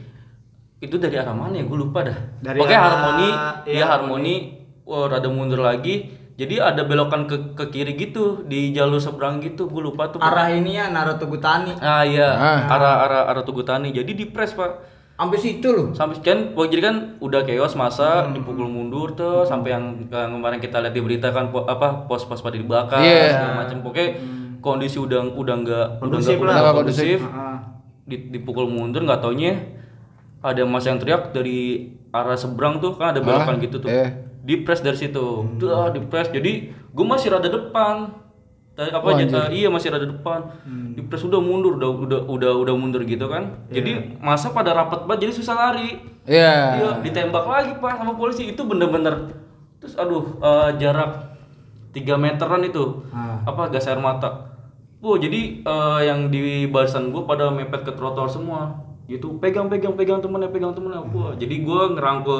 itu 0.77 0.95
dari 0.97 1.15
arah 1.15 1.31
mana 1.31 1.55
ya? 1.55 1.63
Gue 1.63 1.79
lupa 1.79 2.03
dah. 2.03 2.19
Dari 2.41 2.59
Pokoknya 2.59 2.77
arah- 2.77 2.91
harmoni 2.91 3.29
iya, 3.63 3.79
ya 3.79 3.85
harmoni. 3.87 4.35
oh, 4.83 5.07
rada 5.07 5.25
mundur 5.25 5.57
lagi 5.59 6.14
jadi 6.35 6.59
ada 6.61 6.83
belokan 6.83 7.25
ke, 7.25 7.55
ke 7.55 7.65
kiri 7.69 7.95
gitu 7.95 8.43
di 8.43 8.69
jalur 8.69 8.99
seberang 8.99 9.39
gitu 9.39 9.65
gue 9.65 9.81
lupa 9.81 10.07
tuh 10.07 10.19
Arah 10.19 10.47
ini 10.49 10.75
ya 10.75 10.87
Naruto 10.87 11.27
Tani. 11.33 11.71
ah 11.77 12.03
iya 12.03 12.27
Ah. 12.29 12.59
arah 12.69 12.95
arah 13.01 13.21
arah 13.27 13.43
Tugu 13.43 13.63
Tani 13.63 13.89
jadi 13.89 14.07
di 14.07 14.25
press 14.25 14.51
pak 14.51 14.93
Sampai 15.15 15.39
situ 15.39 15.71
loh. 15.71 15.87
sampai 15.89 16.19
kan 16.19 16.51
wah, 16.51 16.67
jadi 16.67 16.83
kan 16.83 16.95
udah 17.23 17.41
chaos 17.41 17.71
masa 17.73 18.27
dipukul 18.29 18.67
mundur 18.67 19.15
tuh 19.15 19.47
sampai 19.47 19.71
yang, 19.71 20.03
yang 20.05 20.27
kemarin 20.29 20.59
kita 20.59 20.75
lihat 20.77 20.91
di 20.91 20.99
berita 20.99 21.31
kan 21.31 21.47
po- 21.47 21.63
apa 21.63 22.03
pos-pos 22.03 22.39
pada 22.39 22.51
dibakar 22.53 22.99
Iya. 22.99 23.31
segala 23.31 23.53
macam 23.63 23.79
pokoknya 23.79 24.07
kondisi 24.59 24.97
udah 24.97 25.23
udah 25.29 25.55
nggak 25.57 25.87
udah 25.93 26.03
Kondusif 26.03 26.35
nggak 26.35 26.75
kondusif 26.75 27.19
Heeh. 27.21 27.57
Di- 28.05 28.27
dipukul 28.29 28.67
mundur 28.67 29.01
nggak 29.01 29.17
taunya 29.19 29.55
ada 30.41 30.61
mas 30.61 30.83
yang 30.83 30.99
teriak 30.99 31.31
dari 31.31 31.87
arah 32.11 32.35
seberang 32.35 32.77
tuh 32.77 32.93
kan 32.93 33.15
ada 33.15 33.23
belokan 33.23 33.55
gitu 33.57 33.79
tuh 33.79 33.87
eh. 33.87 34.11
Di 34.45 34.61
press 34.61 34.85
dari 34.85 34.93
situ. 34.95 35.57
Dah, 35.57 35.89
di 35.89 36.05
press 36.05 36.29
jadi 36.29 36.69
gue 36.69 37.05
masih 37.05 37.33
rada 37.33 37.49
depan. 37.49 38.13
Tadi 38.75 38.91
apa 38.91 39.07
Oh, 39.07 39.15
aja 39.15 39.47
iya 39.49 39.71
masih 39.71 39.89
rada 39.89 40.05
depan. 40.05 40.51
Di 40.93 41.01
press 41.01 41.25
udah 41.25 41.41
mundur 41.41 41.81
udah 41.81 41.89
udah 41.89 42.19
udah 42.29 42.51
udah 42.61 42.73
mundur 42.77 43.01
gitu 43.03 43.25
kan. 43.25 43.65
Jadi 43.73 44.19
masa 44.21 44.53
pada 44.53 44.71
rapat 44.71 45.09
banget 45.09 45.27
jadi 45.27 45.33
susah 45.33 45.55
lari. 45.55 45.97
Iya. 46.27 46.53
Iya, 46.77 46.89
ditembak 47.01 47.45
lagi 47.47 47.71
pak 47.79 47.97
sama 47.97 48.13
polisi. 48.13 48.53
Itu 48.53 48.69
bener-bener 48.69 49.33
terus 49.81 49.97
aduh 49.97 50.37
eh, 50.39 50.69
jarak 50.77 51.33
3 51.91 52.19
meteran 52.19 52.61
itu. 52.61 53.07
Ah. 53.09 53.39
apa 53.47 53.71
gas 53.71 53.87
air 53.87 53.97
mata. 53.97 54.51
Wow, 54.99 55.17
jadi 55.17 55.63
eh, 55.63 55.99
yang 56.05 56.27
di 56.27 56.67
barisan 56.67 57.09
gue 57.09 57.23
pada 57.23 57.49
mepet 57.49 57.81
ke 57.81 57.91
trotoar 57.95 58.27
semua. 58.27 58.83
Gitu 59.05 59.37
pegang 59.37 59.69
pegang 59.69 59.93
pegang 59.93 60.19
temennya 60.19 60.49
pegang 60.49 60.73
temennya. 60.73 60.99
Wah 60.99 61.31
jadi 61.33 61.61
gue 61.61 61.81
ngerangkul 61.95 62.39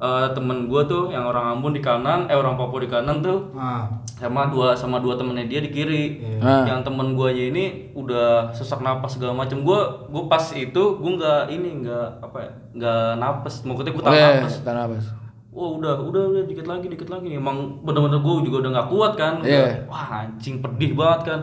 eh, 0.00 0.28
temen 0.30 0.64
gue 0.64 0.82
tuh 0.84 1.08
yang 1.08 1.22
orang 1.22 1.52
Ambon 1.52 1.70
di 1.70 1.78
kanan 1.78 2.24
eh 2.24 2.32
orang 2.32 2.56
Papua 2.56 2.80
di 2.80 2.88
kanan 2.88 3.20
tuh 3.20 3.52
Ah. 3.52 3.84
sama 4.10 4.46
dua 4.46 4.72
sama 4.72 4.96
dua 4.96 5.12
temennya 5.14 5.44
dia 5.44 5.60
di 5.60 5.68
kiri 5.68 6.04
Ah. 6.38 6.64
yang 6.64 6.80
temen 6.80 7.12
gue 7.12 7.28
ini 7.30 7.64
udah 7.92 8.48
sesak 8.50 8.80
napas 8.80 9.14
segala 9.14 9.32
macam 9.34 9.60
gue 9.60 9.80
gue 10.06 10.22
pas 10.26 10.40
itu 10.50 10.82
gue 10.94 11.12
nggak 11.14 11.42
ini 11.50 11.68
nggak 11.80 12.08
apa 12.18 12.38
ya 12.38 12.50
nggak 12.72 12.98
napas 13.16 13.54
maksudnya 13.60 13.92
gue 13.92 14.02
tahan 14.02 14.16
Eh, 14.16 14.32
napas 14.38 14.54
tahan 14.58 14.78
napas. 14.78 15.06
Wah 15.50 15.66
udah, 15.68 15.98
udah, 16.00 16.22
udah 16.30 16.42
dikit 16.46 16.62
lagi, 16.64 16.86
dikit 16.86 17.10
lagi. 17.10 17.34
Emang 17.34 17.82
bener-bener 17.82 18.18
gue 18.18 18.46
juga 18.46 18.62
udah 18.62 18.70
nggak 18.70 18.88
kuat 18.88 19.12
kan. 19.14 19.34
Udah, 19.36 19.50
Iya. 19.50 19.82
Wah 19.84 20.06
anjing 20.22 20.62
pedih 20.62 20.94
banget 20.94 21.20
kan. 21.26 21.40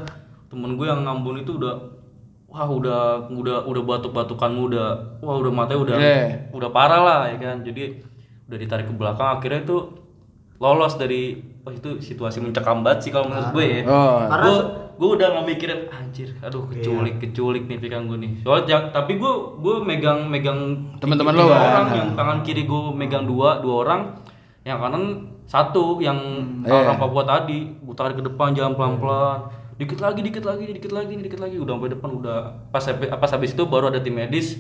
Temen 0.48 0.74
gue 0.74 0.88
yang 0.88 1.04
ngambun 1.04 1.36
itu 1.38 1.60
udah, 1.60 1.76
wah 2.48 2.64
udah, 2.66 3.28
udah, 3.28 3.68
udah 3.68 3.84
batuk-batukanmu 3.84 4.72
udah, 4.72 4.88
wah 5.20 5.36
udah 5.36 5.52
matanya 5.52 5.80
udah, 5.84 5.96
Iya. 6.00 6.24
udah 6.50 6.70
parah 6.72 7.02
lah 7.04 7.20
ya 7.28 7.38
kan. 7.38 7.60
Jadi 7.62 8.00
udah 8.48 8.58
ditarik 8.58 8.86
ke 8.86 8.94
belakang. 8.94 9.30
Akhirnya 9.34 9.62
itu 9.62 9.78
lolos 10.58 10.96
dari, 10.96 11.36
wah 11.62 11.70
itu 11.70 12.00
situasi 12.00 12.40
mencekam 12.40 12.82
banget 12.82 13.00
sih 13.00 13.12
kalau 13.12 13.28
menurut 13.28 13.52
gue 13.52 13.66
ya. 13.66 13.82
Oh. 13.84 14.26
Karena 14.26 14.46
gue 14.46 14.60
gue 14.98 15.10
udah 15.14 15.28
nggak 15.30 15.46
mikirin 15.46 15.82
anjir 15.92 16.34
aduh 16.42 16.66
keculik 16.66 17.22
keculik 17.22 17.70
nih 17.70 17.78
pikiran 17.78 18.10
gue 18.10 18.18
nih 18.18 18.32
soalnya 18.42 18.90
tapi 18.90 19.22
gue 19.22 19.30
gue 19.62 19.76
megang 19.80 20.26
megang 20.26 20.58
Teman-teman 20.98 21.38
lo 21.38 21.46
kan? 21.46 21.62
orang 21.62 21.88
yang 21.94 22.10
tangan 22.18 22.38
kiri 22.42 22.66
gue 22.66 22.82
megang 22.92 23.30
dua 23.30 23.62
dua 23.62 23.86
orang 23.86 24.02
yang 24.64 24.82
kanan 24.82 25.04
satu 25.46 26.02
yang 26.02 26.18
Iya. 26.66 26.74
orang 26.82 26.98
Papua 26.98 27.22
tadi 27.24 27.78
gue 27.78 27.94
tarik 27.94 28.18
ke 28.18 28.26
depan 28.26 28.58
jalan 28.58 28.74
pelan 28.74 28.98
pelan 28.98 29.40
dikit 29.78 30.02
lagi 30.02 30.26
dikit 30.26 30.42
lagi 30.42 30.66
dikit 30.68 30.90
lagi 30.90 31.14
dikit 31.16 31.40
lagi 31.40 31.56
udah 31.56 31.74
sampai 31.78 31.92
depan 31.94 32.10
udah 32.10 32.38
pas 32.68 32.82
habis- 32.82 33.14
pas 33.14 33.30
habis 33.32 33.52
itu 33.54 33.64
baru 33.64 33.94
ada 33.94 34.02
tim 34.02 34.18
medis 34.18 34.58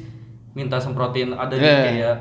minta 0.53 0.77
semprotin 0.77 1.33
ada 1.33 1.49
nih 1.51 1.65
Iya. 1.65 1.81
kayak 1.81 2.15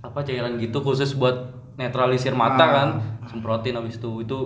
apa 0.00 0.24
cairan 0.24 0.56
gitu 0.56 0.80
khusus 0.80 1.12
buat 1.12 1.52
netralisir 1.76 2.32
mata 2.32 2.64
kan 2.66 2.88
semprotin 3.26 3.76
habis 3.76 3.96
itu 3.96 4.10
itu 4.20 4.38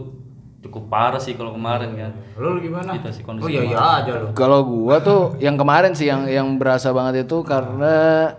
cukup 0.61 0.89
parah 0.89 1.21
sih 1.21 1.35
kalau 1.35 1.53
kemarin 1.53 1.93
kan 1.93 2.11
Lu 2.35 2.57
gimana? 2.57 2.97
Gitu 2.97 3.11
sih 3.11 3.23
Oh 3.23 3.27
kondisi 3.29 3.53
iya 3.53 3.63
iya 3.63 3.79
aja 4.01 4.11
lu. 4.17 4.27
Kalau 4.33 4.65
gua 4.65 4.97
tuh 4.99 5.37
yang 5.37 5.55
kemarin 5.55 5.93
sih 5.93 6.09
yang 6.09 6.25
yang 6.25 6.57
berasa 6.57 6.89
banget 6.91 7.29
itu 7.29 7.45
karena 7.45 8.33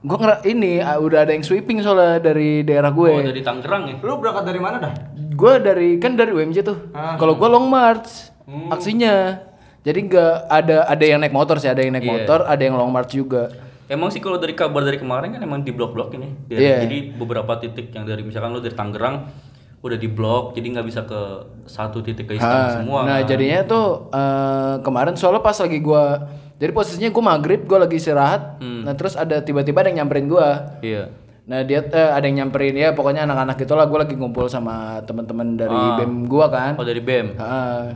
gua 0.00 0.16
ngera 0.18 0.36
ini 0.44 0.82
ah, 0.82 0.98
udah 0.98 1.22
ada 1.22 1.32
yang 1.32 1.46
sweeping 1.46 1.78
soalnya 1.80 2.18
dari 2.20 2.62
daerah 2.62 2.90
oh 2.90 2.98
gue. 2.98 3.22
dari 3.24 3.42
Tangerang 3.42 3.82
ya 3.86 3.94
Lu 3.98 4.18
berangkat 4.18 4.44
dari 4.44 4.60
mana 4.60 4.76
dah? 4.78 4.92
Gua 5.32 5.62
dari 5.62 5.96
kan 5.96 6.18
dari 6.18 6.34
UMJ 6.34 6.56
tuh. 6.66 6.78
Ah. 6.90 7.14
Kalau 7.14 7.38
gua 7.38 7.48
long 7.48 7.70
march 7.70 8.34
aksinya. 8.68 9.46
Jadi 9.78 10.04
nggak 10.04 10.50
ada 10.50 10.84
ada 10.84 11.04
yang 11.06 11.22
naik 11.22 11.32
motor 11.32 11.56
sih, 11.56 11.70
ada 11.70 11.80
yang 11.80 11.94
naik 11.94 12.04
Iya. 12.04 12.12
motor, 12.12 12.38
ada 12.44 12.60
yang 12.60 12.74
long 12.74 12.90
march 12.90 13.14
juga. 13.14 13.48
Emang 13.88 14.08
sih 14.08 14.20
kalau 14.20 14.36
dari 14.36 14.52
kabar 14.52 14.80
dari 14.80 14.96
kemarin 14.96 15.32
kan 15.32 15.40
emang 15.40 15.60
di 15.60 15.72
blok-blok 15.72 16.12
ini. 16.12 16.28
Dari- 16.44 16.60
Iya. 16.60 16.76
Jadi 16.84 16.98
beberapa 17.14 17.56
titik 17.56 17.88
yang 17.90 18.04
dari 18.04 18.20
misalkan 18.20 18.52
lu 18.52 18.60
dari 18.60 18.72
Tangerang 18.72 19.32
udah 19.78 19.94
diblok 19.94 20.52
jadi 20.52 20.74
nggak 20.74 20.84
bisa 20.84 21.00
ke 21.02 21.20
satu 21.64 22.02
titik 22.02 22.26
ke 22.26 22.34
Ah, 22.34 22.36
istana 22.36 22.66
semua 22.76 23.06
Nah, 23.06 23.18
kan. 23.18 23.30
jadinya 23.30 23.62
tuh 23.62 23.86
eh, 24.10 24.74
kemarin 24.82 25.14
soalnya 25.14 25.38
pas 25.38 25.54
lagi 25.54 25.78
gua 25.78 26.26
jadi 26.56 26.68
posisinya 26.68 27.08
gua 27.08 27.24
maghrib, 27.28 27.62
gua 27.62 27.78
lagi 27.80 27.96
istirahat. 27.96 28.58
Hmm. 28.58 28.82
Nah, 28.82 28.92
terus 28.92 29.14
ada 29.14 29.38
tiba-tiba 29.38 29.78
ada 29.78 29.88
yang 29.88 30.02
nyamperin 30.02 30.26
gua. 30.26 30.76
iya 30.80 31.14
Nah, 31.44 31.62
dia 31.62 31.80
eh, 31.80 32.10
ada 32.10 32.20
yang 32.22 32.44
nyamperin 32.44 32.74
ya, 32.74 32.90
pokoknya 32.90 33.24
anak-anak 33.24 33.56
itulah 33.56 33.86
gua 33.86 34.02
lagi 34.02 34.12
ngumpul 34.12 34.44
sama 34.46 34.98
teman-teman 35.00 35.56
dari 35.56 35.72
BEM 35.96 36.26
gua 36.26 36.50
kan. 36.50 36.72
oh 36.74 36.82
dari 36.82 37.00
bem 37.00 37.38
Ah. 37.38 37.94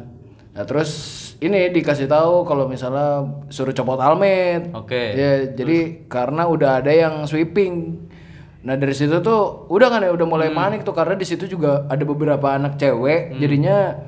Nah, 0.55 0.65
terus 0.65 0.91
ini 1.43 1.71
dikasih 1.71 2.07
tahu 2.07 2.43
kalau 2.43 2.65
misalnya 2.65 3.21
suruh 3.49 3.73
copot 3.73 3.99
helmet. 3.99 4.71
oke 4.71 5.03
Ya, 5.13 5.31
jadi 5.49 5.79
karena 6.07 6.47
udah 6.47 6.79
ada 6.79 6.91
yang 6.91 7.25
sweeping. 7.25 7.99
Nah, 8.63 8.75
dari 8.75 8.93
situ 8.93 9.19
tuh 9.19 9.41
udah 9.67 9.89
kan 9.89 10.01
ya 10.01 10.11
udah 10.11 10.23
mulai 10.25 10.49
Hmm. 10.49 10.57
panik 10.57 10.81
tuh 10.81 10.93
karena 10.93 11.13
di 11.13 11.25
situ 11.25 11.45
juga 11.47 11.85
ada 11.85 12.03
beberapa 12.03 12.47
anak 12.49 12.77
cewek. 12.77 13.35
Jadinya 13.37 13.99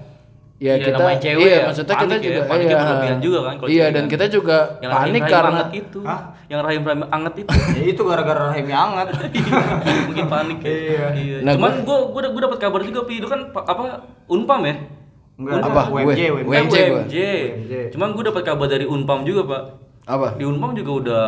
ya 0.56 0.78
Iya, 0.78 0.86
kita 0.86 1.04
cewek 1.18 1.42
iya, 1.42 1.56
ya, 1.56 1.66
maksudnya 1.66 1.90
panik 1.92 2.06
kita 2.06 2.14
ya, 2.14 2.22
juga 2.24 2.40
paniknya 2.46 2.70
iya. 2.70 2.78
berlebihan 2.80 3.18
juga 3.18 3.38
kan 3.40 3.54
kalau 3.54 3.68
Iya, 3.68 3.74
cewek 3.76 3.90
dan 3.90 4.00
kan. 4.00 4.12
kita 4.14 4.24
juga 4.30 4.56
yang 4.78 4.90
panik 4.92 4.94
rahim-rahim 4.94 5.34
karena 5.34 5.50
anget 5.50 5.70
itu 5.74 6.00
yang 6.44 6.60
rahim-rahim 6.62 7.02
anget 7.10 7.34
itu 7.34 7.50
Ya 7.74 7.84
itu 7.84 8.02
gara-gara 8.06 8.40
rahimnya 8.46 8.76
hangat. 8.86 9.06
mungkin 10.06 10.26
panik 10.28 10.58
ya. 10.62 10.70
iya. 11.12 11.36
Nah, 11.42 11.52
cuman 11.52 11.72
gua 11.82 11.96
gua 12.08 12.20
gue 12.24 12.40
dapat 12.40 12.58
kabar 12.60 12.80
juga 12.80 13.00
pi 13.02 13.18
itu 13.18 13.26
kan 13.26 13.50
pa- 13.50 13.66
apa 13.66 13.82
unpam 14.30 14.62
ya 14.62 14.74
Enggak, 15.34 15.66
Apa? 15.66 15.82
UMJ, 15.88 16.20
UMJ. 16.30 16.46
WMJ 16.46 16.74
Eh, 16.76 16.86
gua. 16.86 17.02
WMJ. 17.02 17.74
Cuman 17.90 18.08
gue 18.12 18.24
dapat 18.24 18.42
kabar 18.44 18.66
dari 18.66 18.84
Unpam 18.84 19.22
juga 19.22 19.42
pak. 19.44 19.62
apa? 20.04 20.28
Di 20.32 20.44
Unpam 20.44 20.70
juga 20.72 20.92
udah 20.94 21.24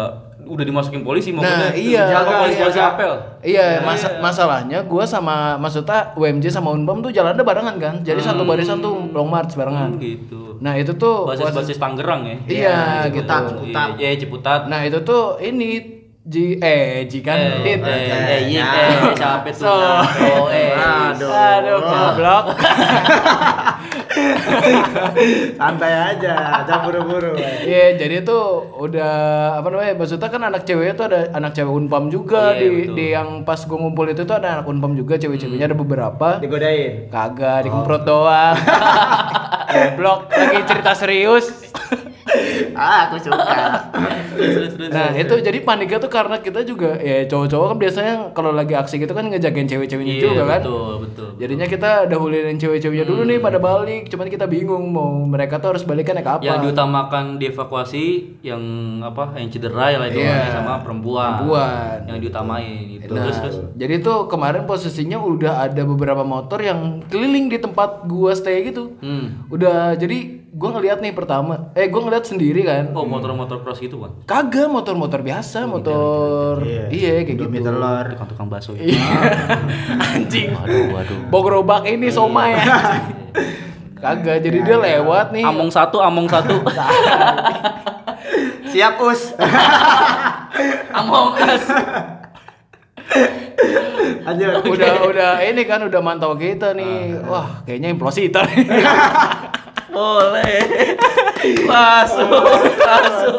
udah 0.46 0.62
dimasukin 0.62 1.00
polisi 1.00 1.32
Nah, 1.32 1.40
maksudnya. 1.40 1.70
iya. 1.74 2.02
Jaga 2.08 2.30
polisi 2.38 2.54
Jaga, 2.54 2.62
polisi 2.62 2.78
apel. 2.78 3.12
Iya, 3.42 3.66
masa 3.80 4.08
masalahnya 4.20 4.78
gua 4.84 5.02
sama 5.02 5.36
maksudnya 5.56 6.12
UMJ 6.12 6.46
sama 6.48 6.70
Unpam 6.70 7.00
tuh 7.00 7.08
jalannya 7.08 7.40
barengan 7.40 7.76
kan. 7.76 7.94
Jadi 8.00 8.20
satu 8.20 8.44
barisan 8.44 8.78
tuh 8.78 9.10
long 9.10 9.26
march 9.26 9.54
barengan. 9.54 9.90
Hmm, 9.90 9.98
gitu. 9.98 10.54
Nah, 10.56 10.72
itu 10.74 10.94
tuh 10.94 11.26
Basis 11.26 11.50
basis 11.50 11.76
Tangerang 11.76 12.22
ya. 12.22 12.36
Iya, 12.46 12.78
gitu. 13.08 13.24
Ciputat, 13.24 13.42
Ciputat. 13.50 13.88
Iya, 13.92 14.06
iya, 14.06 14.16
Ciputat. 14.16 14.60
Nah, 14.66 14.80
itu 14.82 14.98
tuh 15.02 15.22
ini 15.40 15.68
Ji 16.22 16.58
eh 16.58 17.06
Ji 17.06 17.22
kan 17.22 17.38
Eh, 17.38 17.62
Dit. 17.64 17.80
eh, 17.80 18.02
eh, 18.12 18.40
iya, 18.48 18.66
eh, 18.66 19.14
capek 19.14 19.50
tuh. 19.52 19.62
So- 19.64 20.02
Oh, 20.36 20.46
eh. 20.48 20.74
Aduh. 20.74 21.30
Aduh, 21.30 21.78
goblok. 21.80 22.44
Santai 25.56 25.92
aja, 25.92 26.64
jangan 26.64 26.82
buru-buru. 26.84 27.36
Iya, 27.38 27.96
jadi 27.96 28.22
tuh 28.22 28.44
udah 28.76 29.14
apa 29.60 29.68
namanya? 29.68 29.92
Maksudnya 29.96 30.28
kan 30.28 30.42
anak 30.42 30.62
ceweknya 30.64 30.94
tuh 30.94 31.06
ada 31.08 31.20
anak 31.32 31.52
cewek 31.52 31.72
Unpam 31.72 32.08
juga 32.08 32.52
Iya, 32.52 32.60
di 32.60 32.66
betul. 32.68 32.94
di 32.94 33.06
yang 33.12 33.28
pas 33.42 33.60
gua 33.64 33.78
ngumpul 33.78 34.06
itu 34.08 34.22
tuh 34.22 34.36
ada 34.36 34.60
anak 34.60 34.66
Unpam 34.66 34.92
juga, 34.94 35.16
cewek-ceweknya 35.16 35.66
ada 35.68 35.76
beberapa. 35.76 36.28
Digodain. 36.38 37.08
Kagak, 37.08 37.66
dikemprot 37.66 38.02
doang. 38.02 38.54
Goblok, 39.76 40.30
lagi 40.30 40.60
cerita 40.64 40.92
serius. 40.94 41.46
Ah, 42.74 43.06
aku 43.06 43.16
suka. 43.22 43.54
Terus, 44.36 44.74
terus, 44.74 44.90
Nah, 44.90 45.14
itu 45.14 45.34
jadi 45.38 45.58
paniknya 45.62 45.96
tuh 45.96 46.10
karena 46.10 46.36
kita 46.36 46.60
juga 46.60 46.98
ya 46.98 47.24
cowok-cowok 47.24 47.66
kan 47.66 47.78
biasanya 47.78 48.14
kalau 48.32 48.50
lagi 48.50 48.74
aksi 48.74 48.98
gitu 48.98 49.12
kan 49.12 49.24
ngejagain 49.26 49.64
cewek-ceweknya 49.64 50.14
Iya, 50.14 50.22
juga 50.26 50.42
kan. 50.44 50.60
Betul, 50.60 50.92
betul. 51.06 51.28
Jadinya 51.36 51.66
kita 51.66 51.90
dahuluin 52.06 52.56
cewek-ceweknya 52.56 53.04
dulu 53.04 53.22
nih 53.24 53.38
pada 53.38 53.56
balik, 53.56 54.08
cuman 54.08 54.26
kita 54.26 54.44
bingung 54.44 54.90
mau 54.90 55.22
mereka 55.22 55.56
tuh 55.56 55.72
harus 55.72 55.82
balikan 55.82 56.14
naik 56.14 56.26
apa. 56.26 56.42
Yang 56.42 56.58
diutamakan 56.66 57.24
dievakuasi 57.38 58.04
yang 58.42 58.62
apa? 59.00 59.36
Yang 59.36 59.56
cedera 59.56 59.94
lah 59.94 60.06
itu 60.06 60.18
Iya. 60.18 60.52
sama 60.52 60.82
perempuan. 60.82 61.38
Perempuan. 61.38 61.96
Yang 62.06 62.18
diutamain 62.20 62.80
gitu. 62.90 63.02
Nah, 63.08 63.22
Terus 63.22 63.36
terus. 63.38 63.56
jadi 63.72 63.94
tuh 64.00 64.26
kemarin 64.26 64.66
posisinya 64.66 65.16
udah 65.16 65.64
ada 65.64 65.82
beberapa 65.82 66.20
motor 66.20 66.58
yang 66.58 67.00
keliling 67.06 67.46
di 67.46 67.56
tempat 67.56 68.04
gua 68.04 68.34
stay 68.34 68.66
gitu. 68.66 68.98
Hmm. 68.98 69.46
Udah 69.46 69.94
jadi 69.94 70.42
gua 70.56 70.72
ngeliat 70.72 71.04
nih 71.04 71.12
pertama, 71.12 71.68
eh 71.76 71.84
gua 71.92 72.08
ngeliat 72.08 72.24
sendiri 72.24 72.64
kan. 72.64 72.88
Oh, 72.96 73.04
motor-motor 73.04 73.60
cross 73.60 73.76
gitu, 73.76 74.00
Bang. 74.00 74.24
Kagak 74.24 74.72
motor-motor 74.72 75.20
biasa, 75.20 75.68
motor 75.68 76.64
iya, 76.64 77.20
kayak 77.20 77.36
gitu. 77.36 77.44
Telur. 77.60 78.16
Tukang-tukang 78.16 78.48
bakso. 78.48 78.72
Iya. 78.72 78.96
Anjing. 80.16 80.56
Waduh, 80.56 80.96
waduh. 80.96 81.18
Bogrobak 81.28 81.84
ini 81.84 82.08
somai 82.08 82.56
ya. 82.64 82.64
Kagak, 84.00 84.40
jadi 84.40 84.58
dia 84.64 84.76
lewat 84.80 85.36
nih. 85.36 85.44
Among 85.44 85.68
satu, 85.68 86.00
among 86.00 86.24
satu. 86.24 86.56
Siap, 88.72 88.96
Us. 89.04 89.36
among 90.96 91.36
us. 91.36 91.64
Lanjut. 94.26 94.66
udah 94.66 94.92
udah 95.06 95.32
ini 95.44 95.62
kan 95.68 95.84
udah 95.84 96.00
mantau 96.00 96.32
kita 96.34 96.72
nih. 96.72 97.20
Wah, 97.28 97.60
kayaknya 97.68 97.92
implosi. 97.92 98.32
Boleh. 99.90 100.58
Masuk, 101.70 102.26
masuk. 102.74 103.38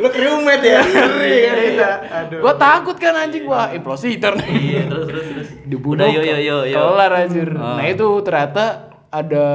Lu 0.00 0.08
kriumet 0.08 0.60
ya? 0.60 0.80
Ngeri 0.84 1.36
kan 1.44 1.56
kita. 1.56 1.90
Aduh. 2.08 2.38
gua 2.44 2.54
takut 2.56 2.96
kan 2.96 3.14
anjing 3.16 3.44
wah 3.48 3.72
implosi 3.72 4.16
nih. 4.16 4.48
Iya, 4.48 4.82
terus 4.88 5.06
terus 5.08 5.26
terus. 5.32 5.48
Dibunuh. 5.64 6.04
Udah, 6.04 6.08
yo 6.08 6.22
yo 6.24 6.36
yo 6.40 6.56
yo. 6.68 6.76
Kelar 6.76 7.12
anjir. 7.24 7.48
Ah. 7.56 7.80
Nah, 7.80 7.86
itu 7.88 8.04
ternyata 8.24 8.64
ada 9.10 9.46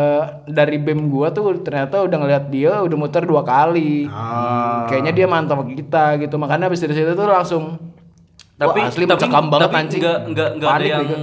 dari 0.50 0.78
BEM 0.82 1.08
gua 1.10 1.32
tuh 1.32 1.54
ternyata 1.62 2.02
udah 2.04 2.18
ngeliat 2.18 2.46
dia 2.50 2.82
udah 2.82 2.98
muter 2.98 3.26
dua 3.26 3.42
kali. 3.46 4.10
Ah. 4.10 4.86
Kayaknya 4.90 5.12
dia 5.14 5.26
mantap 5.30 5.62
kita 5.66 6.18
gitu. 6.22 6.36
Makanya 6.38 6.70
habis 6.70 6.82
dari 6.82 6.94
situ 6.98 7.12
tuh 7.14 7.30
langsung 7.30 7.78
Tapi 8.56 8.80
Wah, 8.80 8.88
asli 8.88 9.04
tapi, 9.04 9.20
mencekam 9.20 9.46
banget 9.52 9.68
tapi 9.68 9.78
anjing. 9.84 10.00
Enggak 10.00 10.20
enggak 10.32 10.50
enggak 10.56 10.70
ada 10.72 10.86
yang 10.88 11.04
juga. 11.04 11.18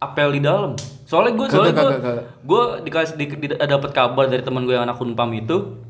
apel 0.00 0.28
di 0.32 0.40
dalam. 0.40 0.72
Soalnya 1.04 1.32
gue 1.36 1.46
soalnya 1.52 1.74
gue 1.76 1.92
gue 2.44 2.62
dikasih 2.88 3.14
di, 3.20 3.26
di, 3.28 3.46
dapat 3.52 3.90
kabar 3.92 4.28
dari 4.28 4.40
teman 4.40 4.64
gue 4.64 4.72
yang 4.72 4.88
anak 4.88 5.00
unpam 5.00 5.30
itu 5.36 5.80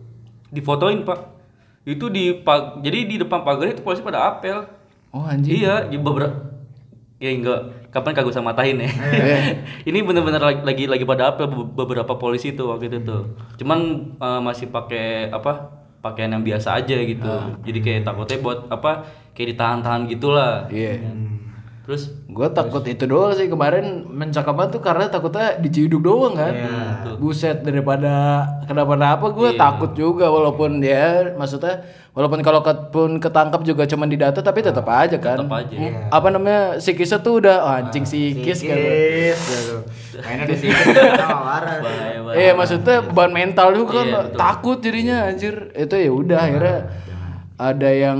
difotoin 0.51 1.07
pak. 1.07 1.35
Itu 1.85 2.09
di 2.09 2.33
pag, 2.43 2.81
jadi 2.81 2.99
di 3.05 3.17
depan 3.21 3.45
pagar 3.45 3.71
itu 3.71 3.85
polisi 3.85 4.03
pada 4.03 4.27
apel. 4.27 4.65
Oh 5.15 5.23
anjing. 5.23 5.63
Iya, 5.63 5.87
di 5.87 5.97
beberapa 6.01 6.55
ya 7.23 7.31
enggak 7.31 7.89
kapan 7.95 8.11
kagak 8.11 8.35
usah 8.35 8.43
matain 8.43 8.77
ya. 8.83 8.91
Eh. 8.91 9.43
ini 9.89 10.03
bener-bener 10.03 10.43
lagi, 10.67 10.91
lagi 10.91 11.05
pada 11.07 11.31
apel 11.31 11.47
be- 11.47 11.71
beberapa 11.73 12.19
polisi 12.19 12.57
tuh 12.59 12.75
waktu 12.75 12.91
itu 12.91 12.99
tuh. 13.07 13.39
Cuman 13.61 13.79
eh, 14.19 14.41
masih 14.43 14.69
pakai 14.69 15.31
apa? 15.31 15.85
pakaian 16.05 16.37
yang 16.37 16.45
biasa 16.45 16.85
aja 16.85 17.01
gitu. 17.01 17.25
Ah. 17.25 17.57
Jadi 17.65 17.81
kayak 17.81 18.05
takutnya 18.05 18.37
buat 18.45 18.69
apa? 18.69 19.09
Kayak 19.33 19.57
ditahan-tahan 19.57 20.05
gitulah. 20.13 20.69
Iya. 20.69 21.01
Terus 21.85 22.09
Gue 22.27 22.49
takut 22.49 22.81
itu 22.83 23.05
doang 23.05 23.31
sih 23.31 23.45
kemarin 23.45 24.09
mencakapan 24.09 24.67
tuh 24.67 24.81
karena 24.81 25.05
takutnya 25.07 25.55
diciduk 25.55 26.01
doang 26.01 26.33
kan. 26.33 26.49
Iya. 26.51 27.13
Buset 27.15 27.61
daripada 27.61 28.41
kenapa-napa 28.65 29.29
gue 29.29 29.53
takut 29.55 29.93
juga 29.93 30.27
walaupun 30.27 30.81
ya 30.81 31.31
maksudnya 31.31 31.85
walaupun 32.11 32.41
kalau 32.41 32.59
ke- 32.59 32.89
pun 32.89 33.21
ketangkap 33.21 33.61
juga 33.63 33.85
cuman 33.85 34.09
didata 34.09 34.41
tapi 34.41 34.65
tetap 34.65 34.89
aja 34.89 35.21
kan. 35.21 35.45
Tetap 35.45 35.53
aja. 35.55 35.77
Hmm, 35.77 36.09
Apa 36.09 36.33
namanya 36.33 36.81
sikisnya 36.81 37.21
tuh 37.21 37.39
udah 37.39 37.57
oh, 37.61 37.77
anjing 37.77 38.03
sikis 38.03 38.65
kan. 38.65 38.75
Kis. 38.75 39.41
Aduh. 39.45 39.81
Mainnya 40.25 40.45
di 40.49 40.57
waras. 41.45 41.81
Iya 42.33 42.53
maksudnya 42.57 42.97
beban 43.05 43.31
mental 43.31 43.77
juga 43.77 44.01
kan 44.01 44.09
Iya, 44.09 44.21
takut 44.33 44.81
jadinya 44.81 45.29
anjir. 45.29 45.69
Itu 45.71 45.95
ya 45.95 46.09
udah 46.09 46.39
akhirnya 46.41 46.79
ada 47.55 47.91
yang 47.93 48.19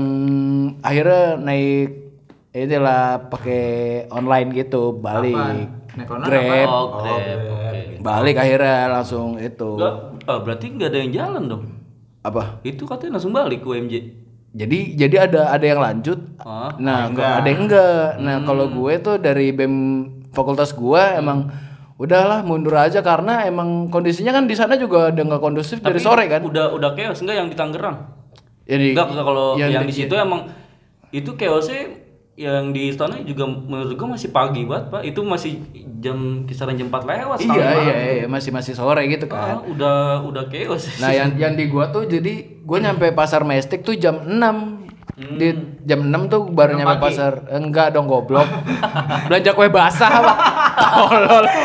akhirnya 0.79 1.35
naik 1.35 2.04
inilah 2.55 3.27
pakai 3.27 3.63
online 4.07 4.49
gitu 4.55 4.95
balik. 4.95 5.35
Grab. 5.95 6.67
Oh, 6.67 6.85
Grab. 6.97 7.21
Oke. 7.51 7.99
balik 7.99 8.35
akhirnya 8.35 8.87
langsung 8.89 9.35
itu. 9.35 9.75
Enggak, 9.75 9.95
ah, 10.23 10.39
berarti 10.39 10.65
nggak 10.71 10.89
ada 10.89 10.99
yang 10.99 11.11
jalan 11.11 11.43
dong. 11.45 11.63
apa? 12.21 12.57
Itu 12.63 12.87
katanya 12.87 13.19
langsung 13.19 13.35
balik 13.35 13.61
ke 13.61 13.69
UMJ. 13.69 13.95
jadi 14.55 14.79
jadi 14.95 15.15
ada 15.27 15.51
ada 15.51 15.61
yang 15.61 15.77
lanjut. 15.77 16.15
Ah, 16.39 16.71
nah 16.79 17.11
kalau 17.11 17.33
ada 17.37 17.47
yang 17.47 17.61
enggak. 17.67 18.07
nah 18.17 18.35
kalau 18.41 18.65
gue 18.65 18.93
tuh 18.97 19.15
dari 19.19 19.51
bem 19.51 19.75
fakultas 20.31 20.71
gue 20.71 21.03
emang 21.13 21.51
udahlah 21.95 22.39
mundur 22.41 22.73
aja. 22.73 22.99
Karena 22.99 23.43
emang 23.43 23.91
kondisinya 23.91 24.31
kan 24.31 24.47
di 24.47 24.55
sana 24.55 24.73
juga 24.75 25.11
udah 25.11 25.23
nggak 25.27 25.43
kondusif 25.43 25.83
dari 25.83 25.99
sore 25.99 26.25
kan? 26.25 26.41
Udah 26.41 26.71
udah 26.71 26.95
chaos 26.95 27.19
enggak 27.19 27.35
yang 27.35 27.47
di 27.47 27.55
Tangerang? 27.55 27.97
jadi 28.63 28.95
Enggak 28.95 29.07
enggak, 29.11 29.25
kalau 29.27 29.47
yang 29.55 29.69
yang, 29.69 29.83
di- 29.85 29.91
di 29.91 29.95
situ 30.01 30.15
emang 30.15 30.49
itu 31.11 31.29
chaosnya 31.35 32.04
yang 32.35 32.75
di 32.75 32.91
istana 32.91 33.15
juga 33.23 33.47
menurut 33.47 33.95
gua 33.95 34.13
masih 34.13 34.29
pagi 34.29 34.67
banget 34.67 34.91
pak. 34.91 35.01
Itu 35.03 35.23
masih 35.23 35.63
jam 35.97 36.43
kisaran 36.43 36.75
jam 36.75 36.91
4 36.91 37.01
lewat 37.01 37.37
setengah 37.39 37.55
iya 37.55 37.65
malam. 37.65 37.85
iya. 37.87 37.95
Iya 38.13 38.27
masih 38.27 38.51
masih 38.51 38.73
sore 38.75 39.07
gitu 39.07 39.25
kan. 39.25 39.55
Ah, 39.55 39.59
udah 39.63 39.97
udah 40.21 40.43
chaos. 40.47 40.99
Nah 40.99 41.09
yang 41.09 41.31
yang 41.35 41.55
di 41.55 41.65
gua 41.65 41.89
tuh 41.89 42.03
jadi 42.03 42.61
gua 42.61 42.83
nyampe 42.83 43.09
pasar 43.11 43.41
Mestik 43.41 43.81
tuh 43.81 43.95
jam 43.95 44.19
6 44.21 44.83
Di 45.15 45.47
jam 45.87 46.11
6 46.11 46.27
tuh 46.27 46.41
baru 46.51 46.75
nyampe 46.75 46.99
pasar. 46.99 47.47
Enggak 47.47 47.95
dong 47.95 48.03
goblok. 48.05 48.43
Belanja 49.31 49.55
kue 49.55 49.71
basah 49.71 50.11
apa 50.11 50.33
Tolol. 50.75 51.45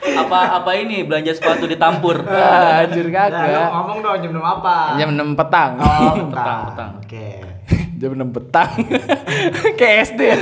Apa 0.00 0.60
apa 0.60 0.72
ini? 0.74 1.04
Belanja 1.04 1.32
sepatu 1.32 1.64
ditampur 1.64 2.24
Ah, 2.28 2.84
Anjir 2.84 3.08
Nah, 3.08 3.28
kagak. 3.28 3.68
ngomong 3.68 3.98
dong 4.00 4.16
jam 4.16 4.30
6 4.32 4.40
apa? 4.40 4.76
Jam 4.96 5.08
6 5.12 5.36
petang. 5.36 5.72
Oh, 5.76 6.14
petang, 6.28 6.60
petang. 6.72 6.90
Oke. 7.00 7.28
Jam 8.00 8.16
6 8.18 8.32
petang 8.32 8.72
Kayak 9.76 9.96
SD 10.16 10.20
ya 10.24 10.36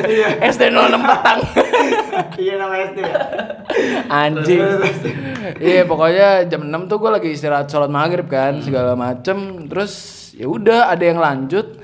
SD 0.46 0.70
06 0.70 0.94
petang 0.94 1.38
Iya 2.38 2.54
nama 2.58 2.74
SD. 2.90 2.98
Anjing. 4.10 4.60
Iya 5.58 5.82
pokoknya 5.86 6.28
jam 6.50 6.66
6 6.66 6.90
tuh 6.90 6.96
gue 6.98 7.10
lagi 7.10 7.28
istirahat 7.34 7.70
sholat 7.70 7.90
maghrib 7.90 8.26
kan 8.26 8.58
segala 8.62 8.94
macem. 8.94 9.66
Terus 9.66 9.92
ya 10.34 10.46
udah 10.46 10.90
ada 10.90 11.04
yang 11.04 11.18
lanjut, 11.18 11.77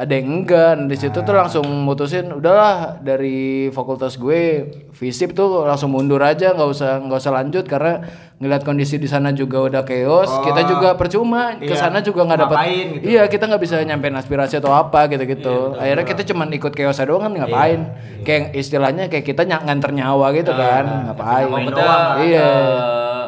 ada 0.00 0.08
yang 0.10 0.28
enggak. 0.34 0.72
Nah, 0.74 0.88
di 0.88 0.96
situ 0.96 1.12
tuh 1.14 1.30
langsung 1.30 1.68
mutusin 1.84 2.32
udahlah 2.32 2.96
dari 2.98 3.68
fakultas 3.68 4.16
gue 4.16 4.64
visip 4.90 5.30
tuh 5.30 5.62
langsung 5.62 5.92
mundur 5.92 6.18
aja 6.18 6.56
nggak 6.56 6.70
usah 6.70 6.98
nggak 6.98 7.20
usah 7.20 7.32
lanjut 7.34 7.64
karena 7.64 8.00
ngeliat 8.36 8.64
kondisi 8.64 8.96
di 8.96 9.04
sana 9.04 9.28
juga 9.30 9.60
udah 9.60 9.84
chaos. 9.84 10.32
Kita 10.40 10.64
juga 10.64 10.96
percuma 10.96 11.52
ke 11.54 11.68
Iya. 11.68 11.76
sana 11.78 12.00
juga 12.00 12.24
nggak 12.24 12.40
dapat. 12.40 12.56
Gitu. 12.96 13.04
Iya 13.06 13.28
kita 13.28 13.44
nggak 13.44 13.60
bisa 13.60 13.76
nyampein 13.78 14.16
aspirasi 14.16 14.56
atau 14.56 14.72
apa 14.72 15.04
gitu-gitu. 15.06 15.76
Akhirnya 15.76 16.06
kita 16.06 16.22
cuman 16.24 16.48
ikut 16.50 16.72
chaos 16.72 16.96
doang 16.98 17.20
kan 17.22 17.32
ngapain? 17.36 17.80
Kayak 18.22 18.56
istilahnya 18.56 19.04
kayak 19.06 19.24
kita 19.26 19.44
ny- 19.44 19.60
nganter 19.60 19.92
nyawa 19.92 20.32
gitu 20.32 20.50
kan 20.50 20.84
ngapain? 21.06 21.44
Iya. 22.24 22.48
eh, 22.48 23.24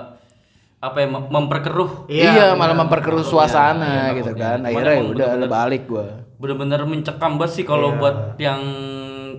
apa 0.80 0.98
ya 0.98 1.06
mem- 1.06 1.28
memperkeruh 1.28 2.08
Iya, 2.08 2.56
malah 2.56 2.74
memperkeruh 2.74 3.22
suasana 3.22 4.16
gitu 4.16 4.32
kan. 4.32 4.64
Akhirnya 4.64 4.96
ya 4.96 5.04
udah 5.04 5.28
balik 5.46 5.84
gua. 5.84 6.21
Bener-bener 6.42 6.82
mencekam 6.82 7.38
banget 7.38 7.52
sih 7.54 7.64
kalau 7.64 7.94
buat 7.96 8.34
yang 8.36 8.58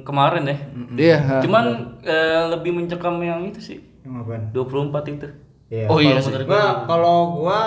kemarin 0.01 0.47
ya. 0.47 0.57
Iya. 0.95 1.17
ha. 1.19 1.33
Cuman 1.43 1.65
eh, 1.99 2.47
lebih 2.49 2.71
mencekam 2.71 3.19
yang 3.19 3.43
itu 3.43 3.59
sih. 3.59 3.79
Yang 4.01 4.23
apaan? 4.23 4.41
24 4.55 5.13
itu. 5.13 5.27
Iya. 5.67 5.85
Oh 5.91 5.99
iya 5.99 6.15
Kalau 6.15 6.23
sih. 6.23 6.47
Gua 6.47 6.63
kalau 6.85 7.17
gua 7.35 7.59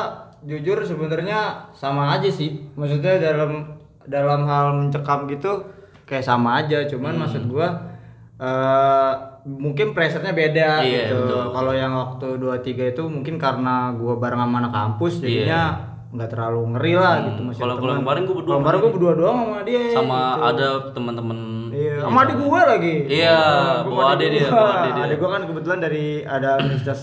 jujur 0.42 0.78
sebenarnya 0.80 1.68
sama 1.72 2.12
aja 2.12 2.28
sih. 2.28 2.64
Maksudnya 2.72 3.18
dalam 3.18 3.76
dalam 4.06 4.46
hal 4.46 4.66
mencekam 4.74 5.26
gitu 5.26 5.68
kayak 6.06 6.22
sama 6.22 6.62
aja, 6.62 6.86
cuman 6.86 7.12
Hmm. 7.12 7.20
maksud 7.24 7.42
gua 7.46 7.68
eh 8.36 9.12
mungkin 9.46 9.94
pressure-nya 9.94 10.30
beda 10.30 10.82
Iya, 10.82 11.08
gitu. 11.08 11.16
betul. 11.18 11.44
Kalau 11.50 11.72
yang 11.72 11.92
waktu 11.94 12.26
23 12.36 12.92
itu 12.92 13.02
mungkin 13.06 13.38
karena 13.38 13.94
gua 13.94 14.18
bareng 14.18 14.38
sama 14.38 14.56
anak 14.60 14.72
kampus 14.74 15.22
jadinya 15.22 15.62
nggak 16.08 16.28
terlalu 16.28 16.60
ngeri 16.72 16.92
lah 16.94 17.14
gitu 17.24 17.40
masih. 17.42 17.60
Kalau 17.60 17.74
kalau 17.76 17.94
kemarin 17.98 18.22
gue 18.22 18.34
berdua 18.34 18.48
Kalau 18.48 18.60
kemarin 18.62 18.78
gua 18.78 18.92
berdua 18.92 19.12
doang 19.14 19.38
sama 19.42 19.58
dia. 19.62 19.82
sama 19.90 20.18
gitu. 20.20 20.42
ada 20.46 20.66
teman-teman 20.90 21.38
Iya, 21.68 21.94
sama 22.00 22.18
adik 22.22 22.36
gue 22.38 22.60
lagi. 22.62 22.94
Iya, 23.06 23.38
Gua 23.82 23.90
bawa 23.90 24.00
sama 24.02 24.14
adik 24.14 24.28
dia, 24.30 24.48
bawa 24.48 24.70
adik 24.72 24.92
dia. 24.96 25.04
Adik 25.04 25.16
gue 25.18 25.30
kan 25.30 25.42
kebetulan 25.44 25.78
dari 25.78 26.04
ada 26.22 26.50
Universitas 26.58 27.00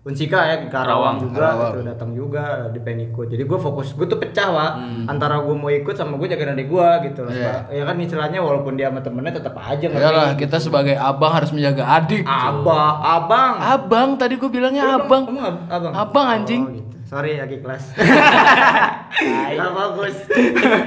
Unsika 0.00 0.40
ya 0.42 0.56
di 0.56 0.66
Karawang, 0.66 1.20
Karawang. 1.20 1.20
juga, 1.20 1.46
itu 1.68 1.80
datang 1.84 2.10
juga 2.10 2.42
di 2.66 2.80
pengen 2.80 3.12
ikut. 3.12 3.28
Jadi 3.28 3.44
gue 3.44 3.58
fokus, 3.60 3.92
gue 3.92 4.06
tuh 4.06 4.16
pecah 4.16 4.48
wa 4.48 4.66
Hmm. 4.72 5.04
antara 5.04 5.36
gue 5.38 5.52
mau 5.52 5.68
ikut 5.68 5.92
sama 5.92 6.16
gue 6.16 6.24
jaga 6.26 6.48
adik 6.48 6.64
gue 6.66 6.88
gitu 7.04 7.20
loh. 7.20 7.30
Iya. 7.30 7.68
Ya 7.68 7.82
kan 7.84 7.94
istilahnya 7.94 8.40
walaupun 8.40 8.72
dia 8.72 8.88
sama 8.88 8.98
temennya 8.98 9.36
tetap 9.36 9.54
aja 9.54 9.84
ngerti. 9.84 10.00
Iyalah, 10.00 10.28
kita 10.34 10.56
sebagai 10.56 10.96
abang 10.96 11.28
harus 11.30 11.52
menjaga 11.52 11.84
adik. 11.84 12.24
Abah, 12.24 12.88
abang. 13.20 13.54
Abang 13.60 14.08
tadi 14.16 14.34
gua 14.34 14.48
bilangnya 14.48 14.96
abang. 14.96 15.28
Kamu 15.28 15.40
ab- 15.40 15.62
abang. 15.68 15.92
Abang, 15.92 16.26
anjing. 16.32 16.62
Oh, 16.62 16.72
gitu. 16.72 16.96
Sorry 17.08 17.40
lagi 17.40 17.56
kelas. 17.58 17.88
Gak 19.56 19.70
bagus. 19.72 20.16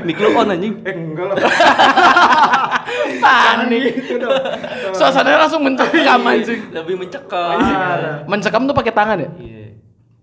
Mik 0.05 0.21
lu 0.21 0.29
on 0.31 0.53
anjing. 0.53 0.77
Eh 0.85 0.93
enggak 0.93 1.33
lah. 1.33 1.37
Panik. 3.17 3.81
Gitu 3.97 4.21
dong. 4.21 4.37
Suasananya 4.93 5.39
langsung 5.41 5.65
mencekam 5.65 6.21
anjing. 6.21 6.61
Lebih 6.69 6.95
mencekam. 6.95 7.57
Ah, 7.57 8.21
Mencekam 8.23 8.69
tuh 8.69 8.75
pakai 8.75 8.93
tangan 8.93 9.17
ya? 9.17 9.29
Iya. 9.35 9.59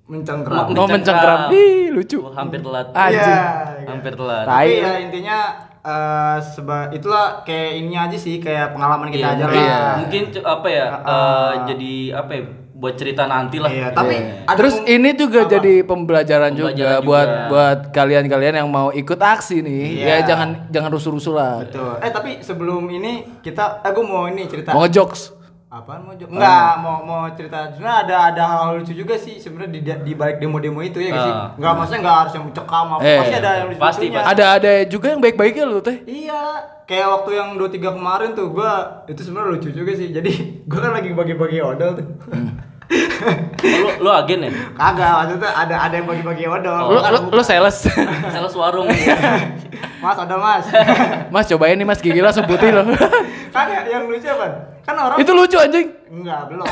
mencengkram. 0.09 0.73
Mau 0.73 0.87
mencengkram. 0.87 1.53
Ih, 1.53 1.91
lucu. 1.91 2.23
Oh, 2.23 2.33
hampir 2.33 2.63
telat. 2.63 2.95
Anjing. 2.95 3.19
Iya. 3.19 3.43
Hampir 3.85 4.13
telat. 4.15 4.47
Tapi 4.47 4.73
ya 4.79 4.93
intinya 5.03 5.39
eh 5.79 6.39
seba 6.43 6.91
itulah 6.91 7.43
kayak 7.43 7.71
ininya 7.77 8.07
aja 8.07 8.19
sih 8.19 8.39
kayak 8.39 8.71
pengalaman 8.71 9.11
kita 9.11 9.25
Iya, 9.25 9.35
aja 9.35 9.45
lah. 9.45 9.55
Iya. 9.55 9.81
mungkin 9.99 10.23
apa 10.43 10.69
ya? 10.69 10.87
eh, 10.97 11.53
jadi 11.67 11.93
apa 12.15 12.33
ya? 12.33 12.43
Buat 12.79 12.95
cerita 12.95 13.27
nanti 13.27 13.59
lah. 13.59 13.75
Iya, 13.75 13.91
tapi 13.91 14.15
ada 14.47 14.55
Terus 14.55 14.79
ini 14.87 15.11
juga 15.19 15.51
jadi 15.51 15.83
pembelajaran, 15.83 16.55
juga 16.55 16.71
Pembelajaran 16.71 17.03
buat 17.03 17.27
juga. 17.27 17.49
buat 17.51 17.79
kalian-kalian 17.91 18.55
yang 18.63 18.71
mau 18.71 18.95
ikut 18.95 19.19
aksi 19.19 19.67
nih. 19.67 19.85
Iya. 19.99 20.07
Ya 20.07 20.17
jangan 20.23 20.71
jangan 20.71 20.91
rusuh-rusuh 20.95 21.35
lah. 21.35 21.67
Betul. 21.67 21.99
Eh 21.99 22.11
tapi 22.15 22.31
sebelum 22.39 22.87
ini 22.87 23.43
kita 23.43 23.83
aku 23.83 24.07
mau 24.07 24.31
ini 24.31 24.47
cerita. 24.47 24.71
Mau 24.71 24.87
ngejokes. 24.87 25.35
Apaan 25.69 26.01
mau 26.01 26.17
jawab? 26.17 26.33
Enggak, 26.33 26.73
mau 26.81 26.99
mau 27.05 27.23
cerita. 27.37 27.69
Sebenarnya 27.77 27.99
ada 28.09 28.17
ada 28.33 28.43
hal 28.49 28.81
lucu 28.81 28.97
juga 28.97 29.21
sih 29.21 29.37
sebenarnya 29.37 29.71
di 29.77 29.81
di 29.85 30.13
balik 30.17 30.41
demo-demo 30.41 30.81
itu 30.81 30.97
ya 30.97 31.13
nggak 31.13 31.25
sih. 31.29 31.35
Ah. 31.35 31.49
Enggak 31.61 31.73
maksudnya 31.77 32.01
enggak 32.01 32.17
harus 32.25 32.33
yang 32.33 32.45
mencekam 32.49 32.87
apa. 32.89 33.01
Eh, 33.05 33.19
pasti 33.21 33.35
ada 33.37 33.51
yang 33.53 33.67
lucu 33.69 33.81
pasti, 33.83 34.07
pasti. 34.09 34.29
Ada 34.33 34.45
ada 34.57 34.71
juga 34.89 35.07
yang 35.13 35.21
baik-baiknya 35.21 35.65
loh 35.69 35.85
teh. 35.85 35.97
Iya, 36.09 36.43
kayak 36.89 37.07
waktu 37.21 37.31
yang 37.37 37.49
23 37.61 38.01
kemarin 38.01 38.31
tuh 38.33 38.47
gua 38.49 38.73
itu 39.05 39.21
sebenarnya 39.21 39.51
lucu 39.61 39.69
juga 39.77 39.93
sih. 39.93 40.09
Jadi 40.09 40.33
gua 40.73 40.81
kan 40.89 40.93
lagi 40.97 41.11
bagi-bagi 41.13 41.61
odol 41.61 41.91
tuh. 42.01 42.07
Oh, 42.33 42.49
lu, 43.59 43.89
lu 43.99 44.11
agen 44.11 44.39
ya? 44.47 44.51
Kagak, 44.73 45.11
maksudnya 45.15 45.51
ada 45.51 45.75
ada 45.79 45.95
yang 45.95 46.07
bagi-bagi 46.07 46.45
odol. 46.47 46.79
Lu, 46.79 46.95
Gua 46.95 47.01
kan 47.03 47.11
lu, 47.15 47.21
lu 47.35 47.43
sales. 47.43 47.77
Sales 48.35 48.55
warung. 48.55 48.87
Mas, 50.03 50.15
ada 50.15 50.37
Mas. 50.39 50.65
mas 51.35 51.45
cobain 51.47 51.75
nih 51.75 51.83
mas 51.83 51.99
gigi 51.99 52.23
langsung 52.23 52.47
putih 52.47 52.71
loh. 52.71 52.87
kan 53.51 53.67
ya, 53.67 53.83
yang 53.85 54.07
lucu 54.07 54.31
apa? 54.31 54.47
Kan 54.87 54.95
orang 54.95 55.19
Itu 55.19 55.35
lucu 55.35 55.59
anjing. 55.59 55.91
enggak, 56.09 56.47
belum. 56.47 56.67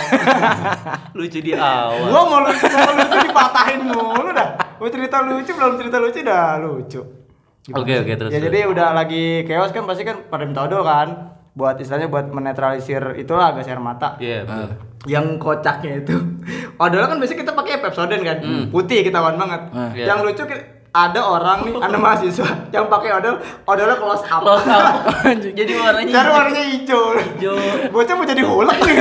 Lucu 1.10 1.38
di 1.42 1.52
awal. 1.52 2.06
gua 2.06 2.22
mau 2.22 2.38
lucu, 2.46 2.64
mau 2.70 2.92
lucu 2.94 3.16
dipatahin 3.20 3.80
mulu 3.82 4.30
dah. 4.30 4.48
Mau 4.78 4.86
cerita 4.86 5.26
lucu 5.26 5.50
belum 5.50 5.74
cerita 5.74 5.96
lucu 5.98 6.18
dah 6.22 6.54
lucu. 6.62 7.00
Oke 7.74 7.98
oke 7.98 8.12
terus. 8.14 8.30
ya 8.30 8.38
jadi 8.38 8.70
udah 8.70 8.94
lagi 8.94 9.42
chaos 9.42 9.74
kan 9.74 9.82
pasti 9.90 10.06
kan 10.06 10.22
pada 10.30 10.46
minta 10.46 10.62
odol 10.62 10.86
kan 10.86 11.34
buat 11.50 11.74
istilahnya 11.82 12.06
buat 12.06 12.30
menetralisir 12.30 13.18
itulah 13.18 13.58
gas 13.58 13.66
air 13.66 13.82
mata. 13.82 14.14
Iya, 14.22 14.46
betul. 14.46 14.85
Yang 15.04 15.26
kocaknya 15.36 15.92
itu 16.00 16.16
odol 16.82 17.04
kan 17.04 17.20
biasanya 17.20 17.40
kita 17.44 17.52
pakai 17.52 17.84
Pepsodent 17.84 18.22
kan 18.24 18.38
putih 18.72 19.04
ketahuan 19.04 19.36
banget. 19.36 19.60
Ah. 19.70 19.92
Iya. 19.92 20.14
Yang 20.14 20.18
lucu 20.24 20.44
ada 20.96 21.20
orang 21.20 21.68
nih 21.68 21.74
ada 21.76 21.96
mahasiswa 22.00 22.48
yang 22.74 22.88
pakai 22.88 23.12
odol 23.12 23.36
odolnya 23.68 24.00
close 24.00 24.24
up. 24.24 24.40
Close 24.40 24.64
up. 24.64 25.04
Jadi 25.60 25.72
warnanya 25.76 26.08
Cara 26.10 26.28
warnanya 26.32 26.64
hijau. 26.64 27.12
hijau. 27.12 27.56
Bocah 27.92 28.14
mau 28.16 28.24
jadi 28.24 28.42
hulk 28.42 28.72
nih. 28.80 28.96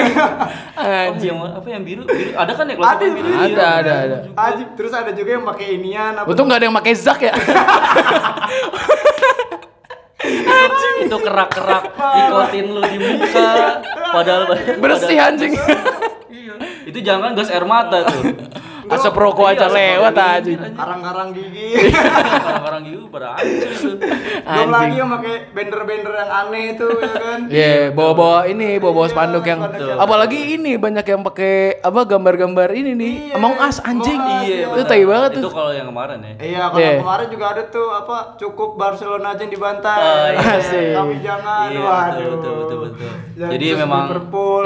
Oh, 0.76 1.16
yang 1.16 1.40
apa 1.40 1.68
yang 1.72 1.84
biru? 1.88 2.04
biru? 2.04 2.36
Ada 2.36 2.52
kan 2.52 2.68
ya 2.68 2.76
close 2.76 2.92
up 2.92 2.96
Ada, 3.00 3.04
yang 3.08 3.16
biru? 3.16 3.28
ada, 3.32 3.40
Biru. 3.48 3.62
ada, 3.64 3.94
ada. 3.96 4.18
Ajib. 4.52 4.68
Terus 4.76 4.92
ada 4.92 5.12
juga 5.16 5.30
yang 5.40 5.46
pakai 5.48 5.66
inian 5.80 6.14
apa? 6.20 6.28
Untung 6.28 6.52
nggak 6.52 6.60
ada 6.60 6.66
yang 6.68 6.76
pakai 6.76 6.94
zak 7.00 7.20
ya. 7.24 7.34
Itu, 10.26 10.88
itu 11.06 11.18
kerak-kerak 11.18 11.84
ikotin 11.96 12.66
lu 12.70 12.82
di 12.82 12.98
muka. 12.98 13.82
Padahal 14.12 14.44
Bersih 14.80 15.16
padahal- 15.16 15.30
anjing. 15.32 15.54
Iya. 16.28 16.54
Itu 16.86 17.00
jangan 17.00 17.34
gas 17.34 17.50
air 17.50 17.64
mata 17.64 18.06
tuh. 18.06 18.24
Asap 18.88 19.16
rokok 19.16 19.46
aja 19.48 19.66
Iya, 19.66 19.76
lewat 19.98 20.14
asap 20.14 20.30
anjing. 20.36 20.58
rokok 20.58 20.76
Karang-karang 20.76 21.30
gigi. 21.32 21.68
Orang-orang 22.46 22.82
gitu 22.84 23.06
pada 23.08 23.28
hancur 23.34 23.70
itu. 23.70 23.90
Belum 24.46 24.70
lagi 24.70 24.96
yang 24.96 25.10
pakai 25.12 25.36
bender-bender 25.52 26.14
yang 26.14 26.32
aneh 26.32 26.64
itu 26.72 26.88
ya 26.96 27.14
kan. 27.16 27.40
Iya, 27.48 27.74
bawa-bawa 27.92 28.40
ini, 28.46 28.70
bawa-bawa 28.78 29.06
Iya, 29.06 29.14
spanduk 29.14 29.44
yang 29.44 29.60
spanduk 29.60 29.82
yang- 29.86 30.00
apalagi 30.00 30.40
ini 30.52 30.72
banyak 30.76 31.06
yang 31.06 31.22
pakai 31.22 31.54
apa 31.80 32.02
gambar-gambar 32.04 32.70
ini 32.72 32.92
nih. 32.94 33.14
Iya, 33.26 33.36
Among 33.36 33.56
Us 33.58 33.78
anjing. 33.80 34.20
Iya, 34.20 34.68
Itu 34.72 34.84
tai 34.84 35.04
banget 35.04 35.30
Itu 35.34 35.42
tuh. 35.44 35.52
kalau 35.52 35.72
yang 35.72 35.88
kemarin 35.88 36.18
ya. 36.20 36.34
Iya, 36.38 36.62
kalau 36.68 36.80
Iya. 36.80 36.94
kemarin 37.00 37.28
juga 37.30 37.46
ada 37.48 37.64
tuh 37.68 37.88
apa 37.90 38.18
cukup 38.36 38.70
Barcelona 38.76 39.28
aja 39.32 39.42
yang 39.42 39.52
dibantai. 39.52 39.98
Oh, 39.98 40.28
iya. 40.32 40.50
Asik. 40.56 40.88
Kami 40.94 41.16
jangan. 41.20 41.68
Iya, 41.68 41.82
waduh. 41.82 42.12
betul, 42.12 42.32
betul, 42.36 42.54
betul, 42.56 42.78
betul. 42.88 43.12
Jadi 43.36 43.66
memang 43.76 44.06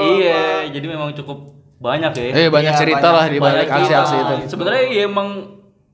iya, 0.00 0.44
jadi 0.66 0.86
memang 0.86 1.10
cukup 1.12 1.59
banyak 1.80 2.12
ya. 2.12 2.24
Eh 2.36 2.48
banyak 2.48 2.70
Iya, 2.70 2.78
cerita 2.78 3.00
banyak- 3.02 3.16
lah 3.16 3.26
di 3.26 3.38
balik 3.40 3.66
Banyak 3.66 3.78
aksi-aksi 3.80 4.16
itu. 4.16 4.34
Sebenarnya 4.46 4.84
ya 4.86 5.02
emang 5.02 5.28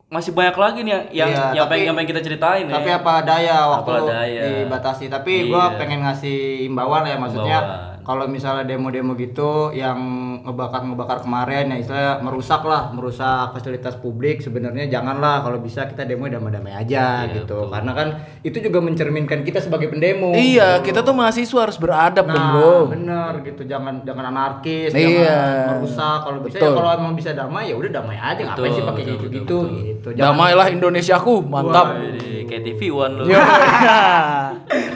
masih 0.06 0.30
banyak 0.32 0.54
lagi 0.54 0.80
nih 0.80 0.90
yang 0.90 1.02
yang, 1.12 1.30
Iya, 1.30 1.42
yang 1.52 1.64
tapi- 1.64 1.70
pengen, 1.72 1.84
yang 1.84 1.94
pengen 1.96 2.10
kita 2.10 2.22
ceritain 2.22 2.64
Tapi 2.64 2.88
ya. 2.88 2.98
apa 3.00 3.14
daya 3.22 3.56
waktu 3.68 3.90
Apa 3.92 4.02
daya. 4.04 4.42
dibatasi. 4.60 5.04
Tapi 5.06 5.32
gua 5.46 5.64
Iya. 5.68 5.78
pengen 5.78 5.98
ngasih 6.02 6.36
imbauan 6.64 7.02
ya 7.04 7.16
maksudnya 7.16 7.58
Imbauan. 7.58 7.95
Kalau 8.06 8.30
misalnya 8.30 8.62
demo-demo 8.62 9.12
gitu 9.12 9.74
yang 9.74 9.98
ngebakar-ngebakar 10.40 11.26
kemarin 11.26 11.74
ya 11.74 11.76
istilah 11.76 12.22
merusak 12.22 12.62
lah, 12.62 12.94
merusak 12.94 13.50
fasilitas 13.50 13.98
publik 13.98 14.38
sebenarnya 14.38 14.86
janganlah 14.86 15.42
kalau 15.42 15.58
bisa 15.58 15.84
kita 15.84 16.06
demo 16.06 16.30
damai-damai 16.30 16.70
aja 16.76 17.26
Iya, 17.26 17.42
gitu. 17.42 17.66
Karena 17.66 17.90
kan 17.92 18.08
itu 18.40 18.62
juga 18.62 18.78
mencerminkan 18.78 19.42
kita 19.42 19.58
sebagai 19.58 19.90
pendemo. 19.90 20.30
Iya, 20.32 20.78
kita 20.80 21.02
tuh 21.02 21.12
mahasiswa 21.12 21.60
harus 21.60 21.74
beradab 21.76 22.24
dong, 22.24 22.38
Nah, 22.38 22.52
Bro. 22.54 22.78
bener 22.94 23.32
gitu. 23.42 23.66
Jangan 23.66 24.06
jangan 24.06 24.30
anarkis, 24.30 24.94
Iya. 24.94 25.26
jangan 25.26 25.66
merusak. 25.74 26.18
Kalau 26.22 26.38
bisa 26.40 26.56
ya 26.56 26.62
Betul. 26.62 26.74
kalau 26.78 26.90
emang 26.94 27.12
bisa 27.12 27.30
damai 27.32 27.64
ya 27.66 27.74
udah 27.74 27.90
damai 27.90 28.16
aja. 28.16 28.38
Ngapain 28.38 28.54
Betul, 28.62 28.70
sih 28.70 28.84
pakai 28.86 29.02
betul, 29.02 29.10
gitu 29.10 29.26
betul, 29.26 29.34
gitu 29.34 29.42
betul. 29.42 29.82
gitu. 29.82 30.08
Jangan- 30.14 30.30
Damailah 30.38 30.68
Indonesiaku, 30.70 31.34
mantap. 31.42 31.86
Jadi 31.98 32.46
kayak 32.46 32.62
TV 32.64 32.80
One 32.88 33.14
lu. 33.18 33.24
Yo. 33.34 33.40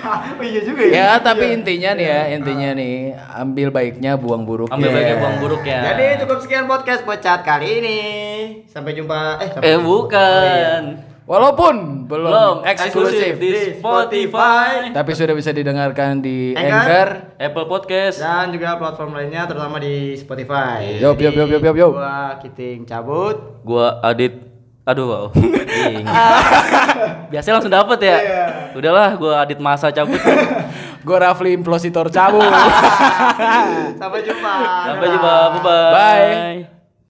oh, 0.01 0.43
iya 0.43 0.61
juga 0.63 0.83
ya, 0.85 1.09
tapi 1.19 1.53
intinya 1.53 1.91
nih 1.93 2.07
ya, 2.07 2.21
intinya 2.33 2.71
nih 2.73 2.95
ambil 3.37 3.69
baiknya 3.71 4.17
buang 4.17 4.43
buruknya. 4.45 4.75
Ambil 4.77 4.91
bagian 4.93 5.17
buang 5.19 5.37
buruknya. 5.41 5.79
Jadi 5.93 6.07
cukup 6.25 6.39
sekian 6.43 6.65
podcast 6.69 7.03
bocat 7.05 7.41
kali 7.43 7.69
ini. 7.83 8.01
Sampai 8.69 8.93
jumpa. 8.97 9.41
Eh, 9.43 9.49
sampai 9.53 9.67
Eh 9.75 9.79
bukan. 9.79 10.83
Walaupun 11.31 12.11
belum, 12.11 12.27
Belum 12.27 12.57
eksklusif, 12.67 13.39
di 13.39 13.79
Spotify, 13.79 14.91
tapi 14.91 15.15
sudah 15.15 15.31
bisa 15.31 15.55
didengarkan 15.55 16.19
di 16.19 16.59
Anchor. 16.59 16.75
Anchor. 16.75 17.09
Apple 17.39 17.67
Podcast. 17.71 18.19
Dan 18.19 18.51
juga 18.51 18.75
platform 18.75 19.15
lainnya 19.15 19.47
terutama 19.47 19.79
di 19.79 20.19
Spotify. 20.19 20.99
Yup, 20.99 21.15
yup, 21.23 21.31
yup, 21.31 21.49
yup, 21.55 21.63
yup, 21.63 21.77
yup. 21.79 21.93
Gua 21.95 22.35
Kiting 22.43 22.83
cabut. 22.83 23.63
Gua 23.63 24.03
Adit. 24.03 24.43
Aduh, 24.83 25.07
wow. 25.07 25.25
Ing. 25.87 26.03
Biasanya 27.31 27.63
langsung 27.63 27.71
dapet 27.79 27.99
ya. 28.03 28.19
Udahlah, 28.75 29.15
gua 29.15 29.47
Adit 29.47 29.63
masa 29.63 29.95
cabut. 29.95 30.19
Gue 31.01 31.17
Rafli 31.17 31.57
Implositor 31.57 32.13
cabut. 32.13 32.45
Sampai 34.01 34.21
jumpa. 34.25 34.53
Sampai 34.85 35.07
jumpa. 35.09 35.35
Bye-bye. 35.57 35.93
Bye. 35.93 36.70